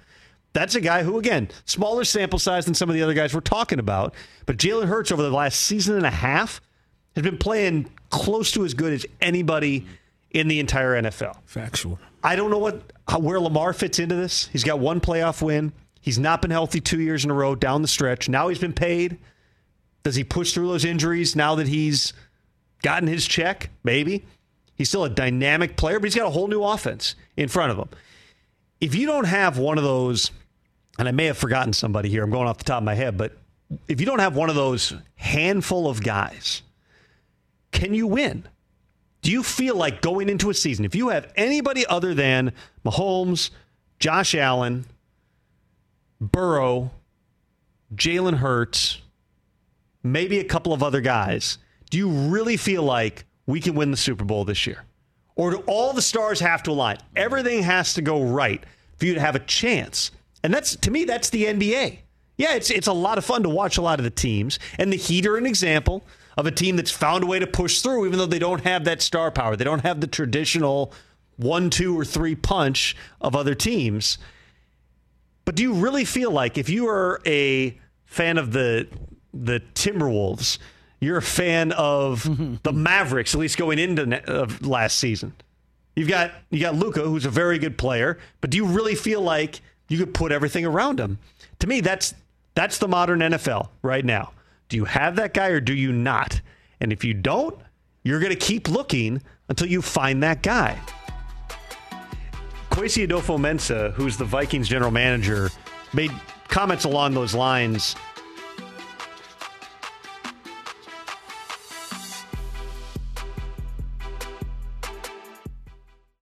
That's 0.54 0.76
a 0.76 0.82
guy 0.82 1.04
who, 1.04 1.18
again, 1.18 1.48
smaller 1.66 2.04
sample 2.04 2.40
size 2.40 2.66
than 2.66 2.74
some 2.74 2.90
of 2.90 2.94
the 2.94 3.02
other 3.02 3.14
guys 3.14 3.34
we're 3.34 3.40
talking 3.40 3.80
about. 3.80 4.14
But 4.46 4.58
Jalen 4.58 4.88
Hurts 4.88 5.14
over 5.14 5.24
the 5.24 5.32
last 5.32 5.62
season 5.62 5.96
and 5.96 6.06
a 6.06 6.12
half 6.12 6.60
has 7.16 7.24
been 7.24 7.38
playing 7.38 7.90
close 8.10 8.52
to 8.52 8.66
as 8.66 8.74
good 8.74 8.92
as 8.92 9.06
anybody 9.22 9.88
in 10.30 10.50
the 10.50 10.60
entire 10.60 11.02
NFL. 11.02 11.38
Factual. 11.46 11.98
I 12.22 12.36
don't 12.36 12.52
know 12.52 12.60
what 12.60 12.92
where 13.20 13.40
Lamar 13.40 13.74
fits 13.74 13.98
into 13.98 14.16
this. 14.16 14.48
He's 14.48 14.64
got 14.64 14.80
one 14.80 15.00
playoff 15.00 15.42
win. 15.42 15.72
He's 16.02 16.20
not 16.20 16.42
been 16.42 16.52
healthy 16.52 16.82
two 16.82 17.00
years 17.00 17.24
in 17.24 17.32
a 17.32 17.34
row 17.34 17.56
down 17.56 17.84
the 17.84 17.88
stretch. 17.88 18.28
Now 18.28 18.48
he's 18.48 18.60
been 18.60 18.74
paid. 18.74 19.20
Does 20.04 20.16
he 20.16 20.24
push 20.24 20.54
through 20.54 20.68
those 20.68 20.84
injuries 20.84 21.36
now 21.36 21.56
that 21.56 21.68
he's 21.68 22.14
gotten 22.82 23.08
his 23.08 23.28
check? 23.28 23.70
Maybe. 23.84 24.26
He's 24.76 24.90
still 24.90 25.04
a 25.04 25.10
dynamic 25.10 25.78
player, 25.78 26.00
but 26.00 26.06
he's 26.06 26.16
got 26.16 26.26
a 26.26 26.32
whole 26.32 26.48
new 26.48 26.64
offense 26.64 27.16
in 27.38 27.48
front 27.50 27.72
of 27.72 27.78
him. 27.78 27.90
If 28.80 28.96
you 28.96 29.06
don't 29.06 29.26
have 29.26 29.60
one 29.60 29.78
of 29.78 29.84
those, 29.84 30.32
and 30.98 31.08
I 31.08 31.12
may 31.12 31.26
have 31.26 31.38
forgotten 31.38 31.72
somebody 31.72 32.10
here, 32.10 32.24
I'm 32.24 32.32
going 32.32 32.48
off 32.48 32.58
the 32.58 32.64
top 32.64 32.80
of 32.80 32.84
my 32.84 32.96
head, 32.96 33.16
but 33.16 33.38
if 33.88 34.00
you 34.00 34.08
don't 34.08 34.20
have 34.20 34.36
one 34.36 34.50
of 34.50 34.56
those 34.56 34.94
handful 35.16 35.88
of 35.88 36.04
guys, 36.04 36.64
can 37.72 37.94
you 37.94 38.08
win? 38.08 38.48
Do 39.22 39.32
you 39.32 39.44
feel 39.44 39.76
like 39.76 40.02
going 40.02 40.30
into 40.30 40.50
a 40.50 40.54
season, 40.56 40.84
if 40.84 40.96
you 40.96 41.10
have 41.10 41.32
anybody 41.36 41.86
other 41.86 42.16
than 42.16 42.54
Mahomes, 42.84 43.52
Josh 44.00 44.34
Allen, 44.34 44.86
Burrow, 46.22 46.92
Jalen 47.96 48.36
Hurts, 48.36 49.02
maybe 50.04 50.40
a 50.40 50.44
couple 50.44 50.72
of 50.72 50.84
other 50.84 51.02
guys, 51.02 51.58
do 51.90 51.98
you 51.98 52.10
really 52.10 52.56
feel 52.56 52.84
like 52.84 53.26
we 53.48 53.60
can 53.60 53.74
win 53.74 53.92
the 53.92 53.98
Super 53.98 54.24
Bowl 54.24 54.46
this 54.46 54.66
year? 54.68 54.86
Or 55.36 55.52
do 55.52 55.58
all 55.66 55.94
the 55.94 56.02
stars 56.02 56.40
have 56.40 56.62
to 56.64 56.72
align? 56.72 56.98
Everything 57.16 57.64
has 57.64 57.96
to 57.96 58.02
go 58.02 58.22
right 58.22 58.64
for 58.98 59.06
you 59.06 59.16
to 59.16 59.20
have 59.20 59.36
a 59.36 59.40
chance. 59.40 60.12
And 60.44 60.54
that's 60.54 60.76
to 60.78 60.92
me, 60.92 61.06
that's 61.06 61.32
the 61.32 61.46
NBA. 61.46 62.00
Yeah, 62.38 62.56
it's 62.56 62.70
it's 62.70 62.88
a 62.88 62.94
lot 62.94 63.18
of 63.18 63.26
fun 63.26 63.44
to 63.44 63.50
watch 63.50 63.78
a 63.78 63.82
lot 63.82 64.00
of 64.00 64.04
the 64.04 64.10
teams. 64.10 64.60
And 64.78 64.92
the 64.94 64.98
Heat 64.98 65.26
are 65.26 65.38
an 65.38 65.46
example 65.46 66.04
of 66.38 66.46
a 66.46 66.52
team 66.52 66.76
that's 66.76 66.92
found 66.92 67.24
a 67.24 67.28
way 67.28 67.40
to 67.40 67.48
push 67.48 67.82
through, 67.82 68.06
even 68.06 68.18
though 68.18 68.26
they 68.26 68.40
don't 68.40 68.64
have 68.64 68.86
that 68.86 69.02
star 69.02 69.32
power. 69.32 69.56
They 69.56 69.64
don't 69.64 69.82
have 69.82 70.02
the 70.02 70.08
traditional 70.08 70.94
one, 71.38 71.70
two, 71.70 71.98
or 72.00 72.06
three 72.06 72.36
punch 72.36 72.96
of 73.20 73.36
other 73.36 73.56
teams. 73.56 74.18
But 75.46 75.56
do 75.56 75.64
you 75.64 75.74
really 75.74 76.06
feel 76.06 76.32
like 76.32 76.58
if 76.58 76.70
you 76.70 76.88
are 76.88 77.22
a 77.26 77.78
fan 78.06 78.38
of 78.38 78.52
the 78.52 78.88
the 79.34 79.62
Timberwolves, 79.74 80.58
you're 81.00 81.18
a 81.18 81.22
fan 81.22 81.72
of 81.72 82.24
the 82.64 82.74
Mavericks, 82.74 83.34
at 83.34 83.40
least 83.40 83.58
going 83.58 83.80
into 83.80 84.48
last 84.62 84.98
season? 84.98 85.34
You've 85.96 86.10
got 86.10 86.32
you 86.50 86.60
got 86.60 86.76
Luka, 86.76 87.02
who's 87.02 87.26
a 87.26 87.30
very 87.30 87.60
good 87.60 87.78
player, 87.78 88.18
but 88.40 88.50
do 88.50 88.58
you 88.58 88.66
really 88.66 88.96
feel 88.96 89.22
like 89.22 89.62
you 89.90 89.98
could 89.98 90.14
put 90.14 90.32
everything 90.32 90.66
around 90.66 91.00
him? 91.00 91.20
To 91.60 91.68
me, 91.68 91.82
that's 91.82 92.14
that's 92.56 92.78
the 92.78 92.88
modern 92.88 93.20
NFL 93.20 93.70
right 93.82 94.06
now. 94.06 94.32
Do 94.70 94.78
you 94.78 94.86
have 94.86 95.18
that 95.18 95.34
guy 95.34 95.48
or 95.48 95.60
do 95.60 95.74
you 95.74 95.92
not? 95.92 96.40
And 96.80 96.94
if 96.94 97.04
you 97.04 97.14
don't, 97.14 97.56
you're 98.04 98.20
going 98.20 98.32
to 98.32 98.38
keep 98.38 98.70
looking 98.70 99.22
until 99.50 99.68
you 99.68 99.82
find 99.82 100.24
that 100.24 100.42
guy. 100.42 100.80
Kwesi 102.72 103.06
Adofo-Mensah, 103.06 103.94
who's 103.94 104.16
the 104.16 104.24
Vikings 104.24 104.68
general 104.70 104.92
manager, 104.92 105.52
made 105.94 106.10
comments 106.48 106.86
along 106.86 107.14
those 107.14 107.36
lines 107.36 107.98